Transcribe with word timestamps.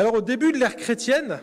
Alors 0.00 0.14
au 0.14 0.20
début 0.22 0.50
de 0.50 0.56
l'ère 0.56 0.76
chrétienne, 0.76 1.40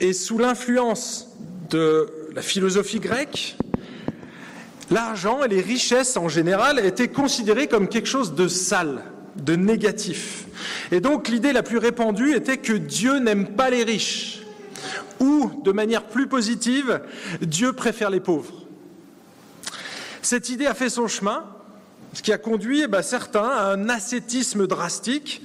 et 0.00 0.14
sous 0.14 0.38
l'influence 0.38 1.28
de 1.68 2.06
la 2.34 2.40
philosophie 2.40 2.98
grecque, 2.98 3.58
l'argent 4.90 5.44
et 5.44 5.48
les 5.48 5.60
richesses 5.60 6.16
en 6.16 6.26
général 6.26 6.78
étaient 6.78 7.08
considérés 7.08 7.66
comme 7.66 7.88
quelque 7.88 8.08
chose 8.08 8.34
de 8.34 8.48
sale, 8.48 9.02
de 9.36 9.54
négatif. 9.54 10.46
Et 10.92 11.00
donc 11.00 11.28
l'idée 11.28 11.52
la 11.52 11.62
plus 11.62 11.76
répandue 11.76 12.34
était 12.34 12.56
que 12.56 12.72
Dieu 12.72 13.18
n'aime 13.18 13.48
pas 13.48 13.68
les 13.68 13.84
riches, 13.84 14.44
ou 15.18 15.50
de 15.62 15.70
manière 15.70 16.04
plus 16.04 16.26
positive, 16.26 17.02
Dieu 17.42 17.74
préfère 17.74 18.08
les 18.08 18.20
pauvres. 18.20 18.64
Cette 20.22 20.48
idée 20.48 20.66
a 20.66 20.72
fait 20.72 20.88
son 20.88 21.06
chemin, 21.06 21.44
ce 22.14 22.22
qui 22.22 22.32
a 22.32 22.38
conduit 22.38 22.80
eh 22.80 22.86
ben, 22.86 23.02
certains 23.02 23.46
à 23.46 23.74
un 23.74 23.90
ascétisme 23.90 24.66
drastique 24.66 25.42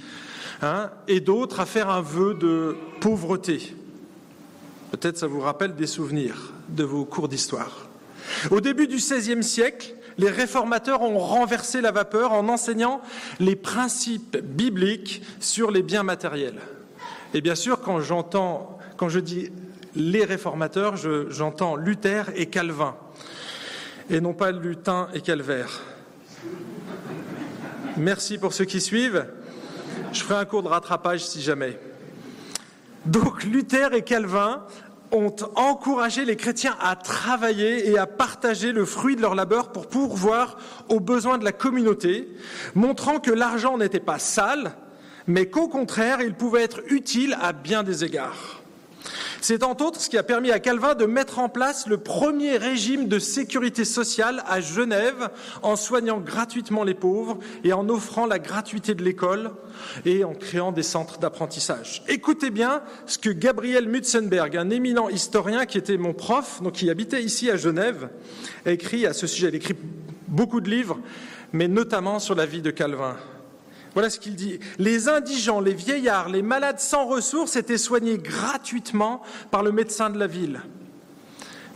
hein, 0.61 0.89
et 1.07 1.19
d'autres 1.19 1.59
à 1.59 1.65
faire 1.65 1.89
un 1.89 2.01
vœu 2.01 2.33
de 2.33 2.75
pauvreté. 3.01 3.75
Peut-être 4.91 5.17
ça 5.17 5.27
vous 5.27 5.41
rappelle 5.41 5.75
des 5.75 5.87
souvenirs 5.87 6.53
de 6.69 6.83
vos 6.83 7.05
cours 7.05 7.27
d'histoire. 7.27 7.89
Au 8.51 8.61
début 8.61 8.87
du 8.87 8.95
XVIe 8.95 9.43
siècle, 9.43 9.93
les 10.17 10.29
réformateurs 10.29 11.01
ont 11.01 11.19
renversé 11.19 11.81
la 11.81 11.91
vapeur 11.91 12.31
en 12.31 12.47
enseignant 12.47 13.01
les 13.39 13.55
principes 13.55 14.37
bibliques 14.37 15.21
sur 15.39 15.71
les 15.71 15.83
biens 15.83 16.03
matériels. 16.03 16.59
Et 17.33 17.41
bien 17.41 17.55
sûr, 17.55 17.81
quand 17.81 17.99
je 17.99 19.19
dis 19.19 19.51
les 19.95 20.23
réformateurs, 20.23 20.95
j'entends 21.29 21.75
Luther 21.75 22.31
et 22.35 22.45
Calvin, 22.45 22.95
et 24.09 24.21
non 24.21 24.33
pas 24.33 24.51
lutin 24.51 25.09
et 25.13 25.21
calvaire. 25.21 25.81
Merci 27.97 28.37
pour 28.37 28.53
ceux 28.53 28.65
qui 28.65 28.81
suivent. 28.81 29.25
Je 30.11 30.23
ferai 30.23 30.39
un 30.39 30.45
cours 30.45 30.63
de 30.63 30.67
rattrapage 30.67 31.25
si 31.25 31.41
jamais. 31.41 31.79
Donc 33.05 33.43
Luther 33.43 33.93
et 33.93 34.01
Calvin 34.01 34.63
ont 35.11 35.35
encouragé 35.55 36.25
les 36.25 36.35
chrétiens 36.35 36.75
à 36.81 36.95
travailler 36.95 37.89
et 37.89 37.97
à 37.97 38.07
partager 38.07 38.71
le 38.71 38.85
fruit 38.85 39.15
de 39.15 39.21
leur 39.21 39.35
labeur 39.35 39.71
pour 39.71 39.87
pourvoir 39.87 40.57
aux 40.89 40.99
besoins 40.99 41.37
de 41.37 41.43
la 41.43 41.51
communauté, 41.51 42.27
montrant 42.73 43.19
que 43.19 43.31
l'argent 43.31 43.77
n'était 43.77 43.99
pas 43.99 44.19
sale, 44.19 44.73
mais 45.27 45.47
qu'au 45.47 45.67
contraire, 45.67 46.21
il 46.21 46.33
pouvait 46.33 46.63
être 46.63 46.81
utile 46.91 47.37
à 47.41 47.53
bien 47.53 47.83
des 47.83 48.03
égards. 48.03 48.54
C'est 49.41 49.63
entre 49.63 49.85
autres 49.85 50.01
ce 50.01 50.09
qui 50.09 50.17
a 50.17 50.23
permis 50.23 50.51
à 50.51 50.59
Calvin 50.59 50.95
de 50.95 51.05
mettre 51.05 51.39
en 51.39 51.49
place 51.49 51.87
le 51.87 51.97
premier 51.97 52.57
régime 52.57 53.07
de 53.07 53.19
sécurité 53.19 53.85
sociale 53.85 54.43
à 54.47 54.61
Genève 54.61 55.29
en 55.61 55.75
soignant 55.75 56.19
gratuitement 56.19 56.83
les 56.83 56.93
pauvres 56.93 57.37
et 57.63 57.73
en 57.73 57.89
offrant 57.89 58.25
la 58.25 58.39
gratuité 58.39 58.95
de 58.95 59.03
l'école 59.03 59.51
et 60.05 60.23
en 60.23 60.33
créant 60.33 60.71
des 60.71 60.83
centres 60.83 61.19
d'apprentissage. 61.19 62.03
Écoutez 62.07 62.49
bien 62.49 62.81
ce 63.05 63.17
que 63.17 63.29
Gabriel 63.29 63.87
Mutzenberg, 63.87 64.55
un 64.57 64.69
éminent 64.69 65.09
historien 65.09 65.65
qui 65.65 65.77
était 65.77 65.97
mon 65.97 66.13
prof, 66.13 66.61
donc 66.61 66.73
qui 66.73 66.89
habitait 66.89 67.23
ici 67.23 67.49
à 67.49 67.57
Genève, 67.57 68.09
a 68.65 68.71
écrit 68.71 69.05
à 69.05 69.13
ce 69.13 69.27
sujet. 69.27 69.49
Il 69.49 69.55
écrit 69.55 69.75
beaucoup 70.27 70.61
de 70.61 70.69
livres, 70.69 70.99
mais 71.53 71.67
notamment 71.67 72.19
sur 72.19 72.35
la 72.35 72.45
vie 72.45 72.61
de 72.61 72.71
Calvin. 72.71 73.15
Voilà 73.95 74.09
ce 74.09 74.19
qu'il 74.19 74.35
dit. 74.35 74.59
Les 74.77 75.07
indigents, 75.07 75.61
les 75.61 75.73
vieillards, 75.73 76.27
les 76.27 76.41
malades 76.41 76.81
sans 76.81 77.05
ressources 77.07 77.55
étaient 77.55 77.77
soignés 77.77 78.17
gratuitement 78.17 79.23
par 79.51 79.63
le 79.63 79.71
médecin 79.71 80.09
de 80.09 80.19
la 80.19 80.27
ville. 80.27 80.61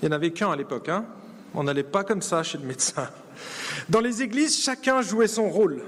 Il 0.02 0.10
n'y 0.10 0.14
en 0.14 0.18
avait 0.18 0.32
qu'un 0.32 0.52
à 0.52 0.56
l'époque. 0.58 0.90
Hein 0.90 1.06
On 1.56 1.64
n'allait 1.64 1.82
pas 1.82 2.04
comme 2.04 2.22
ça 2.22 2.44
chez 2.44 2.58
le 2.58 2.66
médecin. 2.66 3.08
Dans 3.88 4.02
les 4.02 4.22
églises, 4.22 4.62
chacun 4.62 5.02
jouait 5.02 5.30
son 5.30 5.50
rôle. 5.50 5.82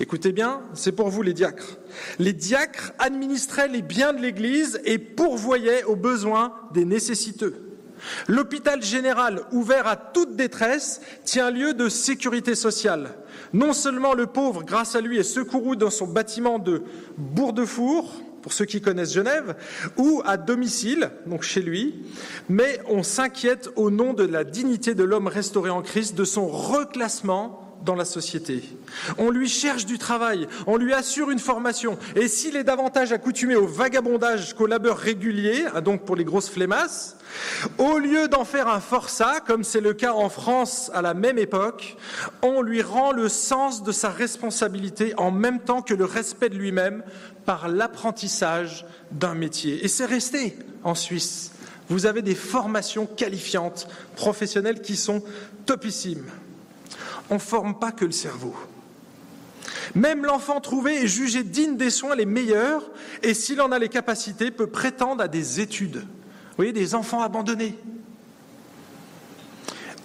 Écoutez 0.00 0.32
bien, 0.32 0.60
c'est 0.74 0.92
pour 0.92 1.08
vous 1.08 1.22
les 1.22 1.34
diacres. 1.34 1.78
Les 2.18 2.32
diacres 2.32 2.92
administraient 2.98 3.68
les 3.68 3.82
biens 3.82 4.12
de 4.12 4.20
l'Église 4.20 4.80
et 4.84 4.98
pourvoyaient 4.98 5.84
aux 5.84 5.96
besoins 5.96 6.52
des 6.74 6.84
nécessiteux. 6.84 7.54
L'hôpital 8.26 8.82
général, 8.82 9.42
ouvert 9.52 9.86
à 9.86 9.96
toute 9.96 10.34
détresse, 10.34 11.00
tient 11.24 11.50
lieu 11.50 11.74
de 11.74 11.88
sécurité 11.88 12.56
sociale. 12.56 13.14
Non 13.52 13.72
seulement 13.72 14.14
le 14.14 14.26
pauvre, 14.26 14.62
grâce 14.62 14.94
à 14.94 15.00
lui, 15.00 15.18
est 15.18 15.22
secouru 15.22 15.76
dans 15.76 15.90
son 15.90 16.06
bâtiment 16.06 16.58
de 16.58 16.82
Bourg-de-Four, 17.16 18.12
pour 18.42 18.52
ceux 18.52 18.64
qui 18.64 18.80
connaissent 18.80 19.12
Genève, 19.12 19.56
ou 19.96 20.22
à 20.24 20.36
domicile, 20.36 21.10
donc 21.26 21.42
chez 21.42 21.60
lui, 21.60 22.04
mais 22.48 22.80
on 22.88 23.02
s'inquiète 23.02 23.68
au 23.76 23.90
nom 23.90 24.14
de 24.14 24.24
la 24.24 24.44
dignité 24.44 24.94
de 24.94 25.04
l'homme 25.04 25.26
restauré 25.26 25.70
en 25.70 25.82
Christ, 25.82 26.14
de 26.14 26.24
son 26.24 26.46
reclassement 26.46 27.64
dans 27.84 27.94
la 27.94 28.04
société. 28.04 28.62
On 29.18 29.30
lui 29.30 29.48
cherche 29.48 29.86
du 29.86 29.98
travail, 29.98 30.48
on 30.66 30.76
lui 30.76 30.94
assure 30.94 31.30
une 31.30 31.38
formation, 31.38 31.98
et 32.16 32.28
s'il 32.28 32.56
est 32.56 32.64
davantage 32.64 33.12
accoutumé 33.12 33.54
au 33.54 33.66
vagabondage 33.66 34.54
qu'au 34.54 34.66
labeur 34.66 34.98
régulier, 34.98 35.64
donc 35.84 36.04
pour 36.04 36.16
les 36.16 36.24
grosses 36.24 36.48
flémasses, 36.48 37.17
au 37.78 37.98
lieu 37.98 38.28
d'en 38.28 38.44
faire 38.44 38.68
un 38.68 38.80
forçat, 38.80 39.40
comme 39.46 39.64
c'est 39.64 39.80
le 39.80 39.94
cas 39.94 40.12
en 40.12 40.28
France 40.28 40.90
à 40.94 41.02
la 41.02 41.14
même 41.14 41.38
époque, 41.38 41.96
on 42.42 42.62
lui 42.62 42.82
rend 42.82 43.12
le 43.12 43.28
sens 43.28 43.82
de 43.82 43.92
sa 43.92 44.10
responsabilité 44.10 45.14
en 45.16 45.30
même 45.30 45.60
temps 45.60 45.82
que 45.82 45.94
le 45.94 46.04
respect 46.04 46.48
de 46.48 46.56
lui-même 46.56 47.02
par 47.44 47.68
l'apprentissage 47.68 48.86
d'un 49.10 49.34
métier. 49.34 49.84
Et 49.84 49.88
c'est 49.88 50.04
resté 50.04 50.58
en 50.84 50.94
Suisse. 50.94 51.52
Vous 51.88 52.06
avez 52.06 52.22
des 52.22 52.34
formations 52.34 53.06
qualifiantes, 53.06 53.88
professionnelles 54.14 54.82
qui 54.82 54.96
sont 54.96 55.22
topissimes 55.64 56.30
on 57.30 57.34
ne 57.34 57.40
forme 57.40 57.78
pas 57.78 57.92
que 57.92 58.04
le 58.04 58.12
cerveau. 58.12 58.54
Même 59.94 60.24
l'enfant 60.24 60.60
trouvé 60.60 61.04
est 61.04 61.06
jugé 61.06 61.42
digne 61.42 61.76
des 61.76 61.90
soins 61.90 62.14
les 62.14 62.26
meilleurs 62.26 62.82
et 63.22 63.34
s'il 63.34 63.60
en 63.60 63.72
a 63.72 63.78
les 63.78 63.88
capacités 63.88 64.50
peut 64.50 64.66
prétendre 64.66 65.22
à 65.22 65.28
des 65.28 65.60
études. 65.60 66.04
Vous 66.58 66.64
voyez, 66.64 66.72
des 66.72 66.96
enfants 66.96 67.22
abandonnés. 67.22 67.76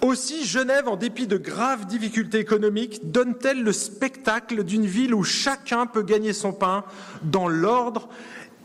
Aussi, 0.02 0.44
Genève, 0.44 0.86
en 0.86 0.94
dépit 0.94 1.26
de 1.26 1.36
graves 1.36 1.86
difficultés 1.86 2.38
économiques, 2.38 3.10
donne-t-elle 3.10 3.60
le 3.60 3.72
spectacle 3.72 4.62
d'une 4.62 4.86
ville 4.86 5.16
où 5.16 5.24
chacun 5.24 5.86
peut 5.86 6.04
gagner 6.04 6.32
son 6.32 6.52
pain 6.52 6.84
dans 7.24 7.48
l'ordre 7.48 8.08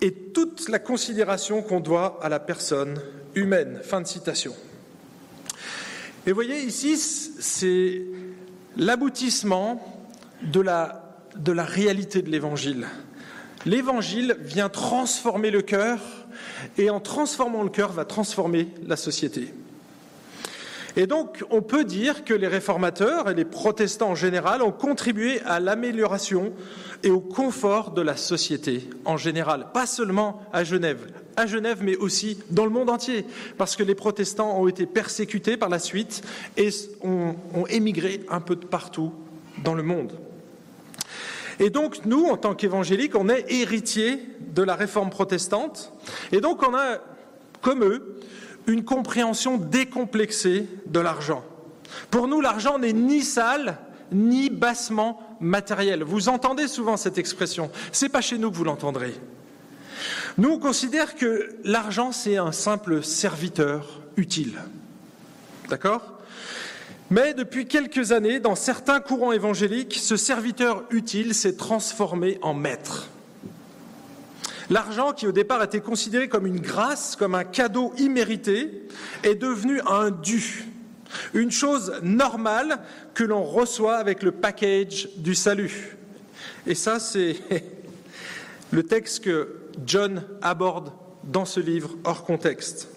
et 0.01 0.13
toute 0.13 0.69
la 0.69 0.77
considération 0.77 1.63
qu'on 1.63 1.79
doit 1.79 2.19
à 2.21 2.29
la 2.29 2.39
personne 2.39 3.01
humaine. 3.33 3.79
Fin 3.83 4.01
de 4.01 4.07
citation. 4.07 4.53
Et 6.27 6.29
vous 6.29 6.35
voyez, 6.35 6.61
ici, 6.61 6.95
c'est 6.95 8.03
l'aboutissement 8.77 9.81
de 10.43 10.61
la, 10.61 11.25
de 11.37 11.51
la 11.51 11.65
réalité 11.65 12.21
de 12.21 12.29
l'Évangile. 12.29 12.85
L'Évangile 13.65 14.37
vient 14.41 14.69
transformer 14.69 15.49
le 15.49 15.63
cœur 15.63 15.99
et 16.77 16.89
en 16.89 16.99
transformant 16.99 17.63
le 17.63 17.69
cœur 17.69 17.91
va 17.91 18.05
transformer 18.05 18.67
la 18.85 18.95
société. 18.95 19.53
Et 20.95 21.07
donc, 21.07 21.43
on 21.49 21.61
peut 21.61 21.83
dire 21.83 22.25
que 22.25 22.33
les 22.33 22.47
réformateurs 22.47 23.29
et 23.29 23.33
les 23.33 23.45
protestants 23.45 24.09
en 24.09 24.15
général 24.15 24.61
ont 24.61 24.71
contribué 24.71 25.39
à 25.45 25.59
l'amélioration 25.59 26.51
et 27.03 27.11
au 27.11 27.19
confort 27.19 27.91
de 27.91 28.01
la 28.01 28.17
société 28.17 28.89
en 29.05 29.15
général, 29.15 29.67
pas 29.73 29.85
seulement 29.85 30.41
à 30.51 30.63
Genève, 30.63 31.07
à 31.37 31.45
Genève, 31.45 31.79
mais 31.81 31.95
aussi 31.95 32.39
dans 32.49 32.65
le 32.65 32.71
monde 32.71 32.89
entier, 32.89 33.25
parce 33.57 33.75
que 33.75 33.83
les 33.83 33.95
protestants 33.95 34.59
ont 34.59 34.67
été 34.67 34.85
persécutés 34.85 35.57
par 35.57 35.69
la 35.69 35.79
suite 35.79 36.21
et 36.57 36.69
ont, 37.01 37.35
ont 37.53 37.67
émigré 37.67 38.21
un 38.29 38.41
peu 38.41 38.55
de 38.55 38.65
partout 38.65 39.13
dans 39.63 39.75
le 39.75 39.83
monde. 39.83 40.11
Et 41.59 41.69
donc, 41.69 42.05
nous, 42.05 42.25
en 42.25 42.37
tant 42.37 42.55
qu'évangéliques, 42.55 43.15
on 43.15 43.29
est 43.29 43.45
héritiers 43.51 44.23
de 44.39 44.63
la 44.63 44.75
réforme 44.75 45.09
protestante, 45.09 45.91
et 46.31 46.39
donc 46.39 46.63
on 46.67 46.73
a, 46.73 46.99
comme 47.61 47.83
eux, 47.83 48.19
une 48.67 48.85
compréhension 48.85 49.57
décomplexée 49.57 50.67
de 50.85 50.99
l'argent. 50.99 51.43
Pour 52.11 52.27
nous, 52.27 52.39
l'argent 52.39 52.79
n'est 52.79 52.93
ni 52.93 53.21
sale, 53.21 53.77
ni 54.11 54.49
bassement 54.49 55.21
matériel. 55.39 56.03
Vous 56.03 56.29
entendez 56.29 56.67
souvent 56.67 56.97
cette 56.97 57.17
expression. 57.17 57.69
C'est 57.91 58.09
pas 58.09 58.21
chez 58.21 58.37
nous 58.37 58.51
que 58.51 58.55
vous 58.55 58.63
l'entendrez. 58.63 59.13
Nous, 60.37 60.49
on 60.49 60.59
considère 60.59 61.15
que 61.15 61.55
l'argent, 61.63 62.11
c'est 62.11 62.37
un 62.37 62.51
simple 62.51 63.03
serviteur 63.03 64.01
utile. 64.15 64.59
D'accord? 65.69 66.18
Mais 67.11 67.33
depuis 67.33 67.65
quelques 67.65 68.11
années, 68.11 68.39
dans 68.39 68.55
certains 68.55 68.99
courants 68.99 69.31
évangéliques, 69.31 69.95
ce 69.95 70.15
serviteur 70.15 70.83
utile 70.91 71.33
s'est 71.33 71.55
transformé 71.55 72.37
en 72.43 72.53
maître. 72.53 73.09
L'argent, 74.69 75.13
qui 75.13 75.25
au 75.25 75.31
départ 75.31 75.63
était 75.63 75.81
considéré 75.81 76.29
comme 76.29 76.45
une 76.45 76.59
grâce, 76.59 77.15
comme 77.15 77.33
un 77.33 77.43
cadeau 77.43 77.91
immérité, 77.97 78.83
est 79.23 79.33
devenu 79.33 79.81
un 79.87 80.11
dû, 80.11 80.65
une 81.33 81.49
chose 81.49 81.93
normale 82.03 82.79
que 83.15 83.23
l'on 83.23 83.43
reçoit 83.43 83.97
avec 83.97 84.21
le 84.21 84.31
package 84.31 85.09
du 85.17 85.33
salut. 85.33 85.97
Et 86.67 86.75
ça, 86.75 86.99
c'est 86.99 87.37
le 88.71 88.83
texte 88.83 89.23
que 89.23 89.61
John 89.83 90.23
aborde 90.43 90.91
dans 91.23 91.45
ce 91.45 91.59
livre 91.59 91.95
hors 92.03 92.23
contexte. 92.23 92.87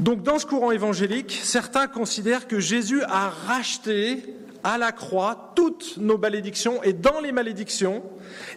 Donc 0.00 0.22
dans 0.22 0.38
ce 0.38 0.46
courant 0.46 0.70
évangélique, 0.70 1.38
certains 1.42 1.86
considèrent 1.86 2.48
que 2.48 2.58
Jésus 2.58 3.02
a 3.02 3.28
racheté 3.28 4.34
à 4.64 4.78
la 4.78 4.92
croix 4.92 5.52
toutes 5.54 5.98
nos 5.98 6.16
malédictions 6.16 6.82
et 6.82 6.94
dans 6.94 7.20
les 7.20 7.32
malédictions, 7.32 8.02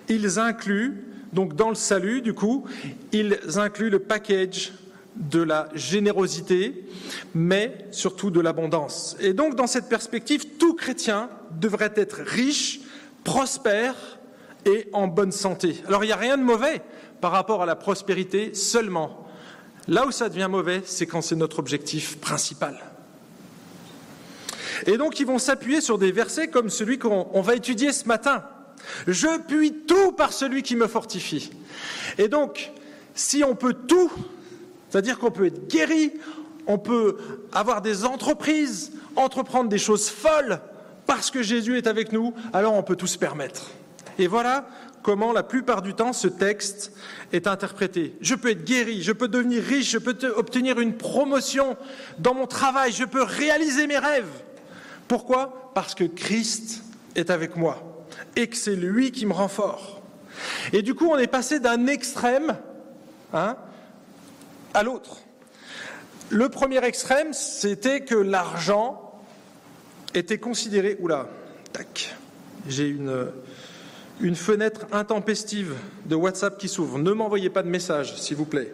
ils 0.08 0.40
incluent, 0.40 1.06
donc 1.34 1.54
dans 1.56 1.68
le 1.68 1.76
salut 1.76 2.22
du 2.22 2.34
coup, 2.34 2.64
ils 3.12 3.38
incluent 3.58 3.90
le 3.90 4.00
package 4.00 4.72
de 5.18 5.42
la 5.42 5.68
générosité, 5.76 6.86
mais 7.36 7.88
surtout 7.92 8.32
de 8.32 8.40
l'abondance. 8.40 9.18
Et 9.20 9.34
donc 9.34 9.56
dans 9.56 9.68
cette 9.68 9.90
perspective, 9.90 10.58
tout 10.58 10.76
chrétien 10.76 11.30
devrait 11.60 11.94
être 11.98 12.22
riche, 12.26 12.80
prospère 13.26 13.96
et 14.66 14.88
en 14.94 15.08
bonne 15.08 15.34
santé. 15.34 15.76
Alors 15.90 16.06
il 16.06 16.08
n'y 16.08 16.14
a 16.14 16.18
rien 16.18 16.38
de 16.38 16.44
mauvais 16.44 16.82
par 17.20 17.32
rapport 17.32 17.62
à 17.62 17.66
la 17.66 17.76
prospérité 17.76 18.54
seulement. 18.54 19.23
Là 19.88 20.06
où 20.06 20.12
ça 20.12 20.30
devient 20.30 20.48
mauvais, 20.50 20.82
c'est 20.86 21.06
quand 21.06 21.22
c'est 21.22 21.36
notre 21.36 21.60
objectif 21.60 22.18
principal. 22.18 22.80
Et 24.86 24.98
donc 24.98 25.20
ils 25.20 25.28
vont 25.28 25.40
s'appuyer 25.40 25.82
sur 25.82 25.98
des 25.98 26.12
versets 26.12 26.48
comme 26.48 26.70
celui 26.70 26.98
qu'on 26.98 27.42
va 27.42 27.56
étudier 27.56 27.92
ce 27.92 28.08
matin. 28.08 28.44
Je 29.08 29.40
puis 29.48 29.74
tout 29.88 30.12
par 30.12 30.34
celui 30.34 30.64
qui 30.64 30.76
me 30.76 30.88
fortifie. 30.88 31.52
Et 32.18 32.28
donc, 32.28 32.72
si 33.16 33.44
on 33.44 33.56
peut 33.56 33.74
tout, 33.74 34.12
c'est-à-dire 34.90 35.20
qu'on 35.20 35.32
peut 35.32 35.46
être 35.46 35.68
guéri, 35.68 36.14
on 36.68 36.78
peut 36.78 37.18
avoir 37.52 37.82
des 37.82 38.06
entreprises, 38.06 38.92
entreprendre 39.16 39.70
des 39.70 39.78
choses 39.78 40.10
folles, 40.10 40.60
parce 41.06 41.32
que 41.32 41.44
Jésus 41.44 41.78
est 41.78 41.88
avec 41.88 42.12
nous, 42.12 42.34
alors 42.54 42.74
on 42.74 42.84
peut 42.84 42.96
tout 42.96 43.08
se 43.08 43.18
permettre. 43.18 43.72
Et 44.18 44.28
voilà 44.28 44.66
comment 45.04 45.34
la 45.34 45.44
plupart 45.44 45.82
du 45.82 45.94
temps 45.94 46.14
ce 46.14 46.28
texte 46.28 46.94
est 47.32 47.46
interprété. 47.46 48.16
Je 48.22 48.34
peux 48.34 48.50
être 48.50 48.64
guéri, 48.64 49.04
je 49.04 49.12
peux 49.12 49.28
devenir 49.28 49.62
riche, 49.62 49.92
je 49.92 49.98
peux 49.98 50.16
obtenir 50.36 50.80
une 50.80 50.98
promotion 50.98 51.78
dans 52.18 52.34
mon 52.34 52.48
travail, 52.48 52.92
je 52.92 53.04
peux 53.04 53.22
réaliser 53.22 53.86
mes 53.86 53.98
rêves. 53.98 54.32
Pourquoi? 55.08 55.72
Parce 55.76 55.94
que 55.94 56.06
Christ 56.06 56.82
est 57.16 57.30
avec 57.30 57.56
moi 57.56 58.06
et 58.36 58.48
que 58.48 58.56
c'est 58.56 58.76
lui 58.76 59.12
qui 59.12 59.26
me 59.26 59.34
rend 59.34 59.48
fort. 59.48 60.02
Et 60.72 60.82
du 60.82 60.96
coup, 60.96 61.10
on 61.10 61.18
est 61.18 61.28
passé 61.28 61.60
d'un 61.60 61.86
extrême 61.88 62.58
hein, 63.34 63.58
à 64.74 64.84
l'autre. 64.84 65.18
Le 66.30 66.50
premier 66.50 66.84
extrême, 66.84 67.34
c'était 67.34 68.02
que 68.02 68.16
l'argent 68.16 69.22
était 70.14 70.40
considéré. 70.40 70.98
Oula, 71.00 71.28
tac, 71.74 72.16
j'ai 72.68 72.88
une, 72.88 73.28
une 74.22 74.36
fenêtre 74.36 74.86
intempestive 74.92 75.74
de 76.06 76.16
WhatsApp 76.16 76.58
qui 76.58 76.68
s'ouvre. 76.68 76.98
Ne 77.00 77.12
m'envoyez 77.12 77.50
pas 77.50 77.64
de 77.64 77.70
message, 77.70 78.20
s'il 78.20 78.38
vous 78.38 78.46
plaît. 78.46 78.72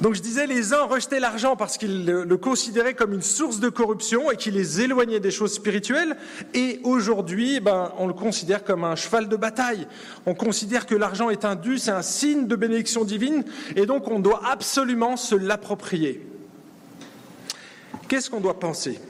Donc 0.00 0.14
je 0.14 0.20
disais, 0.20 0.46
les 0.46 0.74
uns 0.74 0.82
rejetaient 0.82 1.20
l'argent 1.20 1.56
parce 1.56 1.78
qu'ils 1.78 2.04
le, 2.04 2.36
considéraient 2.36 2.94
comme 2.94 3.14
une 3.14 3.22
source 3.22 3.60
de 3.60 3.70
corruption 3.70 4.30
et 4.30 4.36
qui 4.36 4.50
les 4.50 4.82
éloignait 4.82 5.20
des 5.20 5.30
choses 5.30 5.54
spirituelles. 5.54 6.16
Et 6.52 6.80
aujourd'hui, 6.84 7.60
ben, 7.60 7.92
on 7.96 8.06
le 8.06 8.12
considère 8.12 8.62
comme 8.62 8.84
un 8.84 8.94
cheval 8.94 9.28
de 9.28 9.36
bataille. 9.36 9.86
On 10.26 10.34
considère 10.34 10.84
que 10.84 10.94
l'argent 10.94 11.30
est 11.30 11.46
un 11.46 11.56
dû, 11.56 11.78
c'est 11.78 11.92
un 11.92 12.02
signe 12.02 12.46
de 12.46 12.56
bénédiction 12.56 13.04
divine, 13.04 13.44
et 13.74 13.86
donc 13.86 14.08
on 14.08 14.20
doit 14.20 14.42
absolument 14.46 15.16
se 15.16 15.34
l'approprier. 15.34 16.26
Qu'est-ce 18.08 18.28
qu'on 18.28 18.40
doit 18.40 18.60
penser? 18.60 19.00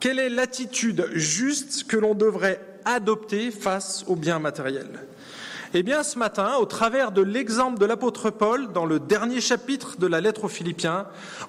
Quelle 0.00 0.18
est 0.18 0.28
l'attitude 0.28 1.08
juste 1.12 1.84
que 1.84 1.96
l'on 1.96 2.14
devrait 2.14 2.60
adopter 2.84 3.50
face 3.50 4.04
aux 4.06 4.16
biens 4.16 4.38
matériels 4.38 5.00
eh 5.74 5.82
bien, 5.82 6.02
ce 6.02 6.18
matin, 6.18 6.56
au 6.60 6.66
travers 6.66 7.12
de 7.12 7.22
l'exemple 7.22 7.78
de 7.78 7.86
l'apôtre 7.86 8.28
Paul, 8.28 8.72
dans 8.72 8.84
le 8.84 9.00
dernier 9.00 9.40
chapitre 9.40 9.96
de 9.98 10.06
la 10.06 10.20
lettre 10.20 10.44
aux 10.44 10.48
Philippiens, 10.48 11.06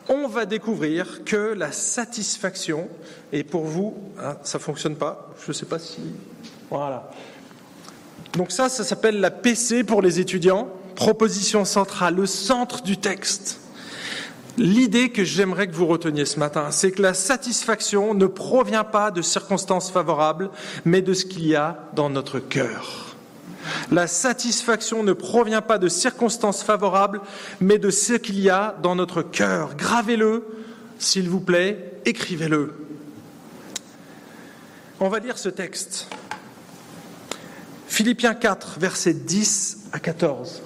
on 0.08 0.28
va 0.28 0.46
découvrir 0.46 1.26
que 1.26 1.54
la 1.54 1.74
satisfaction, 1.74 2.88
et 3.34 3.44
pour 3.44 3.66
vous, 3.66 3.96
hein, 4.20 4.38
ça 4.44 4.60
fonctionne 4.60 4.96
pas, 4.96 5.30
je 5.44 5.50
ne 5.50 5.54
sais 5.54 5.66
pas 5.66 5.80
si. 5.80 6.00
Voilà. 6.70 7.12
Donc, 8.34 8.52
ça, 8.52 8.70
ça 8.70 8.86
s'appelle 8.86 9.20
la 9.20 9.30
PC 9.30 9.84
pour 9.84 10.02
les 10.02 10.22
étudiants, 10.22 10.70
proposition 10.96 11.66
centrale, 11.66 12.16
le 12.16 12.26
centre 12.26 12.82
du 12.82 12.98
texte. 12.98 13.60
L'idée 14.58 15.10
que 15.10 15.24
j'aimerais 15.24 15.68
que 15.68 15.74
vous 15.74 15.88
reteniez 15.88 16.26
ce 16.26 16.40
matin, 16.40 16.70
c'est 16.70 16.92
que 16.92 17.02
la 17.02 17.16
satisfaction 17.16 18.14
ne 18.14 18.28
provient 18.28 18.84
pas 18.84 19.10
de 19.10 19.24
circonstances 19.24 19.90
favorables, 19.90 20.52
mais 20.86 21.02
de 21.02 21.14
ce 21.14 21.26
qu'il 21.26 21.48
y 21.48 21.56
a 21.56 21.90
dans 21.96 22.10
notre 22.10 22.40
cœur. 22.40 23.16
La 23.92 24.08
satisfaction 24.08 25.04
ne 25.04 25.14
provient 25.14 25.62
pas 25.62 25.80
de 25.80 25.88
circonstances 25.88 26.64
favorables, 26.64 27.22
mais 27.62 27.80
de 27.80 27.90
ce 27.90 28.14
qu'il 28.14 28.40
y 28.40 28.50
a 28.50 28.76
dans 28.84 28.96
notre 28.96 29.24
cœur. 29.24 29.76
Gravez-le, 29.76 30.46
s'il 31.00 31.30
vous 31.30 31.40
plaît, 31.40 31.94
écrivez-le. 32.06 32.74
On 35.00 35.10
va 35.10 35.20
lire 35.20 35.38
ce 35.38 35.50
texte. 35.50 36.08
Philippiens 37.88 38.36
4, 38.36 38.80
versets 38.80 39.14
10 39.14 39.90
à 39.92 40.00
14. 40.00 40.62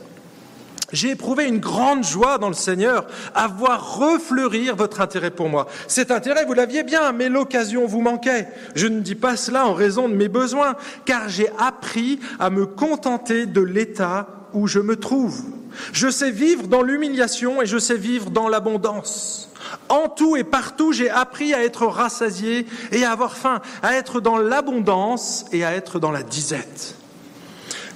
J'ai 0.94 1.12
éprouvé 1.12 1.45
une 1.45 1.60
grande 1.60 2.06
joie 2.06 2.38
dans 2.38 2.48
le 2.48 2.54
Seigneur 2.54 3.07
à 3.36 3.48
voir 3.48 3.98
refleurir 3.98 4.75
votre 4.78 5.01
intérêt 5.01 5.31
pour 5.31 5.50
moi. 5.50 5.68
Cet 5.88 6.12
intérêt, 6.12 6.45
vous 6.45 6.54
l'aviez 6.54 6.84
bien, 6.84 7.12
mais 7.12 7.28
l'occasion 7.28 7.86
vous 7.86 8.00
manquait. 8.00 8.48
Je 8.74 8.88
ne 8.88 9.01
dis 9.01 9.16
pas 9.16 9.36
cela 9.36 9.68
en 9.68 9.74
raison 9.74 10.07
de 10.07 10.16
mes 10.16 10.30
besoins, 10.30 10.75
car 11.04 11.28
j'ai 11.28 11.50
appris 11.60 12.19
à 12.39 12.50
me 12.50 12.66
contenter 12.66 13.45
de 13.45 13.62
l'état 13.62 14.28
où 14.54 14.68
je 14.68 14.80
me 14.80 14.95
trouve. 14.95 15.44
Je 15.92 16.10
sais 16.10 16.31
vivre 16.31 16.68
dans 16.68 16.81
l'humiliation 16.81 17.62
et 17.62 17.66
je 17.66 17.78
sais 17.78 17.98
vivre 17.98 18.30
dans 18.30 18.48
l'abondance. 18.48 19.50
En 19.90 20.07
tout 20.07 20.38
et 20.38 20.45
partout, 20.45 20.94
j'ai 20.94 21.10
appris 21.10 21.54
à 21.54 21.66
être 21.66 21.86
rassasié 21.86 22.66
et 22.94 23.04
à 23.04 23.12
avoir 23.12 23.36
faim, 23.36 23.62
à 23.83 23.95
être 23.95 24.22
dans 24.22 24.38
l'abondance 24.38 25.45
et 25.51 25.66
à 25.66 25.74
être 25.74 26.00
dans 26.00 26.12
la 26.12 26.24
disette. 26.24 26.95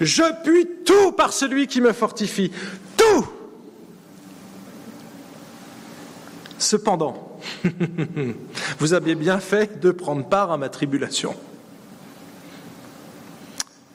Je 0.01 0.23
puis 0.43 0.67
tout 0.83 1.11
par 1.11 1.31
celui 1.31 1.67
qui 1.67 1.79
me 1.79 1.93
fortifie. 1.93 2.51
Cependant, 6.71 7.39
vous 8.79 8.93
avez 8.93 9.15
bien 9.15 9.39
fait 9.39 9.79
de 9.79 9.91
prendre 9.91 10.25
part 10.25 10.51
à 10.51 10.57
ma 10.57 10.69
tribulation. 10.69 11.35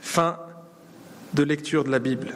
Fin 0.00 0.38
de 1.32 1.42
lecture 1.42 1.84
de 1.84 1.90
la 1.90 2.00
Bible. 2.00 2.34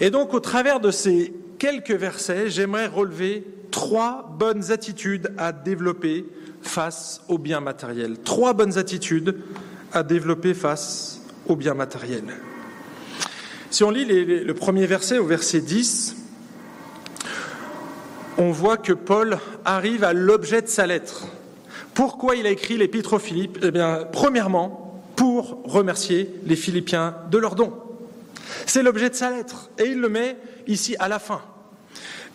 Et 0.00 0.10
donc, 0.10 0.34
au 0.34 0.40
travers 0.40 0.80
de 0.80 0.90
ces 0.90 1.32
quelques 1.58 1.92
versets, 1.92 2.50
j'aimerais 2.50 2.86
relever 2.86 3.46
trois 3.70 4.28
bonnes 4.38 4.72
attitudes 4.72 5.32
à 5.38 5.52
développer 5.52 6.26
face 6.60 7.22
aux 7.28 7.38
biens 7.38 7.60
matériels. 7.60 8.18
Trois 8.18 8.52
bonnes 8.52 8.78
attitudes 8.78 9.36
à 9.92 10.02
développer 10.02 10.54
face 10.54 11.20
au 11.46 11.56
bien 11.56 11.74
matériel. 11.74 12.24
Si 13.72 13.84
on 13.84 13.90
lit 13.90 14.04
le 14.04 14.52
premier 14.52 14.84
verset 14.84 15.16
au 15.16 15.24
verset 15.24 15.62
10, 15.62 16.14
on 18.36 18.50
voit 18.50 18.76
que 18.76 18.92
Paul 18.92 19.38
arrive 19.64 20.04
à 20.04 20.12
l'objet 20.12 20.60
de 20.60 20.66
sa 20.66 20.86
lettre. 20.86 21.28
Pourquoi 21.94 22.36
il 22.36 22.46
a 22.46 22.50
écrit 22.50 22.76
l'épître 22.76 23.14
aux 23.14 23.18
Philippes 23.18 23.60
Eh 23.62 23.70
bien, 23.70 24.06
premièrement, 24.12 25.02
pour 25.16 25.62
remercier 25.64 26.34
les 26.44 26.54
Philippiens 26.54 27.16
de 27.30 27.38
leur 27.38 27.54
don. 27.54 27.72
C'est 28.66 28.82
l'objet 28.82 29.08
de 29.08 29.14
sa 29.14 29.30
lettre, 29.30 29.70
et 29.78 29.84
il 29.84 30.00
le 30.00 30.10
met 30.10 30.36
ici 30.66 30.94
à 30.98 31.08
la 31.08 31.18
fin. 31.18 31.40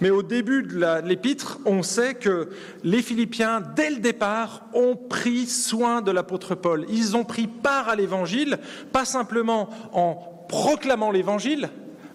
Mais 0.01 0.10
au 0.10 0.24
début 0.24 0.63
de 0.63 1.08
l'épître, 1.08 1.60
on 1.65 1.84
sait 1.84 2.15
que 2.15 2.50
les 2.84 3.03
Philippiens, 3.03 3.62
dès 3.75 3.91
le 3.91 3.98
départ, 3.98 4.63
ont 4.74 4.96
pris 4.96 5.46
soin 5.46 6.01
de 6.01 6.10
l'apôtre 6.10 6.56
Paul. 6.56 6.88
Ils 6.89 7.15
ont 7.15 7.25
pris 7.25 7.46
part 7.46 7.89
à 7.89 7.96
l'évangile, 7.96 8.58
pas 8.91 9.06
simplement 9.06 9.70
en 9.94 10.37
proclamant 10.48 11.12
l'évangile, 11.12 11.70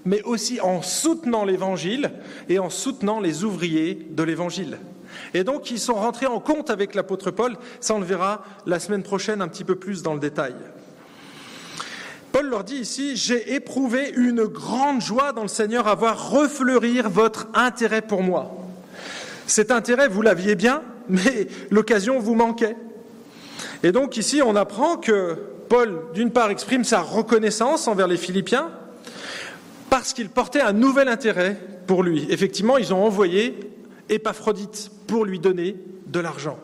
mais 0.04 0.22
aussi 0.22 0.60
en 0.60 0.82
soutenant 0.82 1.44
l'évangile 1.44 2.10
et 2.48 2.58
en 2.58 2.70
soutenant 2.70 3.20
les 3.20 3.44
ouvriers 3.44 4.06
de 4.10 4.22
l'évangile. 4.22 4.78
Et 5.34 5.44
donc, 5.44 5.70
ils 5.70 5.78
sont 5.78 5.94
rentrés 5.94 6.26
en 6.26 6.40
compte 6.40 6.70
avec 6.70 6.94
l'apôtre 6.94 7.30
Paul. 7.30 7.56
Ça, 7.80 7.94
on 7.94 8.00
le 8.00 8.04
verra 8.04 8.44
la 8.66 8.80
semaine 8.80 9.02
prochaine 9.02 9.42
un 9.42 9.48
petit 9.48 9.64
peu 9.64 9.76
plus 9.76 10.02
dans 10.02 10.14
le 10.14 10.20
détail. 10.20 10.54
Paul 12.32 12.48
leur 12.48 12.64
dit 12.64 12.76
ici, 12.76 13.14
j'ai 13.14 13.54
éprouvé 13.54 14.12
une 14.16 14.44
grande 14.44 15.02
joie 15.02 15.32
dans 15.32 15.42
le 15.42 15.48
Seigneur 15.48 15.86
à 15.86 15.94
voir 15.94 16.30
refleurir 16.30 17.10
votre 17.10 17.46
intérêt 17.52 18.00
pour 18.00 18.22
moi. 18.22 18.56
Cet 19.46 19.70
intérêt, 19.70 20.08
vous 20.08 20.22
l'aviez 20.22 20.54
bien, 20.54 20.82
mais 21.08 21.46
l'occasion 21.70 22.18
vous 22.18 22.34
manquait. 22.34 22.76
Et 23.82 23.92
donc 23.92 24.16
ici, 24.16 24.40
on 24.42 24.56
apprend 24.56 24.96
que 24.96 25.36
Paul, 25.72 26.02
d'une 26.12 26.30
part, 26.30 26.50
exprime 26.50 26.84
sa 26.84 27.00
reconnaissance 27.00 27.88
envers 27.88 28.06
les 28.06 28.18
Philippiens, 28.18 28.68
parce 29.88 30.12
qu'il 30.12 30.28
portait 30.28 30.60
un 30.60 30.74
nouvel 30.74 31.08
intérêt 31.08 31.58
pour 31.86 32.02
lui. 32.02 32.26
Effectivement, 32.28 32.76
ils 32.76 32.92
ont 32.92 33.02
envoyé 33.02 33.58
Épaphrodite 34.10 34.90
pour 35.06 35.24
lui 35.24 35.38
donner 35.38 35.76
de 36.08 36.20
l'argent, 36.20 36.58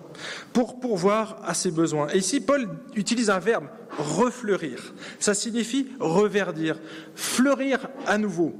pour 0.53 0.79
pourvoir 0.79 1.41
à 1.47 1.55
ses 1.55 1.71
besoins. 1.71 2.09
Et 2.13 2.19
ici, 2.19 2.43
Paul 2.43 2.69
utilise 2.97 3.31
un 3.31 3.39
verbe, 3.39 3.69
refleurir. 3.97 4.93
Ça 5.21 5.33
signifie 5.33 5.89
reverdir, 6.01 6.79
fleurir 7.15 7.89
à 8.07 8.19
nouveau. 8.19 8.55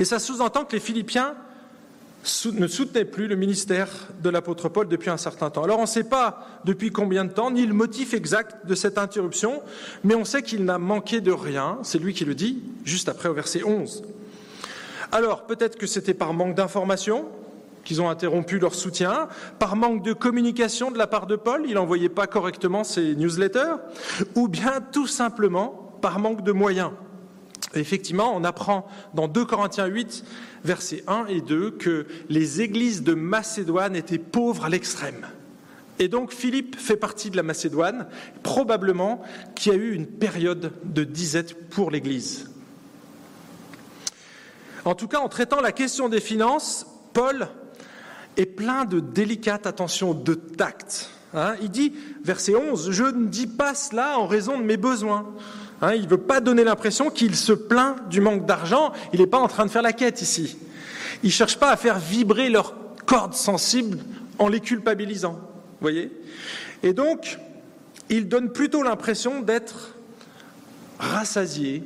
Et 0.00 0.04
ça 0.04 0.18
sous-entend 0.18 0.64
que 0.64 0.72
les 0.72 0.80
Philippiens 0.80 1.36
ne 2.52 2.66
soutenait 2.66 3.04
plus 3.04 3.26
le 3.26 3.36
ministère 3.36 3.88
de 4.22 4.28
l'apôtre 4.28 4.68
Paul 4.68 4.88
depuis 4.88 5.10
un 5.10 5.16
certain 5.16 5.50
temps. 5.50 5.64
Alors 5.64 5.78
on 5.78 5.82
ne 5.82 5.86
sait 5.86 6.04
pas 6.04 6.46
depuis 6.64 6.90
combien 6.90 7.24
de 7.24 7.32
temps, 7.32 7.50
ni 7.50 7.64
le 7.64 7.72
motif 7.72 8.12
exact 8.12 8.66
de 8.66 8.74
cette 8.74 8.98
interruption, 8.98 9.62
mais 10.04 10.14
on 10.14 10.24
sait 10.24 10.42
qu'il 10.42 10.64
n'a 10.64 10.78
manqué 10.78 11.20
de 11.20 11.32
rien, 11.32 11.78
c'est 11.82 11.98
lui 11.98 12.12
qui 12.12 12.24
le 12.24 12.34
dit, 12.34 12.62
juste 12.84 13.08
après 13.08 13.28
au 13.28 13.34
verset 13.34 13.64
11. 13.64 14.02
Alors 15.12 15.46
peut-être 15.46 15.76
que 15.76 15.86
c'était 15.86 16.14
par 16.14 16.34
manque 16.34 16.54
d'information 16.54 17.26
qu'ils 17.84 18.02
ont 18.02 18.10
interrompu 18.10 18.58
leur 18.58 18.74
soutien, 18.74 19.28
par 19.58 19.74
manque 19.74 20.04
de 20.04 20.12
communication 20.12 20.90
de 20.90 20.98
la 20.98 21.06
part 21.06 21.26
de 21.26 21.36
Paul, 21.36 21.64
il 21.66 21.74
n'envoyait 21.74 22.10
pas 22.10 22.26
correctement 22.26 22.84
ses 22.84 23.14
newsletters, 23.14 23.76
ou 24.34 24.48
bien 24.48 24.80
tout 24.92 25.06
simplement 25.06 25.96
par 26.02 26.18
manque 26.18 26.44
de 26.44 26.52
moyens. 26.52 26.90
Effectivement, 27.74 28.34
on 28.34 28.44
apprend 28.44 28.86
dans 29.14 29.28
2 29.28 29.44
Corinthiens 29.44 29.86
8 29.86 30.24
versets 30.64 31.04
1 31.06 31.26
et 31.26 31.40
2, 31.40 31.72
que 31.72 32.06
les 32.28 32.60
églises 32.60 33.02
de 33.02 33.14
Macédoine 33.14 33.96
étaient 33.96 34.18
pauvres 34.18 34.64
à 34.64 34.68
l'extrême. 34.68 35.26
Et 35.98 36.08
donc 36.08 36.32
Philippe 36.32 36.76
fait 36.76 36.96
partie 36.96 37.30
de 37.30 37.36
la 37.36 37.42
Macédoine, 37.42 38.06
probablement 38.42 39.22
qui 39.54 39.70
a 39.70 39.74
eu 39.74 39.92
une 39.92 40.06
période 40.06 40.72
de 40.84 41.04
disette 41.04 41.68
pour 41.68 41.90
l'Église. 41.90 42.50
En 44.84 44.94
tout 44.94 45.08
cas, 45.08 45.18
en 45.18 45.28
traitant 45.28 45.60
la 45.60 45.72
question 45.72 46.08
des 46.08 46.20
finances, 46.20 46.86
Paul 47.12 47.48
est 48.38 48.46
plein 48.46 48.86
de 48.86 49.00
délicate 49.00 49.66
attention, 49.66 50.14
de 50.14 50.34
tact. 50.34 51.10
Hein. 51.34 51.54
il 51.60 51.70
dit, 51.70 51.92
verset 52.24 52.56
11, 52.56 52.90
Je 52.90 53.04
ne 53.04 53.26
dis 53.26 53.46
pas 53.46 53.74
cela 53.74 54.18
en 54.18 54.26
raison 54.26 54.58
de 54.58 54.64
mes 54.64 54.78
besoins. 54.78 55.26
Hein, 55.82 55.94
il 55.94 56.02
ne 56.02 56.08
veut 56.08 56.18
pas 56.18 56.40
donner 56.40 56.64
l'impression 56.64 57.10
qu'il 57.10 57.34
se 57.34 57.52
plaint 57.52 58.08
du 58.08 58.20
manque 58.20 58.46
d'argent. 58.46 58.92
Il 59.12 59.20
n'est 59.20 59.26
pas 59.26 59.38
en 59.38 59.48
train 59.48 59.64
de 59.64 59.70
faire 59.70 59.82
la 59.82 59.92
quête 59.92 60.20
ici. 60.20 60.58
Il 61.22 61.26
ne 61.26 61.32
cherche 61.32 61.58
pas 61.58 61.70
à 61.70 61.76
faire 61.76 61.98
vibrer 61.98 62.50
leurs 62.50 62.74
cordes 63.06 63.34
sensibles 63.34 63.98
en 64.38 64.48
les 64.48 64.60
culpabilisant. 64.60 65.40
voyez? 65.80 66.10
Et 66.82 66.92
donc, 66.92 67.38
il 68.08 68.28
donne 68.28 68.52
plutôt 68.52 68.82
l'impression 68.82 69.40
d'être 69.40 69.94
rassasié, 70.98 71.82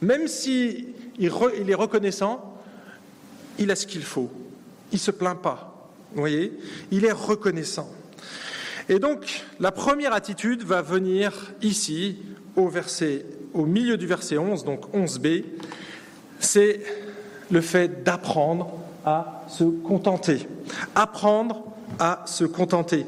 même 0.00 0.26
s'il 0.26 0.94
il 1.18 1.70
est 1.70 1.74
reconnaissant, 1.74 2.56
il 3.58 3.70
a 3.70 3.76
ce 3.76 3.86
qu'il 3.86 4.02
faut. 4.02 4.30
Il 4.92 4.96
ne 4.96 5.00
se 5.00 5.10
plaint 5.10 5.40
pas. 5.40 5.90
voyez? 6.14 6.52
Il 6.90 7.04
est 7.04 7.12
reconnaissant. 7.12 7.90
Et 8.88 8.98
donc, 8.98 9.44
la 9.60 9.70
première 9.70 10.12
attitude 10.12 10.64
va 10.64 10.82
venir 10.82 11.52
ici, 11.62 12.18
au, 13.54 13.66
milieu 13.66 13.96
du 13.96 14.06
verset 14.06 14.38
11, 14.38 14.64
donc 14.64 14.92
11b, 14.94 15.44
c'est 16.38 16.80
le 17.50 17.60
fait 17.60 18.02
d'apprendre 18.04 18.70
à 19.04 19.44
se 19.48 19.64
contenter. 19.64 20.46
Apprendre 20.94 21.64
à 21.98 22.22
se 22.26 22.44
contenter. 22.44 23.06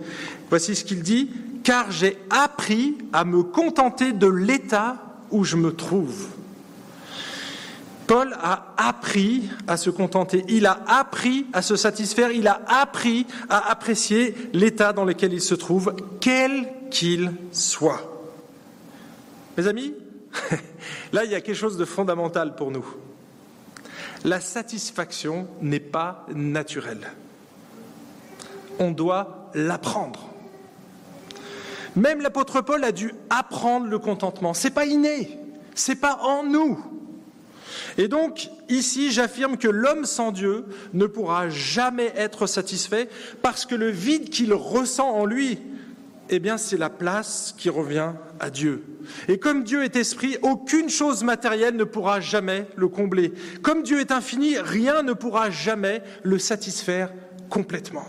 Voici 0.50 0.74
ce 0.74 0.84
qu'il 0.84 1.02
dit, 1.02 1.30
car 1.62 1.90
j'ai 1.90 2.18
appris 2.30 2.98
à 3.12 3.24
me 3.24 3.42
contenter 3.42 4.12
de 4.12 4.26
l'état 4.26 4.96
où 5.30 5.44
je 5.44 5.56
me 5.56 5.72
trouve. 5.74 6.28
Paul 8.06 8.36
a 8.42 8.74
appris 8.76 9.48
à 9.66 9.76
se 9.76 9.88
contenter, 9.88 10.44
il 10.48 10.66
a 10.66 10.80
appris 10.86 11.46
à 11.52 11.62
se 11.62 11.76
satisfaire, 11.76 12.30
il 12.30 12.48
a 12.48 12.60
appris 12.66 13.26
à 13.48 13.70
apprécier 13.70 14.34
l'état 14.52 14.92
dans 14.92 15.04
lequel 15.04 15.32
il 15.32 15.40
se 15.40 15.54
trouve, 15.54 15.94
quel 16.20 16.68
qu'il 16.90 17.32
soit. 17.52 18.11
Mes 19.56 19.66
amis, 19.66 19.94
là, 21.12 21.24
il 21.24 21.30
y 21.30 21.34
a 21.34 21.40
quelque 21.40 21.56
chose 21.56 21.76
de 21.76 21.84
fondamental 21.84 22.54
pour 22.54 22.70
nous. 22.70 22.86
La 24.24 24.40
satisfaction 24.40 25.48
n'est 25.60 25.80
pas 25.80 26.26
naturelle. 26.34 27.12
On 28.78 28.90
doit 28.90 29.50
l'apprendre. 29.54 30.28
Même 31.96 32.20
l'apôtre 32.20 32.62
Paul 32.62 32.84
a 32.84 32.92
dû 32.92 33.12
apprendre 33.28 33.86
le 33.86 33.98
contentement. 33.98 34.54
C'est 34.54 34.70
pas 34.70 34.86
inné, 34.86 35.38
c'est 35.74 35.96
pas 35.96 36.20
en 36.22 36.44
nous. 36.44 36.82
Et 37.98 38.08
donc, 38.08 38.48
ici, 38.68 39.12
j'affirme 39.12 39.56
que 39.56 39.68
l'homme 39.68 40.06
sans 40.06 40.32
Dieu 40.32 40.64
ne 40.94 41.06
pourra 41.06 41.50
jamais 41.50 42.12
être 42.16 42.46
satisfait 42.46 43.08
parce 43.42 43.66
que 43.66 43.74
le 43.74 43.90
vide 43.90 44.30
qu'il 44.30 44.54
ressent 44.54 45.10
en 45.10 45.26
lui 45.26 45.58
eh 46.32 46.38
bien 46.38 46.56
c'est 46.56 46.78
la 46.78 46.90
place 46.90 47.54
qui 47.56 47.68
revient 47.68 48.12
à 48.40 48.50
Dieu. 48.50 48.82
Et 49.28 49.38
comme 49.38 49.64
Dieu 49.64 49.84
est 49.84 49.96
esprit, 49.96 50.38
aucune 50.42 50.88
chose 50.88 51.22
matérielle 51.24 51.76
ne 51.76 51.84
pourra 51.84 52.20
jamais 52.20 52.66
le 52.76 52.88
combler. 52.88 53.32
Comme 53.62 53.82
Dieu 53.82 54.00
est 54.00 54.12
infini, 54.12 54.58
rien 54.58 55.02
ne 55.02 55.12
pourra 55.12 55.50
jamais 55.50 56.02
le 56.22 56.38
satisfaire 56.38 57.12
complètement. 57.50 58.06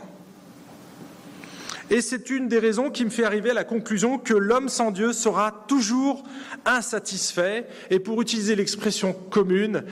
Et 1.90 2.02
c'est 2.02 2.30
une 2.30 2.48
des 2.48 2.60
raisons 2.60 2.90
qui 2.90 3.04
me 3.04 3.10
fait 3.10 3.26
arriver 3.26 3.52
à 3.52 3.54
la 3.54 3.66
conclusion 3.66 4.18
que 4.18 4.34
l'homme 4.34 4.70
sans 4.70 4.90
Dieu 4.90 5.12
sera 5.12 5.66
toujours 5.68 6.24
insatisfait. 6.66 7.68
Et 7.90 8.00
pour 8.00 8.22
utiliser 8.22 8.56
l'expression 8.56 9.14
commune, 9.14 9.84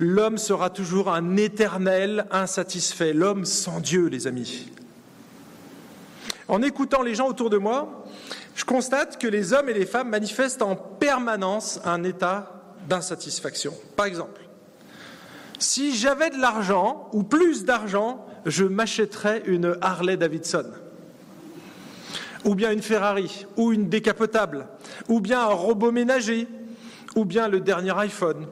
l'homme 0.00 0.38
sera 0.38 0.70
toujours 0.70 1.08
un 1.08 1.36
éternel 1.36 2.26
insatisfait. 2.32 3.12
L'homme 3.12 3.44
sans 3.44 3.80
Dieu, 3.80 4.08
les 4.08 4.26
amis. 4.26 4.66
En 6.48 6.62
écoutant 6.62 7.02
les 7.02 7.14
gens 7.14 7.28
autour 7.28 7.50
de 7.50 7.56
moi, 7.56 8.04
je 8.54 8.64
constate 8.64 9.20
que 9.20 9.26
les 9.26 9.52
hommes 9.52 9.68
et 9.68 9.74
les 9.74 9.86
femmes 9.86 10.08
manifestent 10.08 10.62
en 10.62 10.76
permanence 10.76 11.80
un 11.84 12.04
état 12.04 12.74
d'insatisfaction. 12.88 13.74
Par 13.96 14.06
exemple, 14.06 14.42
si 15.58 15.96
j'avais 15.96 16.30
de 16.30 16.40
l'argent 16.40 17.08
ou 17.12 17.22
plus 17.22 17.64
d'argent, 17.64 18.24
je 18.44 18.64
m'achèterais 18.64 19.42
une 19.46 19.76
Harley 19.80 20.16
Davidson, 20.16 20.66
ou 22.44 22.54
bien 22.54 22.70
une 22.70 22.82
Ferrari, 22.82 23.46
ou 23.56 23.72
une 23.72 23.88
décapotable, 23.88 24.68
ou 25.08 25.20
bien 25.20 25.40
un 25.40 25.52
robot 25.52 25.90
ménager, 25.90 26.46
ou 27.16 27.24
bien 27.24 27.48
le 27.48 27.60
dernier 27.60 27.98
iPhone. 27.98 28.46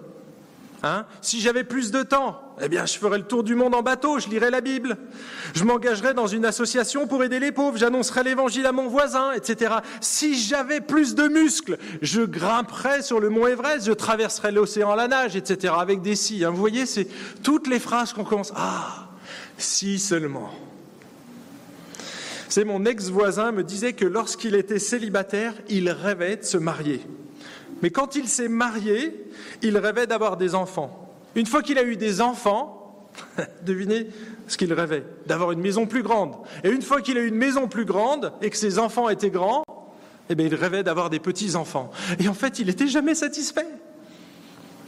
Hein? 0.83 1.07
Si 1.21 1.41
j'avais 1.41 1.65
plus 1.65 1.93
de 1.93 2.03
temps, 2.03 2.41
eh 2.61 2.69
bien, 2.69 2.87
je 2.87 2.97
ferais 2.99 3.19
le 3.19 3.25
tour 3.25 3.43
du 3.43 3.55
monde 3.55 3.75
en 3.75 3.83
bateau, 3.83 4.21
je 4.21 4.29
lirais 4.29 4.51
la 4.51 4.61
Bible. 4.61 4.97
Je 5.55 5.65
m'engagerais 5.65 6.15
dans 6.15 6.29
une 6.29 6.45
association 6.45 7.07
pour 7.09 7.25
aider 7.25 7.41
les 7.41 7.51
pauvres, 7.51 7.77
j'annoncerais 7.77 8.23
l'évangile 8.23 8.67
à 8.67 8.73
mon 8.73 8.87
voisin, 8.87 9.33
etc. 9.33 9.75
Si 10.01 10.39
j'avais 10.39 10.81
plus 10.81 11.15
de 11.15 11.27
muscles, 11.27 11.79
je 12.01 12.23
grimperais 12.23 13.03
sur 13.03 13.19
le 13.19 13.29
mont 13.29 13.47
Everest, 13.47 13.87
je 13.87 13.93
traverserais 13.93 14.53
l'océan 14.53 14.93
à 14.93 14.97
la 14.97 15.09
nage, 15.09 15.35
etc. 15.35 15.75
avec 15.77 16.01
des 16.01 16.15
si. 16.15 16.45
Hein. 16.45 16.51
Vous 16.51 16.57
voyez, 16.57 16.87
c'est 16.87 17.09
toutes 17.43 17.67
les 17.67 17.81
phrases 17.81 18.13
qu'on 18.13 18.25
commence. 18.25 18.53
Ah, 18.55 19.09
si 19.59 19.99
seulement. 19.99 20.51
C'est 22.49 22.65
mon 22.65 22.85
ex-voisin 22.85 23.51
me 23.51 23.65
disait 23.65 23.95
que 23.95 24.05
lorsqu'il 24.05 24.55
était 24.55 24.79
célibataire, 24.79 25.55
il 25.69 25.91
rêvait 25.91 26.37
de 26.37 26.45
se 26.45 26.57
marier. 26.57 27.01
Mais 27.83 27.91
quand 27.91 28.15
il 28.15 28.29
s'est 28.29 28.49
marié, 28.49 29.29
il 29.61 29.77
rêvait 29.77 30.07
d'avoir 30.07 30.37
des 30.37 30.55
enfants. 30.55 31.04
Une 31.35 31.47
fois 31.47 31.62
qu'il 31.62 31.79
a 31.79 31.85
eu 31.85 31.97
des 31.97 32.21
enfants, 32.21 33.09
devinez 33.62 34.09
ce 34.47 34.57
qu'il 34.57 34.73
rêvait, 34.73 35.05
d'avoir 35.26 35.53
une 35.53 35.61
maison 35.61 35.87
plus 35.87 36.03
grande. 36.03 36.35
Et 36.62 36.69
une 36.69 36.83
fois 36.83 37.00
qu'il 37.00 37.17
a 37.17 37.21
eu 37.21 37.29
une 37.29 37.37
maison 37.37 37.69
plus 37.69 37.85
grande 37.85 38.33
et 38.43 38.50
que 38.50 38.57
ses 38.57 38.79
enfants 38.79 39.09
étaient 39.09 39.31
grands, 39.31 39.64
eh 40.31 40.35
bien, 40.35 40.47
il 40.47 40.55
rêvait 40.55 40.83
d'avoir 40.83 41.11
des 41.11 41.19
petits-enfants. 41.19 41.91
Et 42.19 42.29
en 42.29 42.35
fait, 42.35 42.59
il 42.59 42.67
n'était 42.67 42.88
jamais 42.88 43.14
satisfait. 43.14 43.67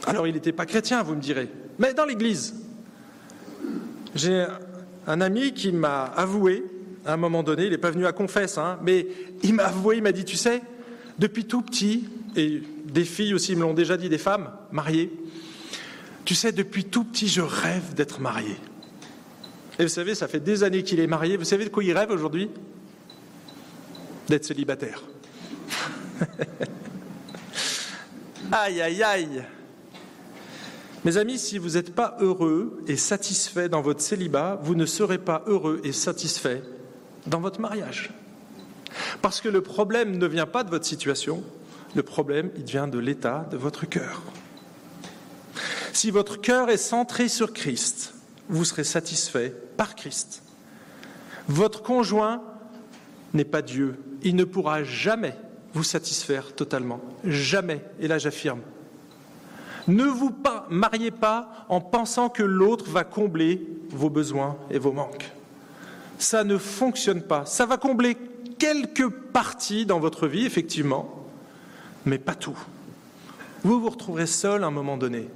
Alors, 0.05 0.27
il 0.27 0.33
n'était 0.33 0.51
pas 0.51 0.65
chrétien, 0.65 1.03
vous 1.03 1.15
me 1.15 1.21
direz, 1.21 1.49
mais 1.79 1.93
dans 1.93 2.05
l'Église. 2.05 2.55
J'ai 4.15 4.45
un 5.05 5.21
ami 5.21 5.53
qui 5.53 5.71
m'a 5.71 6.03
avoué, 6.03 6.63
à 7.05 7.13
un 7.13 7.17
moment 7.17 7.43
donné, 7.43 7.65
il 7.65 7.71
n'est 7.71 7.77
pas 7.77 7.91
venu 7.91 8.05
à 8.05 8.11
confesse, 8.11 8.57
hein, 8.57 8.79
mais 8.81 9.07
il 9.43 9.53
m'a 9.53 9.65
avoué, 9.65 9.97
il 9.97 10.03
m'a 10.03 10.11
dit, 10.11 10.25
tu 10.25 10.37
sais, 10.37 10.61
depuis 11.19 11.45
tout 11.45 11.61
petit, 11.61 12.07
et 12.35 12.61
des 12.85 13.05
filles 13.05 13.33
aussi 13.33 13.55
me 13.55 13.61
l'ont 13.61 13.73
déjà 13.73 13.97
dit, 13.97 14.09
des 14.09 14.17
femmes 14.17 14.51
mariées. 14.71 15.11
Tu 16.27 16.35
sais, 16.35 16.51
depuis 16.51 16.83
tout 16.83 17.05
petit, 17.05 17.29
je 17.29 17.39
rêve 17.39 17.93
d'être 17.93 18.19
marié. 18.19 18.57
Et 19.79 19.83
vous 19.83 19.89
savez, 19.89 20.13
ça 20.13 20.27
fait 20.27 20.41
des 20.41 20.65
années 20.65 20.83
qu'il 20.83 20.99
est 20.99 21.07
marié. 21.07 21.37
Vous 21.37 21.45
savez 21.45 21.63
de 21.63 21.69
quoi 21.69 21.85
il 21.85 21.97
rêve 21.97 22.11
aujourd'hui? 22.11 22.49
D'être 24.27 24.43
célibataire. 24.43 25.03
aïe, 28.51 28.81
aïe, 28.81 29.03
aïe. 29.03 29.41
Mes 31.05 31.15
amis, 31.15 31.39
si 31.39 31.57
vous 31.57 31.75
n'êtes 31.75 31.95
pas 31.95 32.17
heureux 32.19 32.83
et 32.87 32.97
satisfait 32.97 33.69
dans 33.69 33.81
votre 33.81 34.01
célibat, 34.01 34.59
vous 34.61 34.75
ne 34.75 34.85
serez 34.85 35.19
pas 35.19 35.45
heureux 35.47 35.79
et 35.85 35.93
satisfait 35.93 36.61
dans 37.25 37.39
votre 37.39 37.61
mariage. 37.61 38.11
Parce 39.21 39.39
que 39.39 39.47
le 39.47 39.61
problème 39.61 40.17
ne 40.17 40.27
vient 40.27 40.45
pas 40.45 40.65
de 40.65 40.71
votre 40.71 40.85
situation, 40.85 41.41
le 41.95 42.03
problème, 42.03 42.51
il 42.57 42.65
vient 42.65 42.89
de 42.89 42.99
l'état 42.99 43.47
de 43.49 43.55
votre 43.55 43.87
cœur. 43.87 44.23
Si 45.97 46.11
votre 46.11 46.39
cœur 46.39 46.69
est 46.69 46.77
centré 46.77 47.27
sur 47.27 47.53
Christ, 47.53 48.13
vous 48.49 48.65
serez 48.65 48.83
satisfait 48.83 49.51
par 49.77 49.95
Christ. 49.95 50.43
Votre 51.47 51.81
conjoint 51.81 52.43
n'est 53.33 53.43
pas 53.43 53.63
Dieu. 53.63 53.95
Il 54.21 54.35
ne 54.35 54.43
pourra 54.43 54.83
jamais 54.83 55.33
vous 55.73 55.81
satisfaire 55.81 56.53
totalement. 56.53 57.01
Jamais. 57.23 57.83
Et 57.99 58.07
là, 58.07 58.19
j'affirme. 58.19 58.61
Ne 59.87 60.03
vous 60.03 60.31
mariez 60.69 61.09
pas 61.09 61.65
en 61.67 61.81
pensant 61.81 62.29
que 62.29 62.43
l'autre 62.43 62.85
va 62.91 63.03
combler 63.03 63.67
vos 63.89 64.11
besoins 64.11 64.55
et 64.69 64.77
vos 64.77 64.91
manques. 64.91 65.31
Ça 66.19 66.43
ne 66.43 66.59
fonctionne 66.59 67.23
pas. 67.23 67.47
Ça 67.47 67.65
va 67.65 67.77
combler 67.77 68.15
quelques 68.59 69.09
parties 69.09 69.87
dans 69.87 69.99
votre 69.99 70.27
vie, 70.27 70.45
effectivement, 70.45 71.25
mais 72.05 72.19
pas 72.19 72.35
tout. 72.35 72.59
Vous 73.63 73.81
vous 73.81 73.89
retrouverez 73.89 74.27
seul 74.27 74.63
à 74.63 74.67
un 74.67 74.71
moment 74.71 74.97
donné. 74.97 75.27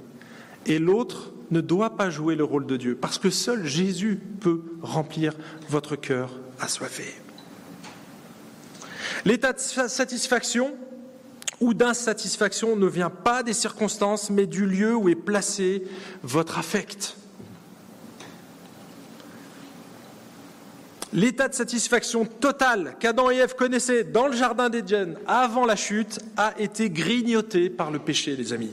Et 0.66 0.78
l'autre 0.78 1.32
ne 1.50 1.60
doit 1.60 1.96
pas 1.96 2.10
jouer 2.10 2.34
le 2.34 2.44
rôle 2.44 2.66
de 2.66 2.76
Dieu, 2.76 2.96
parce 2.96 3.18
que 3.18 3.30
seul 3.30 3.66
Jésus 3.66 4.18
peut 4.40 4.62
remplir 4.80 5.34
votre 5.68 5.96
cœur 5.96 6.30
assoiffé. 6.60 7.04
L'état 9.24 9.52
de 9.52 9.58
satisfaction 9.58 10.72
ou 11.60 11.74
d'insatisfaction 11.74 12.74
ne 12.74 12.86
vient 12.86 13.10
pas 13.10 13.42
des 13.42 13.52
circonstances, 13.52 14.30
mais 14.30 14.46
du 14.46 14.66
lieu 14.66 14.96
où 14.96 15.08
est 15.08 15.14
placé 15.14 15.84
votre 16.22 16.58
affect. 16.58 17.16
L'état 21.12 21.48
de 21.48 21.54
satisfaction 21.54 22.24
totale 22.24 22.96
qu'Adam 22.98 23.30
et 23.30 23.36
Ève 23.36 23.54
connaissaient 23.54 24.02
dans 24.02 24.28
le 24.28 24.34
jardin 24.34 24.70
d'Éden 24.70 25.16
avant 25.26 25.66
la 25.66 25.76
chute 25.76 26.18
a 26.38 26.54
été 26.58 26.88
grignoté 26.88 27.68
par 27.68 27.90
le 27.90 27.98
péché, 27.98 28.34
les 28.34 28.54
amis. 28.54 28.72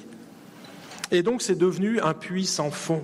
Et 1.11 1.23
donc 1.23 1.41
c'est 1.41 1.57
devenu 1.57 1.99
un 2.01 2.13
puits 2.13 2.45
sans 2.45 2.69
fond. 2.69 3.03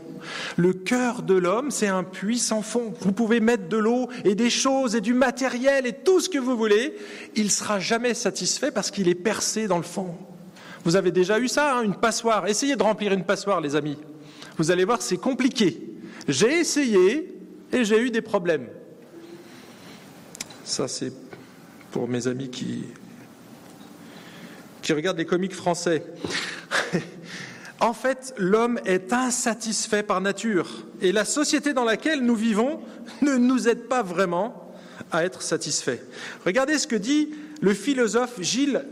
Le 0.57 0.73
cœur 0.73 1.23
de 1.23 1.33
l'homme, 1.33 1.71
c'est 1.71 1.87
un 1.87 2.03
puits 2.03 2.37
sans 2.37 2.61
fond. 2.61 2.93
Vous 3.01 3.11
pouvez 3.11 3.39
mettre 3.39 3.67
de 3.67 3.77
l'eau 3.77 4.09
et 4.23 4.35
des 4.35 4.51
choses 4.51 4.95
et 4.95 5.01
du 5.01 5.13
matériel 5.13 5.87
et 5.87 5.93
tout 5.93 6.19
ce 6.19 6.29
que 6.29 6.37
vous 6.37 6.55
voulez, 6.55 6.95
il 7.35 7.49
sera 7.49 7.79
jamais 7.79 8.13
satisfait 8.13 8.71
parce 8.71 8.91
qu'il 8.91 9.07
est 9.07 9.15
percé 9.15 9.67
dans 9.67 9.77
le 9.77 9.83
fond. 9.83 10.15
Vous 10.83 10.95
avez 10.95 11.11
déjà 11.11 11.39
eu 11.39 11.47
ça, 11.47 11.77
hein, 11.77 11.81
une 11.81 11.95
passoire. 11.95 12.47
Essayez 12.47 12.75
de 12.75 12.83
remplir 12.83 13.11
une 13.11 13.23
passoire, 13.23 13.59
les 13.59 13.75
amis. 13.75 13.97
Vous 14.57 14.69
allez 14.69 14.85
voir, 14.85 15.01
c'est 15.01 15.17
compliqué. 15.17 15.81
J'ai 16.27 16.59
essayé 16.59 17.33
et 17.73 17.83
j'ai 17.83 17.99
eu 17.99 18.11
des 18.11 18.21
problèmes. 18.21 18.67
Ça, 20.63 20.87
c'est 20.87 21.11
pour 21.91 22.07
mes 22.07 22.27
amis 22.27 22.49
qui, 22.49 22.83
qui 24.83 24.93
regardent 24.93 25.17
les 25.17 25.25
comiques 25.25 25.55
français. 25.55 26.03
en 27.85 27.93
fait, 27.93 28.33
l'homme 28.39 28.79
est 28.85 29.13
insatisfait 29.13 30.01
par 30.01 30.19
nature 30.19 30.85
et 31.01 31.11
la 31.11 31.23
société 31.23 31.71
dans 31.71 31.83
laquelle 31.83 32.21
nous 32.21 32.35
vivons 32.35 32.79
ne 33.21 33.35
nous 33.35 33.67
aide 33.67 33.87
pas 33.87 34.01
vraiment 34.01 34.73
à 35.11 35.23
être 35.23 35.43
satisfait. 35.43 36.03
Regardez 36.47 36.79
ce 36.79 36.87
que 36.87 36.95
dit 36.95 37.29
le 37.61 37.75
philosophe 37.75 38.41
Gilles, 38.41 38.83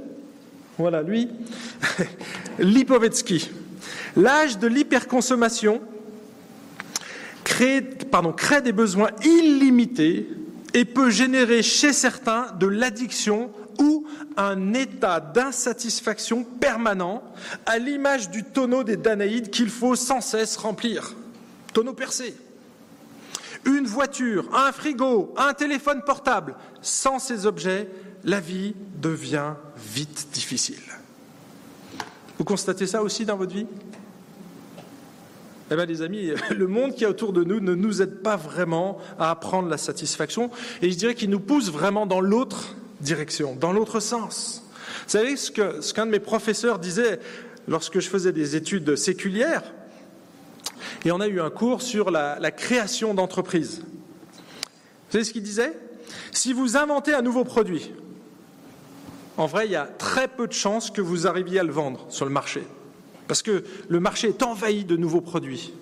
Lipovetsky. 2.60 3.50
L'âge 4.16 4.60
de 4.60 4.68
l'hyperconsommation 4.68 5.82
crée 7.44 7.82
des 8.62 8.72
besoins 8.74 9.10
illimités 9.24 10.30
et 10.76 10.86
peut 10.86 11.10
générer 11.10 11.64
chez 11.64 11.94
certains 11.94 12.52
de 12.60 12.68
l'addiction 12.68 13.52
ou 13.80 14.06
un 14.38 14.74
état 14.74 15.20
d'insatisfaction 15.20 16.44
permanent, 16.44 17.24
à 17.66 17.78
l'image 17.78 18.30
du 18.30 18.44
tonneau 18.44 18.84
des 18.84 18.98
Danaïdes 18.98 19.50
qu'il 19.50 19.70
faut 19.70 19.96
sans 19.96 20.22
cesse 20.22 20.58
remplir. 20.58 21.16
Tonneau 21.74 21.94
percé. 21.94 22.36
Une 23.66 23.86
voiture, 23.86 24.50
un 24.54 24.72
frigo, 24.72 25.34
un 25.38 25.54
téléphone 25.54 26.02
portable, 26.06 26.56
sans 26.82 27.20
ces 27.20 27.46
objets, 27.46 27.90
la 28.24 28.40
vie 28.40 28.76
devient 29.02 29.54
vite 29.78 30.28
difficile. 30.34 30.84
Vous 32.38 32.44
constatez 32.44 32.88
ça 32.88 33.02
aussi 33.02 33.26
dans 33.26 33.38
votre 33.38 33.54
vie? 33.54 33.68
Eh 35.72 35.76
bien, 35.76 35.86
les 35.86 36.02
amis, 36.02 36.32
le 36.56 36.68
monde 36.68 36.94
qui 36.94 37.04
est 37.04 37.08
autour 37.08 37.34
de 37.34 37.44
nous 37.44 37.60
ne 37.60 37.74
nous 37.74 38.02
aide 38.02 38.22
pas 38.22 38.36
vraiment 38.36 38.98
à 39.18 39.32
apprendre 39.32 39.70
la 39.70 39.78
satisfaction, 39.78 40.50
et 40.82 40.92
je 40.92 40.98
dirais 40.98 41.16
qu'il 41.16 41.30
nous 41.30 41.40
pousse 41.40 41.72
vraiment 41.72 42.06
dans 42.06 42.22
l'autre 42.22 42.76
direction, 43.04 43.56
dans 43.56 43.72
l'autre 43.72 44.00
sens. 44.00 44.64
Vous 45.04 45.10
savez 45.10 45.36
ce 45.36 45.52
qu'un 45.52 45.82
ce 45.82 45.94
de 45.94 46.06
mes 46.06 46.20
professeurs 46.20 46.80
disait 46.80 47.20
lorsque 47.68 48.00
je 48.00 48.10
faisais 48.10 48.32
des 48.32 48.56
études 48.56 48.96
séculières, 48.96 49.64
et 51.06 51.12
on 51.12 51.20
a 51.20 51.28
eu 51.28 51.40
un 51.40 51.50
cours 51.50 51.82
sur 51.82 52.12
la, 52.12 52.40
la 52.40 52.52
création 52.52 53.14
d'entreprises. 53.14 53.82
Vous 53.82 55.12
savez 55.12 55.24
ce 55.24 55.32
qu'il 55.32 55.44
disait? 55.44 55.74
Si 56.32 56.54
vous 56.54 56.78
inventez 56.78 57.14
un 57.14 57.22
nouveau 57.22 57.44
produit, 57.44 57.92
en 59.38 59.46
vrai, 59.46 59.66
il 59.66 59.72
y 59.72 59.76
a 59.76 59.86
très 59.86 60.28
peu 60.28 60.48
de 60.48 60.54
chances 60.54 60.92
que 60.92 61.02
vous 61.02 61.28
arriviez 61.28 61.60
à 61.60 61.64
le 61.64 61.72
vendre 61.72 62.06
sur 62.10 62.26
le 62.26 62.32
marché 62.32 62.64
parce 63.28 63.42
que 63.42 63.64
le 63.88 64.00
marché 64.00 64.30
est 64.30 64.44
envahi 64.44 64.84
de 64.86 64.96
nouveaux 64.96 65.22
produits. 65.22 65.74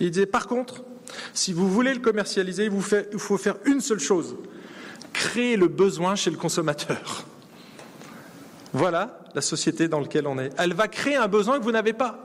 Il 0.00 0.10
disait, 0.10 0.26
par 0.26 0.46
contre, 0.46 0.84
si 1.32 1.52
vous 1.52 1.68
voulez 1.68 1.92
le 1.92 2.00
commercialiser, 2.00 2.64
il 2.66 3.18
faut 3.18 3.38
faire 3.38 3.56
une 3.64 3.80
seule 3.80 4.00
chose, 4.00 4.36
créer 5.14 5.56
le 5.56 5.68
besoin 5.68 6.14
chez 6.16 6.30
le 6.30 6.36
consommateur. 6.36 7.24
Voilà 8.74 9.20
la 9.34 9.40
société 9.40 9.88
dans 9.88 10.00
laquelle 10.00 10.26
on 10.26 10.38
est. 10.38 10.50
Elle 10.58 10.74
va 10.74 10.88
créer 10.88 11.16
un 11.16 11.28
besoin 11.28 11.58
que 11.58 11.64
vous 11.64 11.72
n'avez 11.72 11.94
pas. 11.94 12.18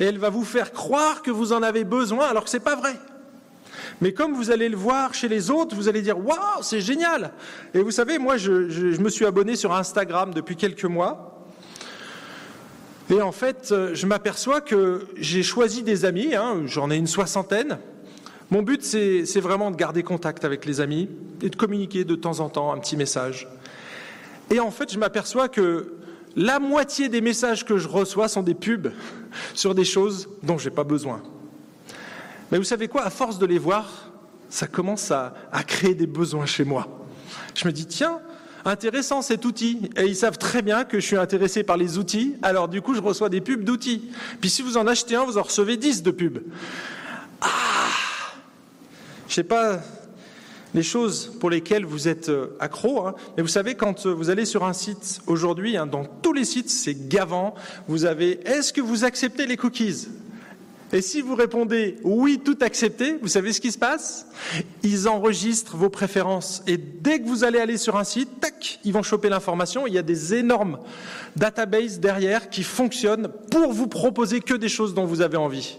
Et 0.00 0.04
elle 0.04 0.18
va 0.18 0.30
vous 0.30 0.44
faire 0.44 0.72
croire 0.72 1.20
que 1.20 1.30
vous 1.30 1.52
en 1.52 1.62
avez 1.62 1.84
besoin 1.84 2.26
alors 2.26 2.44
que 2.44 2.50
ce 2.50 2.56
n'est 2.56 2.62
pas 2.62 2.76
vrai. 2.76 2.94
Mais 4.00 4.12
comme 4.12 4.34
vous 4.34 4.50
allez 4.50 4.68
le 4.68 4.76
voir 4.76 5.12
chez 5.14 5.28
les 5.28 5.50
autres, 5.50 5.74
vous 5.74 5.88
allez 5.88 6.02
dire 6.02 6.18
Waouh, 6.18 6.62
c'est 6.62 6.80
génial 6.80 7.32
Et 7.74 7.80
vous 7.82 7.90
savez, 7.90 8.18
moi, 8.18 8.36
je, 8.36 9.00
me 9.00 9.08
suis 9.08 9.26
abonné 9.26 9.56
sur 9.56 9.74
Instagram 9.74 10.32
depuis 10.32 10.56
quelques 10.56 10.84
mois. 10.84 11.46
Et 13.10 13.22
en 13.22 13.32
fait, 13.32 13.68
euh, 13.70 13.94
je 13.94 14.06
m'aperçois 14.06 14.60
que 14.60 15.06
j'ai 15.16 15.44
choisi 15.44 15.84
des 15.84 16.04
amis, 16.04 16.34
hein, 16.34 16.62
j'en 16.66 16.90
ai 16.90 16.96
une 16.96 17.06
soixantaine. 17.06 17.78
Mon 18.50 18.62
but, 18.62 18.82
c'est 18.82 19.40
vraiment 19.40 19.70
de 19.70 19.76
garder 19.76 20.02
contact 20.02 20.44
avec 20.44 20.66
les 20.66 20.80
amis 20.80 21.08
et 21.42 21.50
de 21.50 21.56
communiquer 21.56 22.04
de 22.04 22.14
temps 22.14 22.40
en 22.40 22.48
temps 22.48 22.72
un 22.72 22.78
petit 22.78 22.96
message. 22.96 23.48
Et 24.50 24.60
en 24.60 24.70
fait, 24.70 24.92
je 24.92 24.98
m'aperçois 24.98 25.48
que 25.48 25.94
la 26.36 26.60
moitié 26.60 27.08
des 27.08 27.20
messages 27.20 27.64
que 27.64 27.76
je 27.78 27.88
reçois 27.88 28.28
sont 28.28 28.42
des 28.42 28.54
pubs 28.54 28.92
sur 29.54 29.74
des 29.74 29.84
choses 29.84 30.28
dont 30.42 30.58
je 30.58 30.68
n'ai 30.68 30.74
pas 30.74 30.84
besoin. 30.84 31.22
Mais 32.52 32.58
vous 32.58 32.64
savez 32.64 32.86
quoi? 32.86 33.02
À 33.02 33.10
force 33.10 33.38
de 33.38 33.46
les 33.46 33.58
voir, 33.58 34.12
ça 34.48 34.68
commence 34.68 35.10
à, 35.10 35.34
créer 35.66 35.94
des 35.94 36.06
besoins 36.06 36.46
chez 36.46 36.64
moi. 36.64 36.86
Je 37.54 37.66
me 37.66 37.72
dis, 37.72 37.86
tiens, 37.86 38.20
intéressant 38.64 39.22
cet 39.22 39.44
outil. 39.44 39.90
Et 39.96 40.04
ils 40.04 40.14
savent 40.14 40.38
très 40.38 40.62
bien 40.62 40.84
que 40.84 41.00
je 41.00 41.06
suis 41.06 41.16
intéressé 41.16 41.64
par 41.64 41.76
les 41.76 41.98
outils. 41.98 42.36
Alors 42.42 42.68
du 42.68 42.80
coup, 42.80 42.94
je 42.94 43.00
reçois 43.00 43.28
des 43.28 43.40
pubs 43.40 43.64
d'outils. 43.64 44.08
Puis 44.40 44.50
si 44.50 44.62
vous 44.62 44.76
en 44.76 44.86
achetez 44.86 45.16
un, 45.16 45.24
vous 45.24 45.38
en 45.38 45.42
recevez 45.42 45.76
10 45.76 46.04
de 46.04 46.10
pubs. 46.12 46.38
Je 49.28 49.34
sais 49.34 49.44
pas 49.44 49.80
les 50.74 50.82
choses 50.82 51.32
pour 51.40 51.50
lesquelles 51.50 51.84
vous 51.84 52.06
êtes 52.06 52.28
euh, 52.28 52.56
accro, 52.60 53.06
hein. 53.06 53.14
mais 53.36 53.42
vous 53.42 53.48
savez, 53.48 53.74
quand 53.74 54.06
euh, 54.06 54.10
vous 54.12 54.28
allez 54.30 54.44
sur 54.44 54.64
un 54.64 54.74
site 54.74 55.20
aujourd'hui, 55.26 55.76
hein, 55.76 55.86
dans 55.86 56.04
tous 56.04 56.34
les 56.34 56.44
sites, 56.44 56.68
c'est 56.70 57.08
gavant, 57.08 57.54
vous 57.88 58.04
avez 58.04 58.40
est-ce 58.46 58.72
que 58.72 58.80
vous 58.80 59.04
acceptez 59.04 59.46
les 59.46 59.56
cookies? 59.56 60.08
Et 60.92 61.00
si 61.02 61.20
vous 61.20 61.34
répondez 61.34 61.96
oui, 62.04 62.40
tout 62.44 62.58
accepté, 62.60 63.18
vous 63.20 63.28
savez 63.28 63.52
ce 63.52 63.60
qui 63.60 63.72
se 63.72 63.78
passe? 63.78 64.26
Ils 64.82 65.08
enregistrent 65.08 65.76
vos 65.76 65.90
préférences. 65.90 66.62
Et 66.66 66.76
dès 66.76 67.18
que 67.20 67.26
vous 67.26 67.42
allez 67.42 67.58
aller 67.58 67.76
sur 67.76 67.96
un 67.96 68.04
site, 68.04 68.40
tac, 68.40 68.78
ils 68.84 68.92
vont 68.92 69.02
choper 69.02 69.28
l'information. 69.28 69.86
Il 69.86 69.94
y 69.94 69.98
a 69.98 70.02
des 70.02 70.34
énormes 70.34 70.78
databases 71.34 71.98
derrière 71.98 72.50
qui 72.50 72.62
fonctionnent 72.62 73.28
pour 73.50 73.72
vous 73.72 73.88
proposer 73.88 74.40
que 74.40 74.54
des 74.54 74.68
choses 74.68 74.94
dont 74.94 75.06
vous 75.06 75.22
avez 75.22 75.36
envie. 75.36 75.76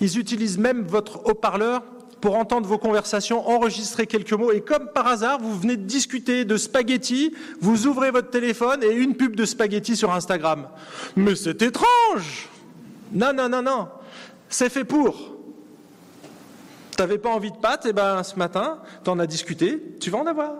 Ils 0.00 0.18
utilisent 0.18 0.58
même 0.58 0.82
votre 0.82 1.26
haut-parleur 1.26 1.82
pour 2.20 2.36
entendre 2.36 2.66
vos 2.66 2.78
conversations, 2.78 3.46
enregistrer 3.48 4.06
quelques 4.06 4.32
mots, 4.32 4.50
et 4.50 4.62
comme 4.62 4.88
par 4.94 5.06
hasard, 5.06 5.40
vous 5.40 5.58
venez 5.58 5.76
de 5.76 5.82
discuter 5.82 6.46
de 6.46 6.56
spaghettis, 6.56 7.34
vous 7.60 7.86
ouvrez 7.86 8.10
votre 8.10 8.30
téléphone 8.30 8.82
et 8.82 8.92
une 8.92 9.14
pub 9.14 9.36
de 9.36 9.44
spaghettis 9.44 9.96
sur 9.96 10.12
Instagram. 10.12 10.68
Mais 11.16 11.34
c'est 11.34 11.60
étrange 11.60 12.48
non, 13.14 13.32
non, 13.32 13.48
non, 13.48 13.62
non. 13.62 13.88
C'est 14.48 14.68
fait 14.68 14.84
pour. 14.84 15.36
Tu 16.96 17.02
n'avais 17.02 17.18
pas 17.18 17.30
envie 17.30 17.50
de 17.50 17.56
pâtes, 17.56 17.86
et 17.86 17.90
eh 17.90 17.92
ben 17.92 18.22
ce 18.22 18.36
matin, 18.36 18.80
tu 19.02 19.10
en 19.10 19.18
as 19.18 19.26
discuté, 19.26 19.80
tu 20.00 20.10
vas 20.10 20.18
en 20.18 20.26
avoir. 20.26 20.54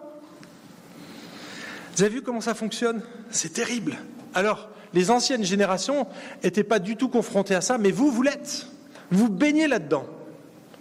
Vous 1.97 2.03
avez 2.03 2.15
vu 2.15 2.23
comment 2.23 2.41
ça 2.41 2.55
fonctionne? 2.55 3.03
C'est 3.31 3.53
terrible. 3.53 3.97
Alors, 4.35 4.69
les 4.95 5.11
anciennes 5.11 5.45
générations 5.45 6.07
n'étaient 6.43 6.65
pas 6.65 6.79
du 6.79 6.97
tout 6.97 7.09
confrontées 7.09 7.55
à 7.55 7.61
ça, 7.61 7.79
mais 7.79 7.91
vous, 7.91 8.11
vous 8.11 8.23
l'êtes. 8.23 8.67
Vous 9.11 9.29
baignez 9.29 9.67
là-dedans. 9.67 10.07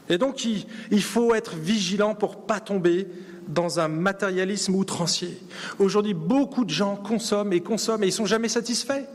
Et 0.09 0.17
donc, 0.17 0.45
il, 0.45 1.03
faut 1.03 1.33
être 1.33 1.55
vigilant 1.55 2.13
pour 2.13 2.45
pas 2.45 2.59
tomber 2.59 3.07
dans 3.47 3.79
un 3.79 3.87
matérialisme 3.87 4.75
outrancier. 4.75 5.37
Aujourd'hui, 5.79 6.13
beaucoup 6.13 6.65
de 6.65 6.69
gens 6.69 6.95
consomment 6.95 7.53
et 7.53 7.61
consomment 7.61 8.03
et 8.03 8.07
ils 8.07 8.13
sont 8.13 8.25
jamais 8.25 8.49
satisfaits. 8.49 9.05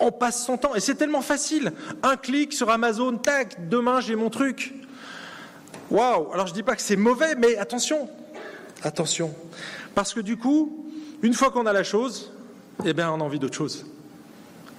On 0.00 0.10
passe 0.10 0.44
son 0.44 0.56
temps 0.56 0.74
et 0.74 0.80
c'est 0.80 0.94
tellement 0.94 1.22
facile. 1.22 1.72
Un 2.02 2.16
clic 2.16 2.52
sur 2.52 2.70
Amazon, 2.70 3.16
tac, 3.16 3.68
demain 3.68 4.00
j'ai 4.00 4.16
mon 4.16 4.30
truc. 4.30 4.74
Waouh 5.90 6.32
Alors 6.32 6.46
je 6.46 6.54
dis 6.54 6.62
pas 6.62 6.76
que 6.76 6.82
c'est 6.82 6.96
mauvais, 6.96 7.34
mais 7.34 7.56
attention, 7.56 8.08
attention, 8.82 9.34
parce 9.94 10.14
que 10.14 10.20
du 10.20 10.36
coup, 10.36 10.86
une 11.22 11.34
fois 11.34 11.50
qu'on 11.50 11.66
a 11.66 11.72
la 11.72 11.84
chose, 11.84 12.32
eh 12.84 12.92
bien 12.92 13.10
on 13.10 13.20
a 13.20 13.24
envie 13.24 13.38
d'autre 13.38 13.56
chose. 13.56 13.86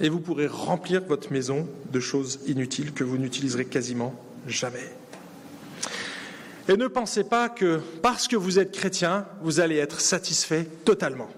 Et 0.01 0.10
vous 0.10 0.19
pourrez 0.19 0.47
remplir 0.47 1.03
votre 1.03 1.32
maison 1.32 1.67
de 1.91 1.99
choses 1.99 2.39
inutiles 2.47 2.93
que 2.93 3.03
vous 3.03 3.17
n'utiliserez 3.17 3.65
quasiment 3.65 4.15
jamais. 4.47 4.89
Et 6.69 6.77
ne 6.77 6.88
pensez 6.88 7.23
pas 7.23 7.49
que 7.49 7.82
parce 8.01 8.27
que 8.27 8.36
vous 8.36 8.58
êtes 8.58 8.71
chrétien, 8.71 9.25
vous 9.41 9.60
allez 9.60 9.77
être 9.77 9.99
satisfait 9.99 10.67
totalement. 10.86 11.29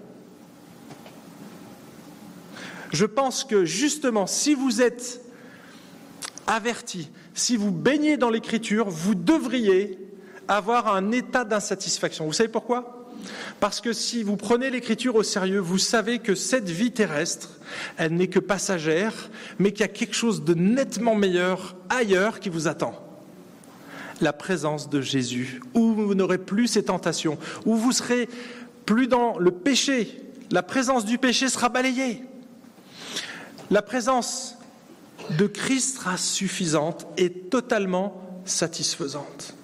Je 2.92 3.04
pense 3.04 3.44
que 3.44 3.64
justement, 3.64 4.26
si 4.26 4.54
vous 4.54 4.80
êtes 4.80 5.20
averti, 6.46 7.10
si 7.34 7.56
vous 7.56 7.72
baignez 7.72 8.16
dans 8.16 8.30
l'écriture, 8.30 8.88
vous 8.88 9.14
devriez 9.14 9.98
avoir 10.48 10.94
un 10.94 11.10
état 11.10 11.44
d'insatisfaction. 11.44 12.24
Vous 12.24 12.32
savez 12.32 12.48
pourquoi? 12.48 13.05
Parce 13.60 13.80
que 13.80 13.92
si 13.92 14.22
vous 14.22 14.36
prenez 14.36 14.70
l'écriture 14.70 15.16
au 15.16 15.22
sérieux, 15.22 15.58
vous 15.58 15.78
savez 15.78 16.18
que 16.18 16.34
cette 16.34 16.68
vie 16.68 16.92
terrestre, 16.92 17.50
elle 17.96 18.14
n'est 18.14 18.28
que 18.28 18.38
passagère, 18.38 19.30
mais 19.58 19.72
qu'il 19.72 19.80
y 19.80 19.84
a 19.84 19.88
quelque 19.88 20.14
chose 20.14 20.44
de 20.44 20.54
nettement 20.54 21.14
meilleur 21.14 21.76
ailleurs 21.88 22.40
qui 22.40 22.48
vous 22.48 22.68
attend 22.68 23.02
la 24.20 24.32
présence 24.32 24.88
de 24.88 25.00
Jésus, 25.00 25.60
où 25.74 25.92
vous 25.92 26.14
n'aurez 26.14 26.38
plus 26.38 26.68
ces 26.68 26.84
tentations, 26.84 27.38
où 27.64 27.76
vous 27.76 27.92
serez 27.92 28.28
plus 28.84 29.08
dans 29.08 29.38
le 29.38 29.50
péché. 29.50 30.22
La 30.50 30.62
présence 30.62 31.04
du 31.04 31.18
péché 31.18 31.48
sera 31.48 31.68
balayée. 31.68 32.22
La 33.70 33.82
présence 33.82 34.56
de 35.38 35.46
Christ 35.46 35.96
sera 35.96 36.16
suffisante 36.16 37.06
et 37.16 37.30
totalement 37.30 38.22
satisfaisante. 38.44 39.54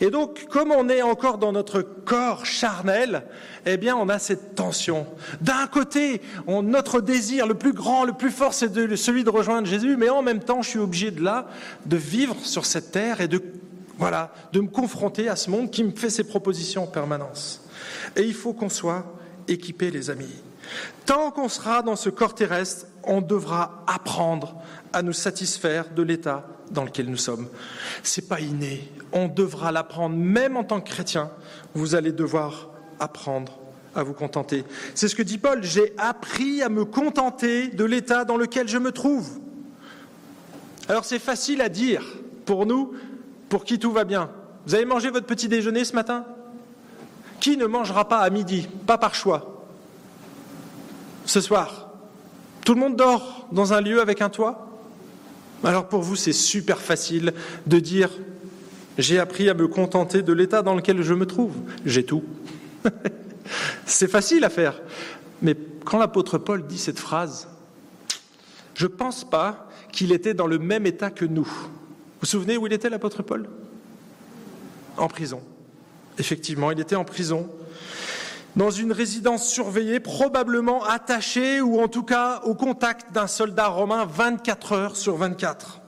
Et 0.00 0.10
donc, 0.10 0.46
comme 0.48 0.72
on 0.72 0.88
est 0.88 1.02
encore 1.02 1.38
dans 1.38 1.52
notre 1.52 1.80
corps 1.80 2.44
charnel, 2.44 3.24
eh 3.64 3.76
bien, 3.76 3.96
on 3.96 4.08
a 4.08 4.18
cette 4.18 4.54
tension. 4.54 5.06
D'un 5.40 5.66
côté, 5.66 6.20
notre 6.46 7.00
désir 7.00 7.46
le 7.46 7.54
plus 7.54 7.72
grand, 7.72 8.04
le 8.04 8.12
plus 8.12 8.30
fort, 8.30 8.54
c'est 8.54 8.72
celui 8.96 9.24
de 9.24 9.30
rejoindre 9.30 9.66
Jésus, 9.66 9.96
mais 9.96 10.08
en 10.08 10.22
même 10.22 10.40
temps, 10.40 10.62
je 10.62 10.70
suis 10.70 10.78
obligé 10.78 11.10
de 11.10 11.22
là, 11.22 11.48
de 11.86 11.96
vivre 11.96 12.36
sur 12.42 12.66
cette 12.66 12.92
terre 12.92 13.20
et 13.20 13.28
de 13.28 13.42
voilà, 13.98 14.32
de 14.52 14.60
me 14.60 14.68
confronter 14.68 15.28
à 15.28 15.36
ce 15.36 15.50
monde 15.50 15.70
qui 15.70 15.82
me 15.82 15.90
fait 15.90 16.10
ses 16.10 16.24
propositions 16.24 16.82
en 16.84 16.86
permanence. 16.86 17.62
Et 18.14 18.22
il 18.22 18.34
faut 18.34 18.52
qu'on 18.52 18.68
soit 18.68 19.06
équipés, 19.48 19.90
les 19.90 20.10
amis. 20.10 20.42
Tant 21.06 21.30
qu'on 21.30 21.48
sera 21.48 21.82
dans 21.82 21.96
ce 21.96 22.10
corps 22.10 22.34
terrestre, 22.34 22.86
on 23.04 23.20
devra 23.20 23.84
apprendre 23.86 24.56
à 24.92 25.02
nous 25.02 25.12
satisfaire 25.12 25.88
de 25.94 26.02
l'état 26.02 26.46
dans 26.70 26.84
lequel 26.84 27.08
nous 27.08 27.16
sommes. 27.16 27.48
C'est 28.02 28.28
pas 28.28 28.40
inné. 28.40 28.90
On 29.12 29.28
devra 29.28 29.72
l'apprendre, 29.72 30.16
même 30.16 30.56
en 30.56 30.64
tant 30.64 30.80
que 30.80 30.90
chrétien. 30.90 31.30
Vous 31.74 31.94
allez 31.94 32.12
devoir 32.12 32.70
apprendre 32.98 33.58
à 33.94 34.02
vous 34.02 34.12
contenter. 34.12 34.64
C'est 34.94 35.08
ce 35.08 35.14
que 35.14 35.22
dit 35.22 35.38
Paul. 35.38 35.62
J'ai 35.62 35.94
appris 35.96 36.62
à 36.62 36.68
me 36.68 36.84
contenter 36.84 37.68
de 37.68 37.84
l'état 37.84 38.24
dans 38.24 38.36
lequel 38.36 38.68
je 38.68 38.78
me 38.78 38.92
trouve. 38.92 39.38
Alors 40.88 41.04
c'est 41.04 41.18
facile 41.18 41.60
à 41.62 41.68
dire 41.68 42.04
pour 42.44 42.66
nous, 42.66 42.92
pour 43.48 43.64
qui 43.64 43.78
tout 43.78 43.92
va 43.92 44.04
bien. 44.04 44.30
Vous 44.66 44.74
avez 44.74 44.84
mangé 44.84 45.10
votre 45.10 45.26
petit 45.26 45.48
déjeuner 45.48 45.84
ce 45.84 45.94
matin? 45.94 46.24
Qui 47.40 47.56
ne 47.56 47.66
mangera 47.66 48.08
pas 48.08 48.18
à 48.18 48.30
midi? 48.30 48.68
Pas 48.86 48.98
par 48.98 49.14
choix. 49.14 49.66
Ce 51.24 51.40
soir, 51.40 51.90
tout 52.64 52.74
le 52.74 52.80
monde 52.80 52.96
dort 52.96 53.46
dans 53.52 53.72
un 53.72 53.80
lieu 53.80 54.00
avec 54.00 54.20
un 54.20 54.28
toit? 54.28 54.68
Alors 55.64 55.88
pour 55.88 56.02
vous, 56.02 56.16
c'est 56.16 56.32
super 56.32 56.78
facile 56.78 57.32
de 57.66 57.78
dire 57.78 58.10
j'ai 58.98 59.18
appris 59.18 59.48
à 59.48 59.54
me 59.54 59.68
contenter 59.68 60.22
de 60.22 60.32
l'état 60.32 60.62
dans 60.62 60.74
lequel 60.74 61.02
je 61.02 61.14
me 61.14 61.26
trouve. 61.26 61.54
J'ai 61.84 62.04
tout. 62.04 62.24
c'est 63.86 64.08
facile 64.10 64.44
à 64.44 64.50
faire. 64.50 64.80
Mais 65.42 65.54
quand 65.84 65.98
l'apôtre 65.98 66.38
Paul 66.38 66.66
dit 66.66 66.78
cette 66.78 66.98
phrase, 66.98 67.48
je 68.74 68.86
ne 68.86 68.90
pense 68.90 69.28
pas 69.28 69.68
qu'il 69.92 70.12
était 70.12 70.34
dans 70.34 70.46
le 70.46 70.58
même 70.58 70.86
état 70.86 71.10
que 71.10 71.24
nous. 71.24 71.44
Vous 71.44 72.20
vous 72.22 72.26
souvenez 72.26 72.56
où 72.56 72.66
il 72.66 72.72
était, 72.72 72.90
l'apôtre 72.90 73.22
Paul? 73.22 73.48
En 74.96 75.08
prison. 75.08 75.42
Effectivement, 76.18 76.70
il 76.70 76.80
était 76.80 76.96
en 76.96 77.04
prison, 77.04 77.48
dans 78.56 78.70
une 78.70 78.92
résidence 78.92 79.48
surveillée, 79.48 80.00
probablement 80.00 80.82
attachée 80.84 81.60
ou 81.60 81.78
en 81.80 81.88
tout 81.88 82.02
cas 82.02 82.40
au 82.44 82.54
contact 82.54 83.12
d'un 83.12 83.26
soldat 83.26 83.68
romain 83.68 84.06
24 84.06 84.72
heures 84.72 84.96
sur 84.96 85.16
24. 85.16 85.82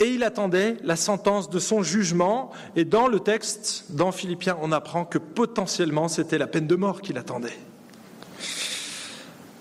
Et 0.00 0.10
il 0.10 0.24
attendait 0.24 0.76
la 0.82 0.96
sentence 0.96 1.48
de 1.48 1.58
son 1.58 1.82
jugement, 1.82 2.50
et 2.74 2.84
dans 2.84 3.08
le 3.08 3.20
texte, 3.20 3.86
dans 3.90 4.12
Philippiens, 4.12 4.58
on 4.60 4.70
apprend 4.70 5.06
que 5.06 5.16
potentiellement 5.16 6.08
c'était 6.08 6.38
la 6.38 6.46
peine 6.46 6.66
de 6.66 6.76
mort 6.76 7.00
qu'il 7.00 7.16
attendait. 7.16 7.58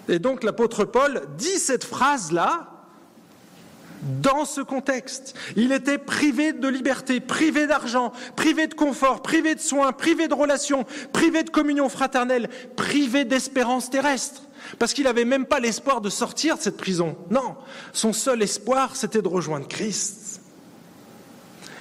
Et 0.09 0.19
donc 0.19 0.43
l'apôtre 0.43 0.85
Paul 0.85 1.23
dit 1.37 1.57
cette 1.57 1.83
phrase-là 1.83 2.69
dans 4.21 4.45
ce 4.45 4.61
contexte. 4.61 5.35
Il 5.55 5.71
était 5.71 5.97
privé 5.97 6.53
de 6.53 6.67
liberté, 6.67 7.19
privé 7.19 7.65
d'argent, 7.65 8.11
privé 8.35 8.67
de 8.67 8.73
confort, 8.73 9.21
privé 9.21 9.55
de 9.55 9.59
soins, 9.59 9.91
privé 9.93 10.27
de 10.27 10.33
relations, 10.33 10.85
privé 11.11 11.43
de 11.43 11.49
communion 11.49 11.89
fraternelle, 11.89 12.49
privé 12.75 13.25
d'espérance 13.25 13.89
terrestre. 13.89 14.43
Parce 14.80 14.93
qu'il 14.93 15.06
n'avait 15.06 15.25
même 15.25 15.45
pas 15.45 15.60
l'espoir 15.60 16.01
de 16.01 16.10
sortir 16.10 16.58
de 16.58 16.62
cette 16.62 16.78
prison. 16.78 17.17
Non, 17.30 17.56
son 17.93 18.13
seul 18.13 18.41
espoir, 18.41 18.95
c'était 18.95 19.21
de 19.21 19.28
rejoindre 19.28 19.67
Christ. 19.67 20.41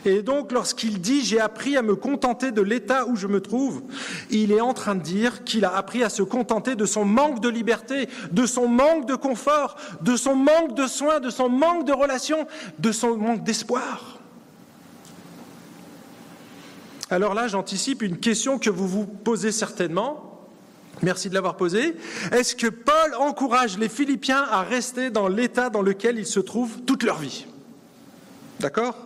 Et 0.06 0.22
donc, 0.22 0.52
lorsqu'il 0.52 1.00
dit 1.00 1.24
j'ai 1.24 1.40
appris 1.40 1.76
à 1.76 1.82
me 1.82 1.96
contenter 1.96 2.52
de 2.52 2.60
l'état 2.60 3.06
où 3.06 3.16
je 3.16 3.26
me 3.26 3.40
trouve, 3.40 3.82
il 4.30 4.52
est 4.52 4.60
en 4.60 4.74
train 4.74 4.94
de 4.94 5.02
dire 5.02 5.44
qu'il 5.44 5.64
a 5.64 5.74
appris 5.74 6.02
à 6.02 6.10
se 6.10 6.22
contenter 6.22 6.74
de 6.74 6.84
son 6.84 7.04
manque 7.04 7.40
de 7.40 7.48
liberté, 7.48 8.08
de 8.30 8.44
son 8.44 8.68
manque 8.68 9.06
de 9.06 9.14
confort, 9.14 9.76
de 10.02 10.16
son 10.16 10.36
manque 10.36 10.74
de 10.74 10.86
soins, 10.86 11.20
de 11.20 11.30
son 11.30 11.48
manque 11.48 11.86
de 11.86 11.92
relations, 11.92 12.46
de 12.78 12.92
son 12.92 13.16
manque 13.16 13.44
d'espoir. 13.44 14.18
Alors 17.10 17.34
là, 17.34 17.48
j'anticipe 17.48 18.02
une 18.02 18.18
question 18.18 18.58
que 18.58 18.70
vous 18.70 18.88
vous 18.88 19.06
posez 19.06 19.52
certainement. 19.52 20.33
Merci 21.02 21.28
de 21.28 21.34
l'avoir 21.34 21.56
posée. 21.56 21.96
Est-ce 22.32 22.54
que 22.54 22.66
Paul 22.66 23.14
encourage 23.18 23.78
les 23.78 23.88
Philippiens 23.88 24.44
à 24.50 24.62
rester 24.62 25.10
dans 25.10 25.28
l'état 25.28 25.70
dans 25.70 25.82
lequel 25.82 26.18
ils 26.18 26.26
se 26.26 26.40
trouvent 26.40 26.80
toute 26.82 27.02
leur 27.02 27.18
vie? 27.18 27.46
D'accord? 28.60 28.96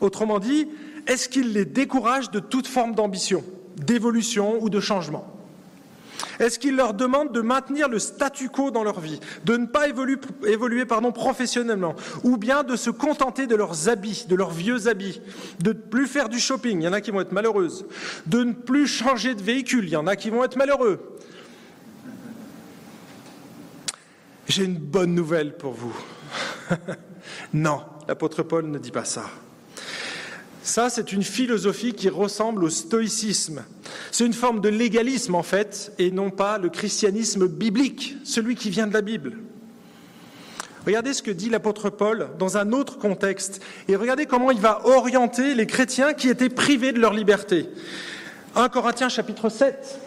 Autrement 0.00 0.38
dit, 0.38 0.68
est-ce 1.06 1.28
qu'il 1.28 1.52
les 1.52 1.64
décourage 1.64 2.30
de 2.30 2.40
toute 2.40 2.66
forme 2.66 2.94
d'ambition, 2.94 3.44
d'évolution 3.76 4.62
ou 4.62 4.70
de 4.70 4.80
changement? 4.80 5.37
Est-ce 6.38 6.58
qu'il 6.58 6.76
leur 6.76 6.94
demande 6.94 7.32
de 7.32 7.40
maintenir 7.40 7.88
le 7.88 7.98
statu 7.98 8.48
quo 8.48 8.70
dans 8.70 8.84
leur 8.84 9.00
vie, 9.00 9.20
de 9.44 9.56
ne 9.56 9.66
pas 9.66 9.88
évoluer, 9.88 10.84
professionnellement, 11.12 11.94
ou 12.24 12.36
bien 12.36 12.62
de 12.62 12.76
se 12.76 12.90
contenter 12.90 13.46
de 13.46 13.56
leurs 13.56 13.88
habits, 13.88 14.26
de 14.28 14.36
leurs 14.36 14.50
vieux 14.50 14.88
habits, 14.88 15.20
de 15.60 15.70
ne 15.70 15.78
plus 15.78 16.06
faire 16.06 16.28
du 16.28 16.38
shopping, 16.38 16.80
il 16.80 16.84
y 16.84 16.88
en 16.88 16.92
a 16.92 17.00
qui 17.00 17.10
vont 17.10 17.20
être 17.20 17.32
malheureuses, 17.32 17.86
de 18.26 18.44
ne 18.44 18.52
plus 18.52 18.86
changer 18.86 19.34
de 19.34 19.42
véhicule, 19.42 19.84
il 19.84 19.90
y 19.90 19.96
en 19.96 20.06
a 20.06 20.16
qui 20.16 20.30
vont 20.30 20.44
être 20.44 20.56
malheureux. 20.56 21.00
J'ai 24.48 24.64
une 24.64 24.78
bonne 24.78 25.14
nouvelle 25.14 25.56
pour 25.56 25.72
vous. 25.72 25.96
non, 27.52 27.82
l'apôtre 28.06 28.42
Paul 28.42 28.66
ne 28.66 28.78
dit 28.78 28.90
pas 28.90 29.04
ça. 29.04 29.24
Ça, 30.68 30.90
c'est 30.90 31.14
une 31.14 31.22
philosophie 31.22 31.94
qui 31.94 32.10
ressemble 32.10 32.62
au 32.62 32.68
stoïcisme. 32.68 33.64
C'est 34.12 34.26
une 34.26 34.34
forme 34.34 34.60
de 34.60 34.68
légalisme, 34.68 35.34
en 35.34 35.42
fait, 35.42 35.94
et 35.98 36.10
non 36.10 36.28
pas 36.28 36.58
le 36.58 36.68
christianisme 36.68 37.48
biblique, 37.48 38.16
celui 38.22 38.54
qui 38.54 38.68
vient 38.68 38.86
de 38.86 38.92
la 38.92 39.00
Bible. 39.00 39.38
Regardez 40.84 41.14
ce 41.14 41.22
que 41.22 41.30
dit 41.30 41.48
l'apôtre 41.48 41.88
Paul 41.88 42.28
dans 42.38 42.58
un 42.58 42.72
autre 42.72 42.98
contexte, 42.98 43.62
et 43.88 43.96
regardez 43.96 44.26
comment 44.26 44.50
il 44.50 44.60
va 44.60 44.86
orienter 44.86 45.54
les 45.54 45.66
chrétiens 45.66 46.12
qui 46.12 46.28
étaient 46.28 46.50
privés 46.50 46.92
de 46.92 47.00
leur 47.00 47.14
liberté. 47.14 47.70
1 48.54 48.68
Corinthiens 48.68 49.08
chapitre 49.08 49.48
7. 49.48 49.98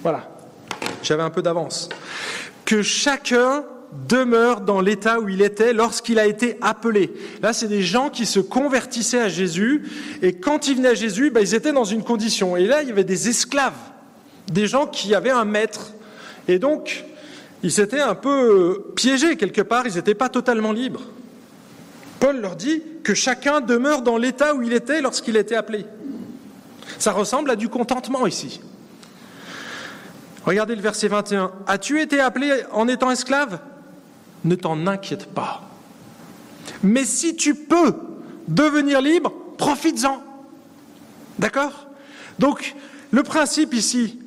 Voilà, 0.00 0.30
j'avais 1.02 1.22
un 1.22 1.30
peu 1.30 1.42
d'avance. 1.42 1.90
Que 2.64 2.80
chacun 2.80 3.66
demeure 4.08 4.60
dans 4.60 4.80
l'état 4.80 5.20
où 5.20 5.28
il 5.28 5.42
était 5.42 5.72
lorsqu'il 5.72 6.18
a 6.18 6.26
été 6.26 6.56
appelé. 6.60 7.12
Là, 7.42 7.52
c'est 7.52 7.68
des 7.68 7.82
gens 7.82 8.10
qui 8.10 8.26
se 8.26 8.40
convertissaient 8.40 9.20
à 9.20 9.28
Jésus, 9.28 9.84
et 10.22 10.34
quand 10.34 10.68
ils 10.68 10.76
venaient 10.76 10.88
à 10.88 10.94
Jésus, 10.94 11.30
ben, 11.30 11.40
ils 11.40 11.54
étaient 11.54 11.72
dans 11.72 11.84
une 11.84 12.02
condition. 12.02 12.56
Et 12.56 12.66
là, 12.66 12.82
il 12.82 12.88
y 12.88 12.92
avait 12.92 13.04
des 13.04 13.28
esclaves, 13.28 13.72
des 14.52 14.66
gens 14.66 14.86
qui 14.86 15.14
avaient 15.14 15.30
un 15.30 15.44
maître. 15.44 15.92
Et 16.48 16.58
donc, 16.58 17.04
ils 17.62 17.72
s'étaient 17.72 18.00
un 18.00 18.14
peu 18.14 18.92
piégés 18.94 19.36
quelque 19.36 19.62
part, 19.62 19.86
ils 19.86 19.94
n'étaient 19.94 20.14
pas 20.14 20.28
totalement 20.28 20.72
libres. 20.72 21.02
Paul 22.20 22.40
leur 22.40 22.56
dit 22.56 22.82
que 23.02 23.14
chacun 23.14 23.60
demeure 23.60 24.02
dans 24.02 24.16
l'état 24.16 24.54
où 24.54 24.62
il 24.62 24.72
était 24.72 25.00
lorsqu'il 25.00 25.36
était 25.36 25.56
appelé. 25.56 25.84
Ça 26.98 27.12
ressemble 27.12 27.50
à 27.50 27.56
du 27.56 27.68
contentement 27.68 28.26
ici. 28.26 28.60
Regardez 30.44 30.76
le 30.76 30.80
verset 30.80 31.08
21. 31.08 31.50
As-tu 31.66 32.00
été 32.00 32.20
appelé 32.20 32.52
en 32.72 32.86
étant 32.86 33.10
esclave? 33.10 33.58
Ne 34.46 34.54
t'en 34.54 34.86
inquiète 34.86 35.26
pas. 35.26 35.68
Mais 36.82 37.04
si 37.04 37.36
tu 37.36 37.54
peux 37.54 37.94
devenir 38.48 39.00
libre, 39.00 39.32
profites-en. 39.58 40.22
D'accord? 41.38 41.88
Donc, 42.38 42.74
le 43.10 43.22
principe 43.22 43.74
ici, 43.74 44.20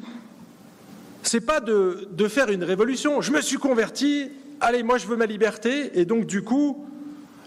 C'est 1.21 1.41
pas 1.41 1.59
de, 1.59 2.27
faire 2.27 2.49
une 2.49 2.63
révolution. 2.63 3.21
Je 3.21 3.31
me 3.31 3.41
suis 3.41 3.57
converti, 3.57 4.31
allez, 4.61 4.83
moi 4.83 4.97
je 4.97 5.05
veux 5.05 5.17
ma 5.17 5.25
liberté, 5.25 5.99
et 5.99 6.05
donc 6.05 6.25
du 6.25 6.43
coup, 6.43 6.87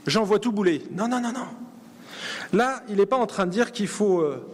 j'envoie 0.06 0.38
tout 0.38 0.52
bouler. 0.52 0.82
Non, 0.92 1.08
non, 1.08 1.20
non, 1.20 1.32
non. 1.32 1.48
Là, 2.52 2.82
il 2.88 2.96
n'est 2.96 3.06
pas 3.06 3.16
en 3.16 3.26
train 3.26 3.46
de 3.46 3.50
dire 3.50 3.72
qu'il 3.72 3.88
faut 3.88 4.20
euh, 4.20 4.46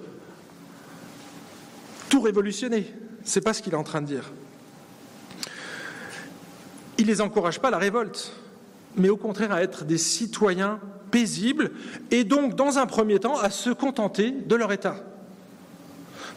tout 2.09 2.21
révolutionner. 2.21 2.87
C'est 3.25 3.41
pas 3.41 3.53
ce 3.53 3.61
qu'il 3.61 3.75
est 3.75 3.77
en 3.77 3.85
train 3.85 4.01
de 4.01 4.07
dire. 4.07 4.31
Il 6.99 7.07
ne 7.07 7.11
les 7.11 7.21
encourage 7.21 7.61
pas 7.61 7.69
à 7.69 7.71
la 7.71 7.79
révolte, 7.79 8.33
mais 8.97 9.09
au 9.09 9.17
contraire 9.17 9.53
à 9.53 9.63
être 9.63 9.85
des 9.85 9.99
citoyens 9.99 10.81
paisibles 11.11 11.71
et 12.11 12.25
donc, 12.25 12.55
dans 12.55 12.79
un 12.79 12.87
premier 12.87 13.19
temps, 13.19 13.39
à 13.39 13.51
se 13.51 13.71
contenter 13.71 14.31
de 14.31 14.57
leur 14.57 14.73
état. 14.73 14.97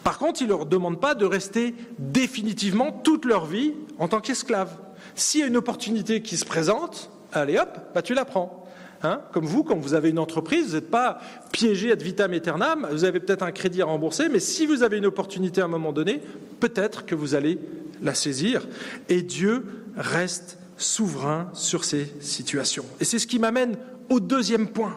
Par 0.04 0.18
contre, 0.18 0.42
il 0.42 0.44
ne 0.44 0.50
leur 0.50 0.66
demande 0.66 1.00
pas 1.00 1.14
de 1.14 1.24
rester 1.24 1.74
définitivement 1.98 2.90
toute 2.90 3.24
leur 3.24 3.46
vie 3.46 3.74
en 3.98 4.08
tant 4.08 4.20
qu'esclaves. 4.20 4.76
S'il 5.14 5.40
y 5.40 5.44
a 5.44 5.46
une 5.46 5.56
opportunité 5.56 6.22
qui 6.22 6.36
se 6.36 6.44
présente, 6.44 7.10
allez 7.32 7.58
hop, 7.58 7.78
bah 7.94 8.02
tu 8.02 8.14
la 8.14 8.24
prends. 8.24 8.66
Hein 9.04 9.20
Comme 9.32 9.44
vous, 9.44 9.64
quand 9.64 9.76
vous 9.76 9.94
avez 9.94 10.10
une 10.10 10.18
entreprise, 10.18 10.68
vous 10.68 10.74
n'êtes 10.74 10.90
pas 10.90 11.20
piégé 11.50 11.90
ad 11.90 12.02
vitam 12.02 12.32
aeternam, 12.32 12.88
vous 12.90 13.04
avez 13.04 13.18
peut-être 13.20 13.42
un 13.42 13.50
crédit 13.50 13.82
à 13.82 13.86
rembourser, 13.86 14.28
mais 14.28 14.38
si 14.38 14.64
vous 14.64 14.82
avez 14.82 14.98
une 14.98 15.06
opportunité 15.06 15.60
à 15.60 15.64
un 15.64 15.68
moment 15.68 15.92
donné, 15.92 16.20
peut-être 16.60 17.04
que 17.04 17.14
vous 17.14 17.34
allez 17.34 17.58
la 18.00 18.14
saisir. 18.14 18.66
Et 19.08 19.22
Dieu 19.22 19.81
reste 19.96 20.58
souverain 20.76 21.50
sur 21.54 21.84
ces 21.84 22.12
situations. 22.20 22.84
Et 23.00 23.04
c'est 23.04 23.18
ce 23.18 23.26
qui 23.26 23.38
m'amène 23.38 23.76
au 24.08 24.20
deuxième 24.20 24.68
point. 24.68 24.96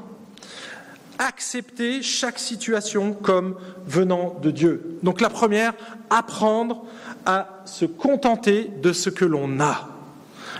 Accepter 1.18 2.02
chaque 2.02 2.40
situation 2.40 3.14
comme 3.14 3.56
venant 3.86 4.38
de 4.42 4.52
Dieu. 4.52 4.98
Donc 5.04 5.22
la 5.22 5.30
première, 5.30 5.74
apprendre 6.10 6.86
à 7.26 7.64
se 7.66 7.86
contenter 7.86 8.70
de 8.82 8.92
ce 8.92 9.10
que 9.10 9.26
l'on 9.26 9.60
a. 9.60 9.90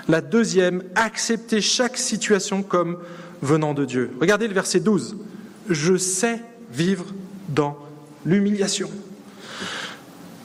La 0.08 0.22
deuxième, 0.22 0.84
accepter 0.96 1.62
chaque 1.62 1.98
situation 1.98 2.64
comme 2.64 3.00
venant 3.42 3.74
de 3.74 3.86
Dieu. 3.86 4.12
Regardez 4.22 4.48
le 4.48 4.54
verset 4.54 4.80
12. 4.80 5.18
Je 5.70 5.98
sais 5.98 6.42
vivre 6.72 7.06
dans 7.50 7.78
l'humiliation. 8.26 8.90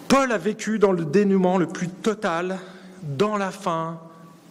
Paul 0.09 0.33
a 0.33 0.39
vécu 0.39 0.79
dans 0.79 0.93
le 0.93 1.05
dénouement 1.05 1.57
le 1.57 1.67
plus 1.67 1.89
total, 1.89 2.59
dans 3.03 3.37
la 3.37 3.51
faim 3.51 4.01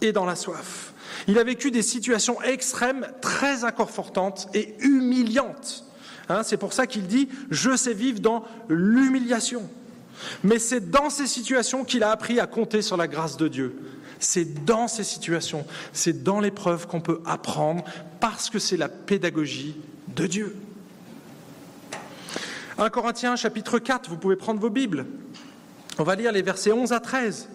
et 0.00 0.12
dans 0.12 0.24
la 0.24 0.36
soif. 0.36 0.92
Il 1.26 1.38
a 1.38 1.44
vécu 1.44 1.70
des 1.70 1.82
situations 1.82 2.40
extrêmes, 2.42 3.06
très 3.20 3.64
inconfortantes 3.64 4.48
et 4.54 4.74
humiliantes. 4.80 5.84
Hein, 6.28 6.42
c'est 6.42 6.56
pour 6.56 6.72
ça 6.72 6.86
qu'il 6.86 7.06
dit 7.06 7.28
Je 7.50 7.76
sais 7.76 7.94
vivre 7.94 8.20
dans 8.20 8.44
l'humiliation. 8.68 9.68
Mais 10.44 10.58
c'est 10.58 10.90
dans 10.90 11.10
ces 11.10 11.26
situations 11.26 11.84
qu'il 11.84 12.02
a 12.02 12.10
appris 12.10 12.40
à 12.40 12.46
compter 12.46 12.82
sur 12.82 12.96
la 12.96 13.08
grâce 13.08 13.36
de 13.36 13.48
Dieu. 13.48 13.76
C'est 14.18 14.64
dans 14.64 14.86
ces 14.86 15.04
situations, 15.04 15.64
c'est 15.92 16.22
dans 16.22 16.40
l'épreuve 16.40 16.86
qu'on 16.86 17.00
peut 17.00 17.22
apprendre 17.24 17.84
parce 18.20 18.50
que 18.50 18.58
c'est 18.58 18.76
la 18.76 18.88
pédagogie 18.88 19.76
de 20.14 20.26
Dieu. 20.26 20.56
1 22.76 22.90
Corinthiens 22.90 23.36
chapitre 23.36 23.78
4, 23.78 24.10
vous 24.10 24.18
pouvez 24.18 24.36
prendre 24.36 24.60
vos 24.60 24.70
Bibles. 24.70 25.06
On 25.98 26.02
va 26.02 26.14
lire 26.14 26.32
les 26.32 26.42
versets 26.42 26.72
11 26.72 26.92
à 26.92 27.00
13. 27.00 27.48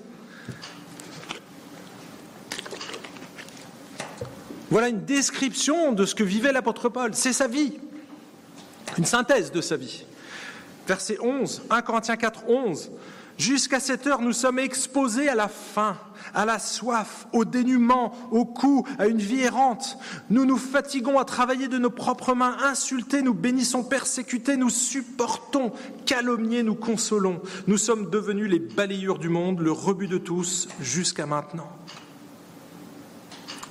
Voilà 4.75 4.89
une 4.89 5.05
description 5.05 5.93
de 5.93 6.05
ce 6.05 6.15
que 6.15 6.25
vivait 6.25 6.51
l'apôtre 6.51 6.89
Paul. 6.89 7.11
C'est 7.15 7.31
sa 7.31 7.47
vie, 7.47 7.79
une 8.97 9.05
synthèse 9.05 9.53
de 9.53 9.61
sa 9.61 9.77
vie. 9.77 10.03
Verset 10.85 11.17
11, 11.21 11.61
1 11.69 11.81
Corinthiens 11.81 12.17
4, 12.17 12.49
11. 12.49 12.91
Jusqu'à 13.37 13.79
cette 13.79 14.05
heure, 14.05 14.21
nous 14.21 14.33
sommes 14.33 14.59
exposés 14.59 15.29
à 15.29 15.35
la 15.35 15.47
faim, 15.47 15.95
à 16.33 16.43
la 16.43 16.59
soif, 16.59 17.25
au 17.31 17.45
dénuement, 17.45 18.13
au 18.31 18.43
coup, 18.43 18.85
à 18.99 19.07
une 19.07 19.19
vie 19.19 19.43
errante. 19.43 19.97
Nous 20.29 20.43
nous 20.43 20.57
fatiguons 20.57 21.19
à 21.19 21.23
travailler 21.23 21.69
de 21.69 21.77
nos 21.77 21.89
propres 21.89 22.33
mains, 22.33 22.57
insultés, 22.61 23.21
nous 23.21 23.33
bénissons, 23.33 23.81
persécutés, 23.81 24.57
nous 24.57 24.69
supportons, 24.69 25.71
calomniés, 26.05 26.63
nous 26.63 26.75
consolons. 26.75 27.41
Nous 27.67 27.77
sommes 27.77 28.09
devenus 28.09 28.49
les 28.49 28.59
balayures 28.59 29.19
du 29.19 29.29
monde, 29.29 29.61
le 29.61 29.71
rebut 29.71 30.09
de 30.09 30.17
tous, 30.17 30.67
jusqu'à 30.81 31.25
maintenant. 31.25 31.69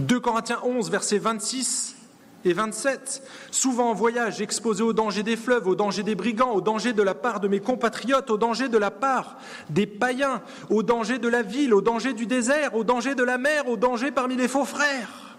2 0.00 0.20
Corinthiens 0.20 0.60
11, 0.64 0.90
verset 0.90 1.18
26 1.18 1.96
et 2.44 2.52
27, 2.52 3.22
souvent 3.50 3.90
en 3.90 3.94
voyage, 3.94 4.40
exposé 4.40 4.82
au 4.82 4.92
danger 4.92 5.22
des 5.22 5.36
fleuves, 5.36 5.66
au 5.66 5.74
danger 5.74 6.02
des 6.02 6.14
brigands, 6.14 6.50
au 6.50 6.60
danger 6.60 6.92
de 6.92 7.02
la 7.02 7.14
part 7.14 7.40
de 7.40 7.48
mes 7.48 7.60
compatriotes, 7.60 8.30
au 8.30 8.36
danger 8.36 8.68
de 8.68 8.76
la 8.76 8.90
part 8.90 9.36
des 9.70 9.86
païens, 9.86 10.42
au 10.68 10.82
danger 10.82 11.18
de 11.18 11.28
la 11.28 11.42
ville, 11.42 11.72
au 11.72 11.80
danger 11.80 12.12
du 12.12 12.26
désert, 12.26 12.74
au 12.74 12.84
danger 12.84 13.14
de 13.14 13.22
la 13.22 13.38
mer, 13.38 13.68
au 13.68 13.76
danger 13.76 14.10
parmi 14.10 14.36
les 14.36 14.48
faux 14.48 14.66
frères, 14.66 15.38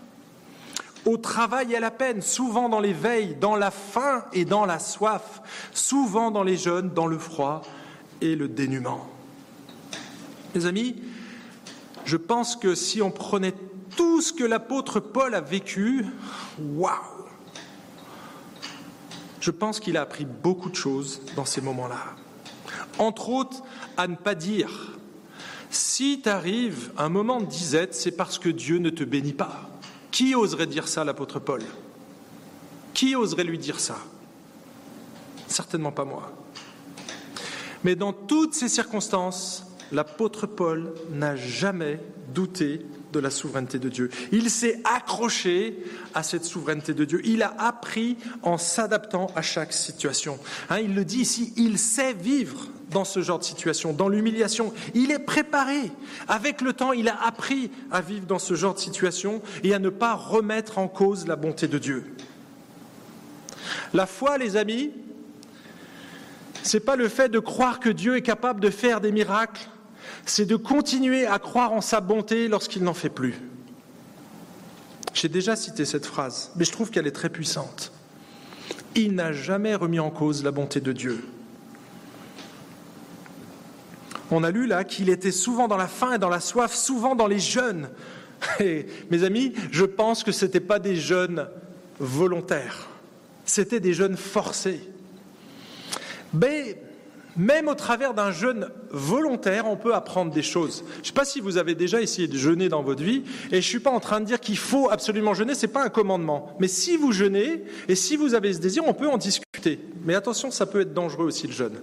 au 1.06 1.18
travail 1.18 1.74
et 1.74 1.78
à 1.78 1.80
la 1.80 1.92
peine, 1.92 2.22
souvent 2.22 2.70
dans 2.70 2.80
les 2.80 2.94
veilles, 2.94 3.36
dans 3.36 3.56
la 3.56 3.72
faim 3.72 4.26
et 4.34 4.46
dans 4.46 4.66
la 4.66 4.80
soif, 4.80 5.42
souvent 5.74 6.32
dans 6.32 6.44
les 6.44 6.58
jeûnes, 6.58 6.90
dans 6.90 7.08
le 7.08 7.20
froid 7.20 7.62
et 8.22 8.36
le 8.36 8.48
dénuement. 8.48 9.08
Mes 10.56 10.66
amis, 10.66 10.96
je 12.06 12.18
pense 12.18 12.56
que 12.56 12.74
si 12.74 13.02
on 13.02 13.12
prenait 13.12 13.54
tout 13.96 14.22
ce 14.22 14.34
que 14.34 14.44
l'apôtre 14.44 15.00
Paul 15.00 15.36
a 15.36 15.42
vécu, 15.42 16.06
waouh 16.60 17.26
Je 19.40 19.52
pense 19.52 19.80
qu'il 19.80 19.98
a 19.98 20.02
appris 20.02 20.26
beaucoup 20.26 20.70
de 20.70 20.76
choses 20.76 21.22
dans 21.36 21.46
ces 21.46 21.62
moments-là. 21.62 22.16
Entre 22.98 23.30
autres, 23.30 23.64
à 23.98 24.08
ne 24.08 24.16
pas 24.16 24.36
dire 24.36 24.92
si 25.70 26.22
t'arrive 26.22 26.92
un 26.98 27.10
moment 27.10 27.42
de 27.42 27.46
disette, 27.46 27.94
c'est 27.94 28.12
parce 28.12 28.40
que 28.40 28.50
Dieu 28.50 28.78
ne 28.78 28.90
te 28.90 29.04
bénit 29.04 29.34
pas. 29.34 29.70
Qui 30.10 30.34
oserait 30.34 30.68
dire 30.68 30.88
ça, 30.88 31.04
l'apôtre 31.04 31.40
Paul? 31.40 31.62
Qui 32.94 33.16
oserait 33.16 33.44
lui 33.44 33.58
dire 33.58 33.82
ça? 33.82 33.98
Certainement 35.48 35.92
pas 35.92 36.06
moi. 36.06 36.32
Mais 37.84 37.96
dans 37.96 38.14
toutes 38.14 38.54
ces 38.54 38.70
circonstances, 38.70 39.66
l'apôtre 39.92 40.48
Paul 40.48 40.94
n'a 41.12 41.36
jamais 41.36 42.00
douté 42.34 42.86
de 43.16 43.20
la 43.22 43.30
souveraineté 43.30 43.80
de 43.80 43.90
Dieu. 43.90 44.10
Il 44.32 44.50
s'est 44.50 44.82
accroché 44.84 45.78
à 46.14 46.24
cette 46.24 46.46
souveraineté 46.46 46.94
de 46.94 47.06
Dieu. 47.06 47.22
Il 47.24 47.44
a 47.44 47.56
appris 47.58 48.18
en 48.44 48.58
s'adaptant 48.58 49.32
à 49.36 49.42
chaque 49.42 49.74
situation. 49.74 50.38
Hein, 50.70 50.80
il 50.80 50.96
le 50.96 51.06
dit 51.06 51.20
ici, 51.20 51.54
il 51.58 51.80
sait 51.80 52.14
vivre 52.14 52.68
dans 52.92 53.06
ce 53.06 53.22
genre 53.22 53.40
de 53.40 53.44
situation, 53.44 53.94
dans 53.94 54.10
l'humiliation. 54.10 54.74
Il 54.94 55.12
est 55.12 55.20
préparé. 55.20 55.92
Avec 56.28 56.62
le 56.62 56.74
temps, 56.74 56.92
il 56.92 57.10
a 57.10 57.22
appris 57.24 57.72
à 57.92 58.02
vivre 58.02 58.26
dans 58.26 58.40
ce 58.40 58.54
genre 58.54 58.74
de 58.74 58.80
situation 58.80 59.42
et 59.64 59.74
à 59.74 59.80
ne 59.80 59.90
pas 59.90 60.14
remettre 60.14 60.78
en 60.78 60.88
cause 60.88 61.26
la 61.26 61.36
bonté 61.36 61.68
de 61.68 61.78
Dieu. 61.78 62.16
La 63.94 64.06
foi, 64.06 64.38
les 64.38 64.58
amis, 64.58 64.92
c'est 66.64 66.80
pas 66.80 66.96
le 66.96 67.08
fait 67.08 67.30
de 67.30 67.40
croire 67.40 67.80
que 67.80 67.90
Dieu 67.90 68.18
est 68.18 68.22
capable 68.22 68.60
de 68.60 68.70
faire 68.70 69.00
des 69.00 69.12
miracles 69.12 69.70
c'est 70.26 70.46
de 70.46 70.56
continuer 70.56 71.26
à 71.26 71.40
croire 71.40 71.74
en 71.74 71.82
sa 71.82 72.02
bonté 72.02 72.48
lorsqu'il 72.48 72.84
n'en 72.84 72.94
fait 72.94 73.10
plus. 73.10 73.36
J'ai 75.14 75.30
déjà 75.30 75.56
cité 75.56 75.86
cette 75.86 76.06
phrase, 76.06 76.52
mais 76.56 76.66
je 76.66 76.72
trouve 76.72 76.92
qu'elle 76.92 77.08
est 77.08 77.12
très 77.12 77.30
puissante. 77.30 77.92
Il 78.96 79.16
n'a 79.16 79.32
jamais 79.32 79.76
remis 79.76 80.00
en 80.00 80.10
cause 80.10 80.44
la 80.44 80.52
bonté 80.52 80.82
de 80.82 80.92
Dieu. 80.92 81.24
On 84.32 84.44
a 84.44 84.52
lu 84.52 84.66
là 84.66 84.84
qu'il 84.84 85.10
était 85.10 85.32
souvent 85.32 85.68
dans 85.68 85.78
la 85.78 85.88
faim 85.88 86.14
et 86.14 86.18
dans 86.18 86.30
la 86.30 86.40
soif, 86.40 86.74
souvent 86.74 87.16
dans 87.16 87.28
les 87.28 87.40
jeûnes. 87.40 87.90
Et 88.60 88.88
mes 89.12 89.24
amis, 89.24 89.54
je 89.72 89.86
pense 89.86 90.24
que 90.24 90.32
ce 90.32 90.46
n'étaient 90.46 90.60
pas 90.60 90.80
des 90.80 90.96
jeûnes 90.96 91.48
volontaires, 92.00 92.90
c'était 93.46 93.80
des 93.80 93.94
jeûnes 93.94 94.18
forcés. 94.18 94.82
Mais 96.34 96.78
même 97.38 97.68
au 97.68 97.76
travers 97.76 98.14
d'un 98.14 98.32
jeûne 98.32 98.70
volontaire, 98.92 99.68
on 99.68 99.76
peut 99.76 99.94
apprendre 99.94 100.32
des 100.32 100.42
choses. 100.42 100.84
Je 100.96 101.00
ne 101.02 101.06
sais 101.06 101.14
pas 101.14 101.26
si 101.26 101.42
vous 101.42 101.58
avez 101.58 101.76
déjà 101.76 102.02
essayé 102.02 102.28
de 102.28 102.38
jeûner 102.38 102.70
dans 102.70 102.84
votre 102.84 103.04
vie, 103.04 103.24
et 103.48 103.52
je 103.52 103.56
ne 103.56 103.62
suis 103.62 103.80
pas 103.80 103.92
en 103.92 104.00
train 104.00 104.20
de 104.20 104.26
dire 104.26 104.40
qu'il 104.40 104.58
faut 104.58 104.90
absolument 104.90 105.34
jeûner, 105.34 105.56
ce 105.56 105.66
n'est 105.66 105.72
pas 105.72 105.84
un 105.84 105.90
commandement. 105.90 106.56
Mais 106.60 106.68
si 106.68 106.98
vous 106.98 107.12
jeûnez, 107.12 107.64
et 107.88 107.96
si 107.96 108.16
vous 108.16 108.34
avez 108.34 108.54
ce 108.54 108.60
désir, 108.60 108.84
on 108.88 108.94
peut 108.94 109.10
en 109.10 109.18
discuter. 109.18 109.80
Mais 110.04 110.16
attention, 110.16 110.52
ça 110.52 110.66
peut 110.66 110.82
être 110.82 110.94
dangereux 110.94 111.26
aussi 111.26 111.48
le 111.48 111.54
jeûne. 111.54 111.80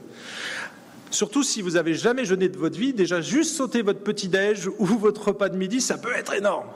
Surtout 1.11 1.43
si 1.43 1.61
vous 1.61 1.77
avez 1.77 1.95
jamais 1.95 2.25
jeûné 2.25 2.49
de 2.49 2.57
votre 2.57 2.79
vie, 2.79 2.95
déjà 2.95 3.21
juste 3.21 3.55
sauter 3.55 3.83
votre 3.83 4.01
petit-déj 4.01 4.69
ou 4.79 4.87
votre 4.87 5.29
repas 5.29 5.51
de 5.51 5.57
midi, 5.57 5.83
ça 5.83 5.99
peut 5.99 6.15
être 6.17 6.33
énorme. 6.33 6.69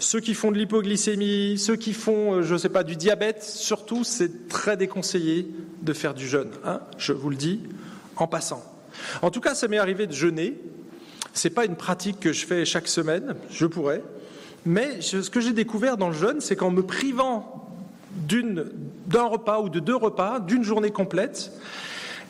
Ceux 0.00 0.20
qui 0.20 0.32
font 0.32 0.50
de 0.50 0.56
l'hypoglycémie, 0.56 1.58
ceux 1.58 1.76
qui 1.76 1.92
font, 1.92 2.36
euh, 2.36 2.42
je 2.42 2.54
ne 2.54 2.58
sais 2.58 2.70
pas, 2.70 2.84
du 2.84 2.96
diabète, 2.96 3.44
surtout, 3.44 4.02
c'est 4.02 4.48
très 4.48 4.78
déconseillé 4.78 5.46
de 5.82 5.92
faire 5.92 6.14
du 6.14 6.26
jeûne. 6.26 6.48
Hein, 6.64 6.80
je 6.96 7.12
vous 7.12 7.28
le 7.28 7.36
dis 7.36 7.60
en 8.16 8.26
passant. 8.26 8.64
En 9.20 9.30
tout 9.30 9.42
cas, 9.42 9.54
ça 9.54 9.68
m'est 9.68 9.78
arrivé 9.78 10.06
de 10.06 10.12
jeûner. 10.12 10.58
Ce 11.34 11.46
n'est 11.46 11.54
pas 11.54 11.66
une 11.66 11.76
pratique 11.76 12.18
que 12.18 12.32
je 12.32 12.46
fais 12.46 12.64
chaque 12.64 12.88
semaine, 12.88 13.34
je 13.50 13.66
pourrais. 13.66 14.02
Mais 14.64 15.02
ce 15.02 15.28
que 15.28 15.40
j'ai 15.40 15.52
découvert 15.52 15.98
dans 15.98 16.08
le 16.08 16.16
jeûne, 16.16 16.40
c'est 16.40 16.56
qu'en 16.56 16.70
me 16.70 16.82
privant 16.82 17.68
d'un 18.16 19.24
repas 19.24 19.60
ou 19.60 19.68
de 19.68 19.80
deux 19.80 19.96
repas, 19.96 20.40
d'une 20.40 20.64
journée 20.64 20.90
complète, 20.90 21.52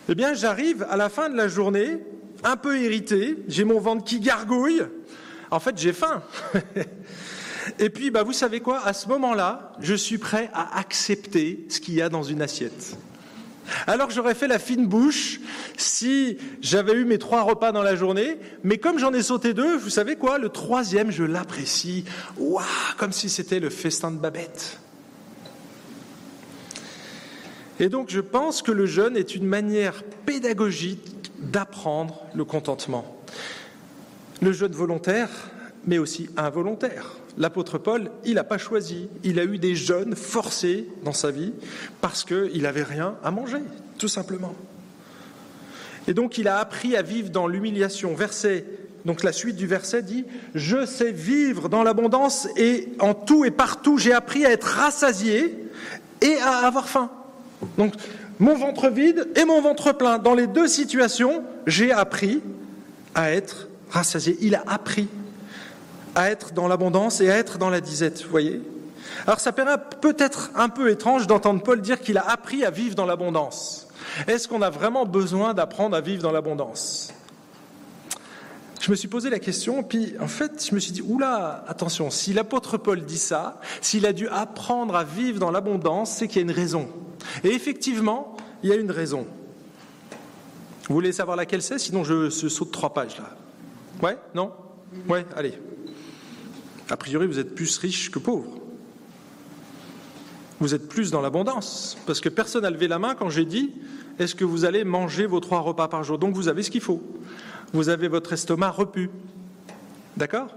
eh 0.08 0.16
bien, 0.16 0.34
j'arrive 0.34 0.84
à 0.90 0.96
la 0.96 1.08
fin 1.08 1.28
de 1.28 1.36
la 1.36 1.46
journée 1.46 1.98
un 2.42 2.56
peu 2.56 2.80
irrité, 2.80 3.36
j'ai 3.46 3.62
mon 3.62 3.78
ventre 3.78 4.02
qui 4.02 4.18
gargouille. 4.18 4.82
En 5.52 5.60
fait, 5.60 5.78
j'ai 5.78 5.92
faim. 5.92 6.22
Et 7.78 7.90
puis, 7.90 8.10
bah, 8.10 8.22
vous 8.22 8.32
savez 8.32 8.60
quoi? 8.60 8.80
À 8.84 8.92
ce 8.92 9.08
moment-là, 9.08 9.72
je 9.80 9.94
suis 9.94 10.18
prêt 10.18 10.50
à 10.52 10.78
accepter 10.78 11.66
ce 11.68 11.80
qu'il 11.80 11.94
y 11.94 12.02
a 12.02 12.08
dans 12.08 12.22
une 12.22 12.42
assiette. 12.42 12.96
Alors 13.86 14.10
j'aurais 14.10 14.34
fait 14.34 14.48
la 14.48 14.58
fine 14.58 14.86
bouche 14.86 15.40
si 15.76 16.38
j'avais 16.60 16.94
eu 16.94 17.04
mes 17.04 17.18
trois 17.18 17.42
repas 17.42 17.72
dans 17.72 17.82
la 17.82 17.96
journée, 17.96 18.38
mais 18.64 18.78
comme 18.78 18.98
j'en 18.98 19.12
ai 19.12 19.22
sauté 19.22 19.54
deux, 19.54 19.76
vous 19.76 19.90
savez 19.90 20.16
quoi? 20.16 20.38
Le 20.38 20.48
troisième, 20.48 21.10
je 21.10 21.24
l'apprécie. 21.24 22.04
Waouh 22.36 22.64
Comme 22.96 23.12
si 23.12 23.28
c'était 23.28 23.60
le 23.60 23.70
festin 23.70 24.10
de 24.10 24.16
Babette. 24.16 24.78
Et 27.78 27.88
donc 27.88 28.10
je 28.10 28.20
pense 28.20 28.60
que 28.60 28.72
le 28.72 28.86
jeûne 28.86 29.16
est 29.16 29.34
une 29.34 29.46
manière 29.46 30.02
pédagogique 30.26 31.30
d'apprendre 31.38 32.26
le 32.34 32.44
contentement. 32.44 33.22
Le 34.42 34.52
jeûne 34.52 34.72
volontaire, 34.72 35.30
mais 35.86 35.98
aussi 35.98 36.28
involontaire. 36.36 37.19
L'apôtre 37.38 37.78
Paul, 37.78 38.10
il 38.24 38.34
n'a 38.34 38.44
pas 38.44 38.58
choisi. 38.58 39.08
Il 39.24 39.38
a 39.38 39.44
eu 39.44 39.58
des 39.58 39.74
jeûnes 39.74 40.16
forcés 40.16 40.86
dans 41.04 41.12
sa 41.12 41.30
vie 41.30 41.52
parce 42.00 42.24
qu'il 42.24 42.62
n'avait 42.62 42.82
rien 42.82 43.14
à 43.22 43.30
manger, 43.30 43.60
tout 43.98 44.08
simplement. 44.08 44.54
Et 46.08 46.14
donc 46.14 46.38
il 46.38 46.48
a 46.48 46.58
appris 46.58 46.96
à 46.96 47.02
vivre 47.02 47.30
dans 47.30 47.46
l'humiliation. 47.46 48.14
Verset, 48.14 48.64
donc 49.04 49.22
la 49.22 49.32
suite 49.32 49.56
du 49.56 49.66
verset 49.66 50.02
dit 50.02 50.24
Je 50.54 50.86
sais 50.86 51.12
vivre 51.12 51.68
dans 51.68 51.82
l'abondance 51.82 52.48
et 52.56 52.88
en 52.98 53.14
tout 53.14 53.44
et 53.44 53.50
partout 53.50 53.98
j'ai 53.98 54.12
appris 54.12 54.44
à 54.44 54.50
être 54.50 54.64
rassasié 54.64 55.54
et 56.20 56.36
à 56.36 56.66
avoir 56.66 56.88
faim. 56.88 57.10
Donc 57.78 57.94
mon 58.38 58.54
ventre 58.56 58.88
vide 58.88 59.28
et 59.36 59.44
mon 59.44 59.60
ventre 59.60 59.92
plein. 59.92 60.18
Dans 60.18 60.34
les 60.34 60.46
deux 60.46 60.66
situations, 60.66 61.44
j'ai 61.66 61.92
appris 61.92 62.42
à 63.14 63.32
être 63.32 63.68
rassasié. 63.90 64.36
Il 64.40 64.54
a 64.54 64.64
appris 64.66 65.08
à 66.14 66.30
être 66.30 66.52
dans 66.52 66.68
l'abondance 66.68 67.20
et 67.20 67.30
à 67.30 67.36
être 67.36 67.58
dans 67.58 67.70
la 67.70 67.80
disette, 67.80 68.22
vous 68.22 68.30
voyez 68.30 68.60
Alors 69.26 69.40
ça 69.40 69.52
paraît 69.52 69.78
peut-être 70.00 70.50
un 70.54 70.68
peu 70.68 70.90
étrange 70.90 71.26
d'entendre 71.26 71.62
Paul 71.62 71.80
dire 71.80 72.00
qu'il 72.00 72.18
a 72.18 72.28
appris 72.28 72.64
à 72.64 72.70
vivre 72.70 72.94
dans 72.94 73.06
l'abondance. 73.06 73.88
Est-ce 74.26 74.48
qu'on 74.48 74.62
a 74.62 74.70
vraiment 74.70 75.06
besoin 75.06 75.54
d'apprendre 75.54 75.96
à 75.96 76.00
vivre 76.00 76.22
dans 76.22 76.32
l'abondance? 76.32 77.12
Je 78.80 78.90
me 78.90 78.96
suis 78.96 79.08
posé 79.08 79.28
la 79.28 79.38
question, 79.38 79.82
puis 79.82 80.14
en 80.20 80.26
fait, 80.26 80.66
je 80.66 80.74
me 80.74 80.80
suis 80.80 80.92
dit, 80.92 81.02
oula, 81.02 81.64
attention, 81.68 82.10
si 82.10 82.32
l'apôtre 82.32 82.78
Paul 82.78 83.04
dit 83.04 83.18
ça, 83.18 83.60
s'il 83.82 84.06
a 84.06 84.14
dû 84.14 84.26
apprendre 84.28 84.96
à 84.96 85.04
vivre 85.04 85.38
dans 85.38 85.50
l'abondance, 85.50 86.12
c'est 86.12 86.28
qu'il 86.28 86.36
y 86.36 86.40
a 86.40 86.42
une 86.50 86.50
raison. 86.50 86.88
Et 87.44 87.48
effectivement, 87.48 88.36
il 88.62 88.70
y 88.70 88.72
a 88.72 88.76
une 88.76 88.90
raison. 88.90 89.26
Vous 90.88 90.94
voulez 90.94 91.12
savoir 91.12 91.36
laquelle 91.36 91.60
c'est? 91.60 91.78
Sinon, 91.78 92.04
je, 92.04 92.30
je 92.30 92.48
saute 92.48 92.72
trois 92.72 92.94
pages 92.94 93.18
là. 93.18 93.30
Ouais? 94.02 94.16
Non? 94.34 94.52
Ouais, 95.08 95.26
allez. 95.36 95.58
A 96.90 96.96
priori, 96.96 97.26
vous 97.26 97.38
êtes 97.38 97.54
plus 97.54 97.78
riche 97.78 98.10
que 98.10 98.18
pauvre. 98.18 98.50
Vous 100.58 100.74
êtes 100.74 100.88
plus 100.88 101.10
dans 101.10 101.22
l'abondance, 101.22 101.96
parce 102.06 102.20
que 102.20 102.28
personne 102.28 102.62
n'a 102.62 102.70
levé 102.70 102.86
la 102.86 102.98
main 102.98 103.14
quand 103.14 103.30
j'ai 103.30 103.46
dit 103.46 103.72
est-ce 104.18 104.34
que 104.34 104.44
vous 104.44 104.66
allez 104.66 104.84
manger 104.84 105.24
vos 105.24 105.40
trois 105.40 105.60
repas 105.60 105.88
par 105.88 106.04
jour? 106.04 106.18
Donc 106.18 106.34
vous 106.34 106.48
avez 106.48 106.62
ce 106.62 106.70
qu'il 106.70 106.82
faut. 106.82 107.02
Vous 107.72 107.88
avez 107.88 108.08
votre 108.08 108.34
estomac 108.34 108.70
repu. 108.70 109.08
D'accord? 110.18 110.54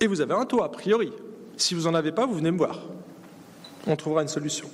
Et 0.00 0.06
vous 0.06 0.22
avez 0.22 0.32
un 0.32 0.46
toit, 0.46 0.64
a 0.64 0.68
priori. 0.70 1.12
Si 1.58 1.74
vous 1.74 1.82
n'en 1.82 1.94
avez 1.94 2.12
pas, 2.12 2.24
vous 2.24 2.36
venez 2.36 2.50
me 2.50 2.56
voir. 2.56 2.78
On 3.86 3.96
trouvera 3.96 4.22
une 4.22 4.28
solution. 4.28 4.70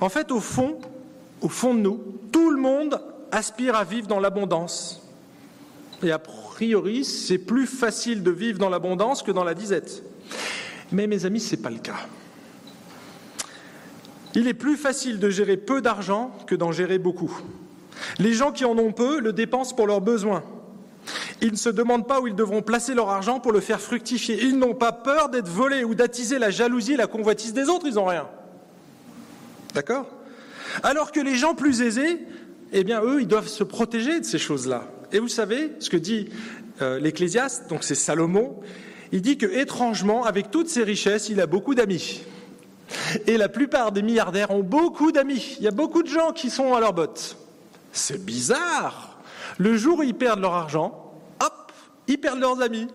En 0.00 0.10
fait, 0.10 0.30
au 0.30 0.40
fond, 0.40 0.78
au 1.40 1.48
fond 1.48 1.74
de 1.74 1.80
nous, 1.80 2.02
tout 2.30 2.50
le 2.50 2.60
monde 2.60 3.00
aspire 3.32 3.74
à 3.74 3.84
vivre 3.84 4.06
dans 4.06 4.20
l'abondance. 4.20 5.02
Et 6.02 6.10
a 6.10 6.18
priori, 6.58 7.04
c'est 7.04 7.38
plus 7.38 7.68
facile 7.68 8.24
de 8.24 8.32
vivre 8.32 8.58
dans 8.58 8.68
l'abondance 8.68 9.22
que 9.22 9.30
dans 9.30 9.44
la 9.44 9.54
disette. 9.54 10.02
Mais 10.90 11.06
mes 11.06 11.24
amis, 11.24 11.38
ce 11.38 11.54
n'est 11.54 11.62
pas 11.62 11.70
le 11.70 11.78
cas. 11.78 11.94
Il 14.34 14.48
est 14.48 14.54
plus 14.54 14.76
facile 14.76 15.20
de 15.20 15.30
gérer 15.30 15.56
peu 15.56 15.80
d'argent 15.80 16.36
que 16.48 16.56
d'en 16.56 16.72
gérer 16.72 16.98
beaucoup. 16.98 17.32
Les 18.18 18.32
gens 18.32 18.50
qui 18.50 18.64
en 18.64 18.76
ont 18.76 18.90
peu 18.90 19.20
le 19.20 19.32
dépensent 19.32 19.76
pour 19.76 19.86
leurs 19.86 20.00
besoins. 20.00 20.42
Ils 21.40 21.52
ne 21.52 21.56
se 21.56 21.68
demandent 21.68 22.08
pas 22.08 22.20
où 22.20 22.26
ils 22.26 22.34
devront 22.34 22.60
placer 22.60 22.92
leur 22.92 23.08
argent 23.08 23.38
pour 23.38 23.52
le 23.52 23.60
faire 23.60 23.80
fructifier. 23.80 24.42
Ils 24.42 24.58
n'ont 24.58 24.74
pas 24.74 24.90
peur 24.90 25.28
d'être 25.28 25.48
volés 25.48 25.84
ou 25.84 25.94
d'attiser 25.94 26.40
la 26.40 26.50
jalousie 26.50 26.94
et 26.94 26.96
la 26.96 27.06
convoitise 27.06 27.52
des 27.52 27.68
autres, 27.68 27.86
ils 27.86 27.94
n'ont 27.94 28.06
rien. 28.06 28.26
D'accord? 29.74 30.06
Alors 30.82 31.12
que 31.12 31.20
les 31.20 31.36
gens 31.36 31.54
plus 31.54 31.82
aisés, 31.82 32.18
eh 32.72 32.82
bien, 32.82 33.00
eux, 33.00 33.20
ils 33.20 33.28
doivent 33.28 33.46
se 33.46 33.62
protéger 33.62 34.18
de 34.18 34.24
ces 34.24 34.38
choses-là. 34.38 34.88
Et 35.12 35.18
vous 35.18 35.28
savez 35.28 35.72
ce 35.78 35.90
que 35.90 35.96
dit 35.96 36.28
euh, 36.82 36.98
l'Ecclésiaste, 36.98 37.68
donc 37.68 37.84
c'est 37.84 37.94
Salomon, 37.94 38.60
il 39.12 39.22
dit 39.22 39.38
que 39.38 39.46
étrangement, 39.46 40.24
avec 40.24 40.50
toutes 40.50 40.68
ses 40.68 40.82
richesses, 40.82 41.28
il 41.28 41.40
a 41.40 41.46
beaucoup 41.46 41.74
d'amis. 41.74 42.22
Et 43.26 43.36
la 43.36 43.48
plupart 43.48 43.92
des 43.92 44.02
milliardaires 44.02 44.50
ont 44.50 44.62
beaucoup 44.62 45.12
d'amis. 45.12 45.56
Il 45.58 45.64
y 45.64 45.68
a 45.68 45.72
beaucoup 45.72 46.02
de 46.02 46.08
gens 46.08 46.32
qui 46.32 46.50
sont 46.50 46.74
à 46.74 46.80
leur 46.80 46.92
bottes. 46.92 47.36
C'est 47.92 48.24
bizarre. 48.24 49.18
Le 49.58 49.76
jour 49.76 49.98
où 49.98 50.02
ils 50.02 50.14
perdent 50.14 50.40
leur 50.40 50.54
argent, 50.54 51.14
hop, 51.40 51.72
ils 52.06 52.18
perdent 52.18 52.40
leurs 52.40 52.60
amis. 52.62 52.86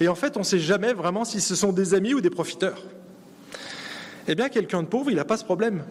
Et 0.00 0.08
en 0.08 0.14
fait, 0.14 0.36
on 0.36 0.40
ne 0.40 0.44
sait 0.44 0.58
jamais 0.58 0.92
vraiment 0.92 1.24
si 1.24 1.40
ce 1.40 1.54
sont 1.54 1.72
des 1.72 1.94
amis 1.94 2.14
ou 2.14 2.20
des 2.20 2.30
profiteurs. 2.30 2.82
Eh 4.26 4.34
bien, 4.34 4.48
quelqu'un 4.48 4.82
de 4.82 4.88
pauvre, 4.88 5.10
il 5.10 5.16
n'a 5.16 5.24
pas 5.24 5.36
ce 5.36 5.44
problème. 5.44 5.84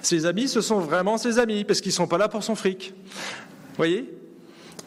Ses 0.00 0.26
amis, 0.26 0.48
ce 0.48 0.60
sont 0.60 0.78
vraiment 0.78 1.18
ses 1.18 1.38
amis, 1.38 1.64
parce 1.64 1.80
qu'ils 1.80 1.90
ne 1.90 1.96
sont 1.96 2.06
pas 2.06 2.18
là 2.18 2.28
pour 2.28 2.42
son 2.42 2.54
fric. 2.54 2.94
Vous 3.06 3.76
voyez? 3.76 4.21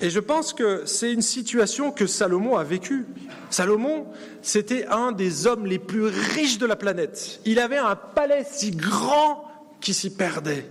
Et 0.01 0.09
je 0.09 0.19
pense 0.19 0.53
que 0.53 0.85
c'est 0.85 1.13
une 1.13 1.21
situation 1.21 1.91
que 1.91 2.05
Salomon 2.05 2.57
a 2.57 2.63
vécue. 2.63 3.05
Salomon, 3.49 4.07
c'était 4.41 4.85
un 4.87 5.13
des 5.13 5.47
hommes 5.47 5.65
les 5.65 5.79
plus 5.79 6.03
riches 6.03 6.57
de 6.57 6.65
la 6.65 6.75
planète. 6.75 7.39
Il 7.45 7.59
avait 7.59 7.77
un 7.77 7.95
palais 7.95 8.45
si 8.49 8.71
grand 8.71 9.45
qu'il 9.79 9.93
s'y 9.93 10.13
perdait. 10.13 10.69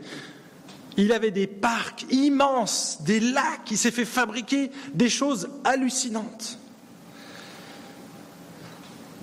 Il 0.97 1.13
avait 1.13 1.31
des 1.31 1.47
parcs 1.47 2.05
immenses, 2.11 2.99
des 3.03 3.19
lacs, 3.19 3.71
il 3.71 3.79
s'est 3.79 3.91
fait 3.91 4.05
fabriquer 4.05 4.71
des 4.93 5.09
choses 5.09 5.49
hallucinantes. 5.65 6.59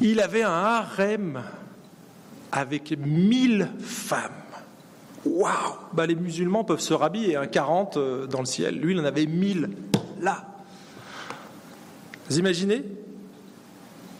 Il 0.01 0.19
avait 0.19 0.43
un 0.43 0.49
harem 0.49 1.43
avec 2.51 2.97
mille 2.97 3.69
femmes. 3.79 4.31
Waouh 5.23 5.75
bah, 5.93 6.07
Les 6.07 6.15
musulmans 6.15 6.63
peuvent 6.63 6.81
se 6.81 6.93
rhabiller, 6.93 7.35
un 7.35 7.45
40 7.45 7.97
euh, 7.97 8.25
dans 8.25 8.39
le 8.39 8.45
ciel. 8.45 8.79
Lui, 8.79 8.93
il 8.93 8.99
en 8.99 9.05
avait 9.05 9.27
1000 9.27 9.69
là. 10.21 10.47
Vous 12.29 12.39
imaginez? 12.39 12.83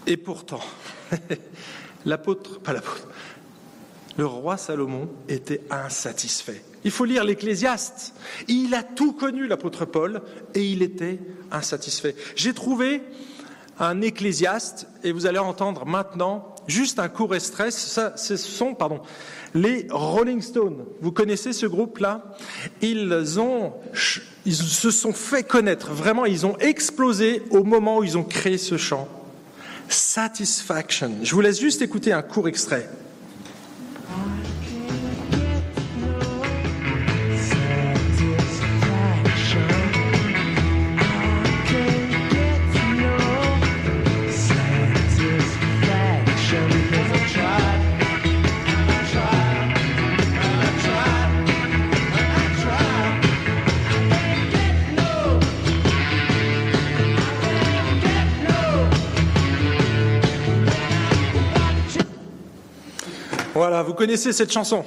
Et 0.08 0.18
pourtant, 0.18 0.62
l'apôtre, 2.06 2.60
pas 2.60 2.74
l'apôtre, 2.74 3.08
le 4.18 4.26
roi 4.26 4.58
Salomon 4.58 5.10
était 5.30 5.62
insatisfait. 5.70 6.64
Il 6.84 6.92
faut 6.92 7.06
lire 7.06 7.24
l'Ecclésiaste. 7.24 8.14
Il 8.48 8.74
a 8.74 8.84
tout 8.84 9.14
connu, 9.14 9.48
l'apôtre 9.48 9.86
Paul, 9.86 10.22
et 10.56 10.66
il 10.66 10.82
était 10.82 11.20
insatisfait. 11.52 12.16
J'ai 12.36 12.54
trouvé 12.54 13.04
un 13.80 14.02
ecclésiaste, 14.02 14.88
et 15.04 15.12
vous 15.12 15.26
allez 15.26 15.40
entendre 15.40 15.86
maintenant 15.86 16.51
juste 16.67 17.00
un 17.00 17.10
court 17.10 17.36
extrait. 17.36 17.71
Ça, 17.71 18.13
ce 18.15 18.38
sont, 18.38 18.74
pardon, 18.74 19.02
les 19.54 19.88
Rolling 19.89 20.41
Stones. 20.41 20.86
Vous 21.02 21.12
connaissez 21.12 21.54
ce 21.54 21.65
groupe-là? 21.65 22.36
Ils 22.82 23.39
ont, 23.39 23.74
ils 24.45 24.56
se 24.56 24.91
sont 24.91 25.13
fait 25.13 25.43
connaître. 25.43 25.91
Vraiment, 25.91 26.26
ils 26.26 26.45
ont 26.45 26.58
explosé 26.58 27.43
au 27.52 27.63
moment 27.63 27.97
où 28.00 28.04
ils 28.04 28.17
ont 28.17 28.24
créé 28.24 28.58
ce 28.58 28.78
chant. 28.78 29.08
Satisfaction. 29.89 31.12
Je 31.21 31.36
vous 31.36 31.41
laisse 31.41 31.60
juste 31.60 31.82
écouter 31.82 32.13
un 32.13 32.21
court 32.21 32.47
extrait. 32.47 32.89
Vous 63.84 63.94
connaissez 63.94 64.34
cette 64.34 64.52
chanson. 64.52 64.86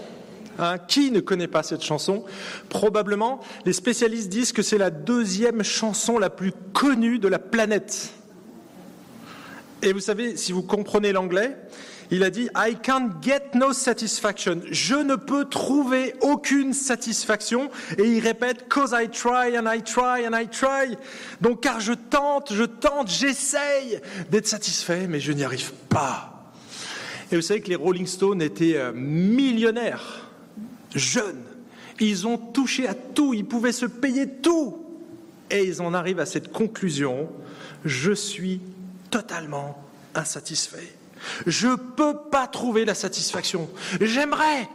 Hein, 0.57 0.79
qui 0.79 1.11
ne 1.11 1.19
connaît 1.19 1.49
pas 1.49 1.65
cette 1.65 1.83
chanson 1.83 2.25
Probablement, 2.69 3.41
les 3.67 3.73
spécialistes 3.73 4.29
disent 4.29 4.53
que 4.53 4.63
c'est 4.63 4.79
la 4.79 4.91
deuxième 4.91 5.65
chanson 5.65 6.17
la 6.17 6.31
plus 6.31 6.53
connue 6.73 7.19
de 7.19 7.27
la 7.27 7.41
planète. 7.41 8.13
Et 9.83 9.93
vous 9.93 10.01
savez, 10.01 10.37
si 10.37 10.53
vous 10.53 10.63
comprenez 10.63 11.13
l'anglais, 11.13 11.57
il 12.11 12.23
a 12.23 12.31
dit 12.31 12.49
I 12.57 12.77
can't 12.81 13.11
get 13.21 13.51
no 13.55 13.73
satisfaction. 13.73 14.61
Je 14.71 14.95
ne 14.95 15.17
peux 15.17 15.47
trouver 15.47 16.15
aucune 16.21 16.73
satisfaction. 16.73 17.69
Et 17.99 18.05
il 18.05 18.21
répète 18.21 18.69
Cause 18.69 18.95
I 18.97 19.09
try 19.09 19.59
and 19.59 19.67
I 19.67 19.83
try 19.83 20.27
and 20.27 20.39
I 20.39 20.47
try. 20.49 20.97
Donc, 21.41 21.63
car 21.63 21.81
je 21.81 21.93
tente, 21.93 22.53
je 22.53 22.65
tente, 22.65 23.11
j'essaye 23.11 24.01
d'être 24.31 24.47
satisfait, 24.47 25.07
mais 25.09 25.19
je 25.19 25.33
n'y 25.33 25.43
arrive 25.43 25.73
pas. 25.89 26.34
Et 27.35 27.37
vous 27.37 27.43
savez 27.43 27.61
que 27.61 27.68
les 27.68 27.74
Rolling 27.74 28.07
Stones 28.07 28.41
étaient 28.41 28.76
euh, 28.76 28.93
millionnaires, 28.95 30.30
jeunes. 30.95 31.43
Ils 31.99 32.28
ont 32.28 32.39
touché 32.39 32.87
à 32.87 32.95
tout, 32.95 33.35
ils 33.35 33.45
pouvaient 33.45 33.72
se 33.72 33.87
payer 33.87 34.28
tout. 34.28 34.87
Et 35.51 35.64
ils 35.64 35.82
en 35.82 35.95
arrivent 35.95 36.20
à 36.20 36.26
cette 36.26 36.53
conclusion 36.53 37.28
je 37.85 38.12
suis 38.12 38.61
totalement 39.11 39.85
insatisfait. 40.14 40.95
Je 41.45 41.66
ne 41.66 41.74
peux 41.74 42.16
pas 42.30 42.47
trouver 42.47 42.85
la 42.85 42.95
satisfaction. 42.95 43.68
J'aimerais, 44.01 44.68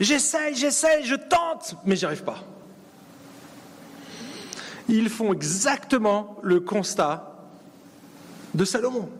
j'essaye, 0.00 0.54
j'essaye, 0.54 1.04
je 1.04 1.16
tente, 1.16 1.76
mais 1.84 1.96
j'y 1.96 2.06
arrive 2.06 2.24
pas. 2.24 2.42
Ils 4.88 5.10
font 5.10 5.34
exactement 5.34 6.38
le 6.42 6.60
constat 6.60 7.46
de 8.54 8.64
Salomon. 8.64 9.10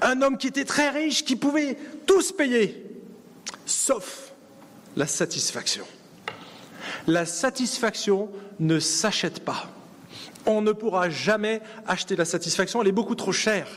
Un 0.00 0.22
homme 0.22 0.38
qui 0.38 0.46
était 0.46 0.64
très 0.64 0.90
riche, 0.90 1.24
qui 1.24 1.36
pouvait 1.36 1.76
tout 2.06 2.22
se 2.22 2.32
payer, 2.32 2.86
sauf 3.66 4.32
la 4.96 5.06
satisfaction. 5.06 5.84
La 7.06 7.26
satisfaction 7.26 8.30
ne 8.58 8.78
s'achète 8.78 9.44
pas. 9.44 9.70
On 10.46 10.62
ne 10.62 10.72
pourra 10.72 11.10
jamais 11.10 11.60
acheter 11.86 12.16
la 12.16 12.24
satisfaction, 12.24 12.80
elle 12.80 12.88
est 12.88 12.92
beaucoup 12.92 13.14
trop 13.14 13.32
chère. 13.32 13.68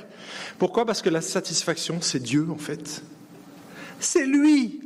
Pourquoi? 0.57 0.85
Parce 0.85 1.01
que 1.01 1.09
la 1.09 1.21
satisfaction, 1.21 1.99
c'est 2.01 2.21
Dieu 2.21 2.47
en 2.49 2.57
fait. 2.57 3.03
C'est 3.99 4.25
lui, 4.25 4.81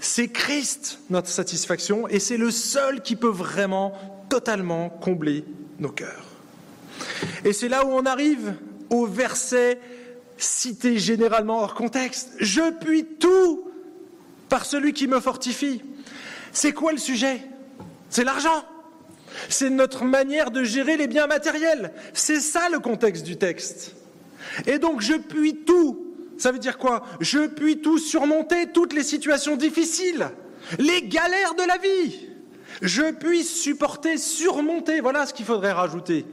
c'est 0.00 0.28
Christ 0.28 0.98
notre 1.10 1.28
satisfaction, 1.28 2.08
et 2.08 2.20
c'est 2.20 2.36
le 2.36 2.50
seul 2.50 3.02
qui 3.02 3.16
peut 3.16 3.28
vraiment 3.28 3.92
totalement 4.28 4.88
combler 4.88 5.44
nos 5.78 5.90
cœurs. 5.90 6.26
Et 7.44 7.52
c'est 7.52 7.68
là 7.68 7.84
où 7.84 7.90
on 7.90 8.06
arrive 8.06 8.54
au 8.90 9.06
verset 9.06 9.78
cité 10.36 10.98
généralement 10.98 11.60
hors 11.60 11.74
contexte. 11.74 12.32
Je 12.40 12.72
puis 12.72 13.04
tout 13.04 13.68
par 14.48 14.66
celui 14.66 14.92
qui 14.92 15.06
me 15.06 15.20
fortifie. 15.20 15.82
C'est 16.52 16.72
quoi 16.72 16.92
le 16.92 16.98
sujet? 16.98 17.40
C'est 18.10 18.24
l'argent. 18.24 18.64
C'est 19.48 19.70
notre 19.70 20.04
manière 20.04 20.50
de 20.50 20.62
gérer 20.62 20.96
les 20.96 21.08
biens 21.08 21.26
matériels. 21.26 21.92
C'est 22.12 22.40
ça 22.40 22.68
le 22.68 22.78
contexte 22.78 23.24
du 23.24 23.36
texte. 23.36 23.96
Et 24.66 24.78
donc 24.78 25.00
je 25.00 25.14
puis 25.14 25.56
tout. 25.64 26.00
Ça 26.38 26.52
veut 26.52 26.58
dire 26.58 26.78
quoi? 26.78 27.04
Je 27.20 27.46
puis 27.46 27.80
tout 27.80 27.98
surmonter 27.98 28.68
toutes 28.72 28.92
les 28.92 29.04
situations 29.04 29.56
difficiles, 29.56 30.30
les 30.78 31.02
galères 31.02 31.54
de 31.54 31.62
la 31.62 31.78
vie. 31.78 32.28
Je 32.82 33.12
puis 33.12 33.44
supporter, 33.44 34.16
surmonter. 34.16 35.00
Voilà 35.00 35.26
ce 35.26 35.34
qu'il 35.34 35.46
faudrait 35.46 35.72
rajouter. 35.72 36.26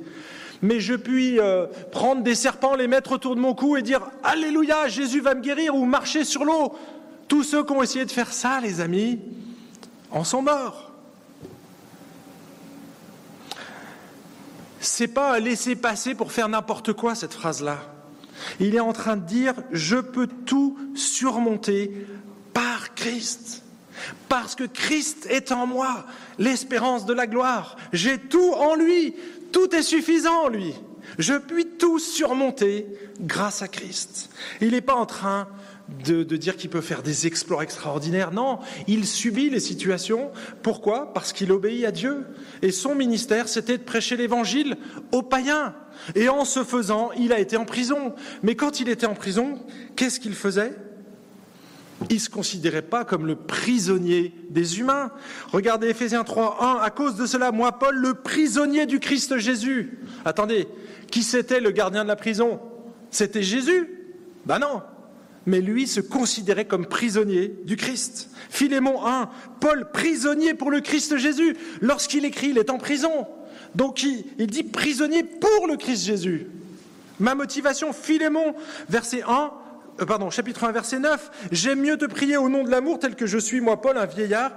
Mais 0.62 0.80
je 0.80 0.94
puis 0.94 1.40
euh, 1.40 1.66
prendre 1.92 2.22
des 2.22 2.36
serpents, 2.36 2.76
les 2.76 2.88
mettre 2.88 3.14
autour 3.14 3.36
de 3.36 3.42
mon 3.42 3.54
cou 3.54 3.78
et 3.78 3.82
dire 3.82 4.02
Alléluia, 4.24 4.88
Jésus 4.88 5.20
va 5.20 5.34
me 5.34 5.42
guérir 5.42 5.76
ou 5.76 5.86
marcher 5.86 6.24
sur 6.24 6.46
l'eau. 6.46 6.76
Tous 7.28 7.44
ceux 7.44 7.64
qui 7.64 7.72
ont 7.72 7.82
essayé 7.82 8.06
de 8.06 8.12
faire 8.12 8.32
ça, 8.32 8.60
les 8.62 8.82
amis, 8.82 9.20
en 10.12 10.24
sont 10.24 10.42
morts. 10.42 10.92
C'est 14.80 15.08
pas 15.08 15.40
laisser 15.40 15.76
passer 15.76 16.16
pour 16.16 16.32
faire 16.32 16.50
n'importe 16.50 16.94
quoi 16.94 17.16
cette 17.16 17.34
phrase-là. 17.34 17.78
Il 18.60 18.76
est 18.76 18.80
en 18.80 18.94
train 18.94 19.18
de 19.18 19.26
dire 19.26 19.54
je 19.72 19.98
peux 19.98 20.28
tout 20.28 20.78
surmonter 20.96 22.06
par 22.54 22.94
Christ. 22.96 23.64
Parce 24.30 24.56
que 24.56 24.64
Christ 24.64 25.28
est 25.30 25.52
en 25.52 25.68
moi, 25.68 26.06
l'espérance 26.40 27.06
de 27.06 27.14
la 27.14 27.28
gloire. 27.28 27.78
J'ai 27.94 28.18
tout 28.18 28.54
en 28.54 28.76
lui, 28.76 29.16
tout 29.52 29.76
est 29.76 29.84
suffisant 29.84 30.48
lui. 30.48 30.74
Je 31.18 31.34
puis 31.34 31.66
tout 31.78 32.00
surmonter 32.00 32.88
grâce 33.20 33.62
à 33.62 33.68
Christ. 33.68 34.30
Il 34.62 34.72
n'est 34.72 34.82
pas 34.82 34.96
en 34.96 35.06
train 35.06 35.48
de, 36.06 36.24
dire 36.24 36.56
qu'il 36.56 36.70
peut 36.70 36.82
faire 36.82 37.04
des 37.04 37.28
exploits 37.28 37.64
extraordinaires. 37.64 38.32
Non, 38.32 38.60
il 38.88 39.06
subit 39.06 39.50
les 39.50 39.60
situations. 39.60 40.32
Pourquoi? 40.62 41.14
Parce 41.14 41.34
qu'il 41.34 41.52
obéit 41.52 41.86
à 41.86 41.92
Dieu. 41.92 42.26
Et 42.62 42.72
son 42.72 42.96
ministère, 42.96 43.50
c'était 43.50 43.78
de 43.78 43.84
prêcher 43.84 44.16
l'évangile 44.16 44.78
aux 45.12 45.22
païens. 45.22 45.76
Et 46.16 46.30
en 46.30 46.46
ce 46.46 46.64
faisant, 46.64 47.12
il 47.18 47.34
a 47.34 47.40
été 47.40 47.58
en 47.58 47.66
prison. 47.66 48.14
Mais 48.42 48.56
quand 48.56 48.80
il 48.80 48.90
était 48.90 49.06
en 49.06 49.16
prison, 49.16 49.60
qu'est-ce 49.96 50.20
qu'il 50.20 50.34
faisait? 50.34 50.74
Il 52.10 52.16
ne 52.16 52.20
se 52.20 52.30
considérait 52.30 52.82
pas 52.82 53.06
comme 53.06 53.26
le 53.26 53.36
prisonnier 53.36 54.34
des 54.50 54.80
humains. 54.80 55.12
Regardez 55.52 55.90
Ephésiens 55.90 56.24
3, 56.24 56.58
1. 56.80 56.84
À 56.84 56.90
cause 56.90 57.16
de 57.16 57.26
cela, 57.26 57.52
moi, 57.52 57.74
Paul, 57.74 57.96
le 57.96 58.16
prisonnier 58.16 58.86
du 58.86 59.00
Christ 59.00 59.38
Jésus. 59.38 60.00
Attendez, 60.26 60.68
qui 61.12 61.24
c'était 61.24 61.60
le 61.60 61.72
gardien 61.72 62.04
de 62.04 62.08
la 62.08 62.16
prison? 62.16 62.60
C'était 63.12 63.44
Jésus? 63.44 63.88
Ben 64.46 64.60
non, 64.60 64.82
mais 65.46 65.62
lui 65.62 65.88
se 65.88 66.02
considérait 66.02 66.66
comme 66.66 66.86
prisonnier 66.86 67.54
du 67.66 67.76
Christ. 67.76 68.30
Philémon 68.50 69.06
1, 69.06 69.30
Paul 69.60 69.92
prisonnier 69.92 70.54
pour 70.54 70.72
le 70.72 70.82
Christ 70.82 71.18
Jésus. 71.18 71.56
Lorsqu'il 71.82 72.26
écrit, 72.26 72.50
il 72.50 72.58
est 72.58 72.70
en 72.70 72.78
prison. 72.78 73.28
Donc 73.76 74.04
il, 74.04 74.48
dit 74.48 74.64
prisonnier 74.64 75.24
pour 75.24 75.68
le 75.68 75.78
Christ 75.78 76.06
Jésus. 76.06 76.48
Ma 77.20 77.36
motivation, 77.36 77.94
Philémon, 77.94 78.56
verset 78.90 79.24
1, 79.28 79.52
euh, 80.02 80.06
pardon, 80.06 80.30
chapitre 80.30 80.64
1, 80.64 80.72
verset 80.72 81.00
9, 81.00 81.50
j'aime 81.52 81.82
mieux 81.82 81.98
te 81.98 82.06
prier 82.06 82.38
au 82.38 82.50
nom 82.50 82.64
de 82.64 82.70
l'amour 82.70 83.00
tel 83.00 83.16
que 83.16 83.26
je 83.26 83.38
suis, 83.38 83.62
moi, 83.62 83.82
Paul, 83.82 83.98
un 83.98 84.06
vieillard, 84.06 84.52